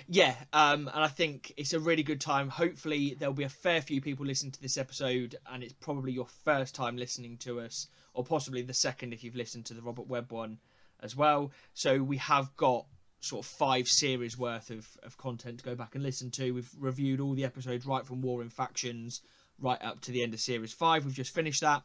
Yeah, 0.07 0.35
um, 0.53 0.89
and 0.93 1.03
I 1.03 1.07
think 1.07 1.53
it's 1.57 1.73
a 1.73 1.79
really 1.79 2.03
good 2.03 2.21
time. 2.21 2.49
Hopefully, 2.49 3.15
there'll 3.17 3.33
be 3.33 3.43
a 3.43 3.49
fair 3.49 3.81
few 3.81 4.01
people 4.01 4.25
listening 4.25 4.51
to 4.53 4.61
this 4.61 4.77
episode, 4.77 5.35
and 5.51 5.63
it's 5.63 5.73
probably 5.73 6.11
your 6.11 6.27
first 6.43 6.75
time 6.75 6.97
listening 6.97 7.37
to 7.39 7.59
us, 7.59 7.87
or 8.13 8.23
possibly 8.23 8.61
the 8.61 8.73
second 8.73 9.13
if 9.13 9.23
you've 9.23 9.35
listened 9.35 9.65
to 9.65 9.73
the 9.73 9.81
Robert 9.81 10.07
Webb 10.07 10.31
one 10.31 10.59
as 11.01 11.15
well. 11.15 11.51
So 11.73 12.01
we 12.01 12.17
have 12.17 12.55
got 12.55 12.85
sort 13.19 13.45
of 13.45 13.51
five 13.51 13.87
series 13.87 14.37
worth 14.37 14.69
of, 14.69 14.87
of 15.03 15.17
content 15.17 15.59
to 15.59 15.65
go 15.65 15.75
back 15.75 15.95
and 15.95 16.03
listen 16.03 16.31
to. 16.31 16.51
We've 16.51 16.69
reviewed 16.79 17.19
all 17.19 17.33
the 17.33 17.45
episodes 17.45 17.85
right 17.85 18.05
from 18.05 18.21
Warring 18.21 18.49
Factions 18.49 19.21
right 19.59 19.81
up 19.81 20.01
to 20.01 20.11
the 20.11 20.21
end 20.23 20.33
of 20.33 20.39
series 20.39 20.73
five. 20.73 21.03
We've 21.03 21.13
just 21.13 21.33
finished 21.33 21.61
that. 21.61 21.83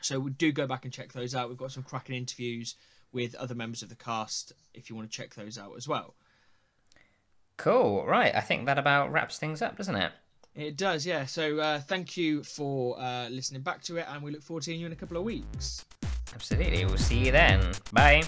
So 0.00 0.20
we 0.20 0.32
do 0.32 0.52
go 0.52 0.66
back 0.66 0.84
and 0.84 0.92
check 0.92 1.12
those 1.12 1.34
out. 1.34 1.48
We've 1.48 1.56
got 1.56 1.72
some 1.72 1.82
cracking 1.82 2.16
interviews 2.16 2.74
with 3.12 3.34
other 3.36 3.54
members 3.54 3.82
of 3.82 3.88
the 3.88 3.94
cast 3.94 4.52
if 4.74 4.90
you 4.90 4.96
want 4.96 5.10
to 5.10 5.16
check 5.16 5.34
those 5.34 5.56
out 5.56 5.72
as 5.76 5.88
well. 5.88 6.14
Cool. 7.56 8.04
Right. 8.06 8.34
I 8.34 8.40
think 8.40 8.66
that 8.66 8.78
about 8.78 9.12
wraps 9.12 9.38
things 9.38 9.62
up, 9.62 9.76
doesn't 9.76 9.96
it? 9.96 10.12
It 10.54 10.76
does, 10.76 11.04
yeah. 11.04 11.26
So 11.26 11.58
uh, 11.58 11.80
thank 11.80 12.16
you 12.16 12.44
for 12.44 12.98
uh, 13.00 13.28
listening 13.28 13.62
back 13.62 13.82
to 13.84 13.96
it, 13.96 14.06
and 14.08 14.22
we 14.22 14.30
look 14.30 14.42
forward 14.42 14.60
to 14.62 14.66
seeing 14.66 14.80
you 14.80 14.86
in 14.86 14.92
a 14.92 14.96
couple 14.96 15.16
of 15.16 15.24
weeks. 15.24 15.84
Absolutely. 16.32 16.84
We'll 16.84 16.96
see 16.96 17.18
you 17.18 17.32
then. 17.32 17.72
Bye. 17.92 18.22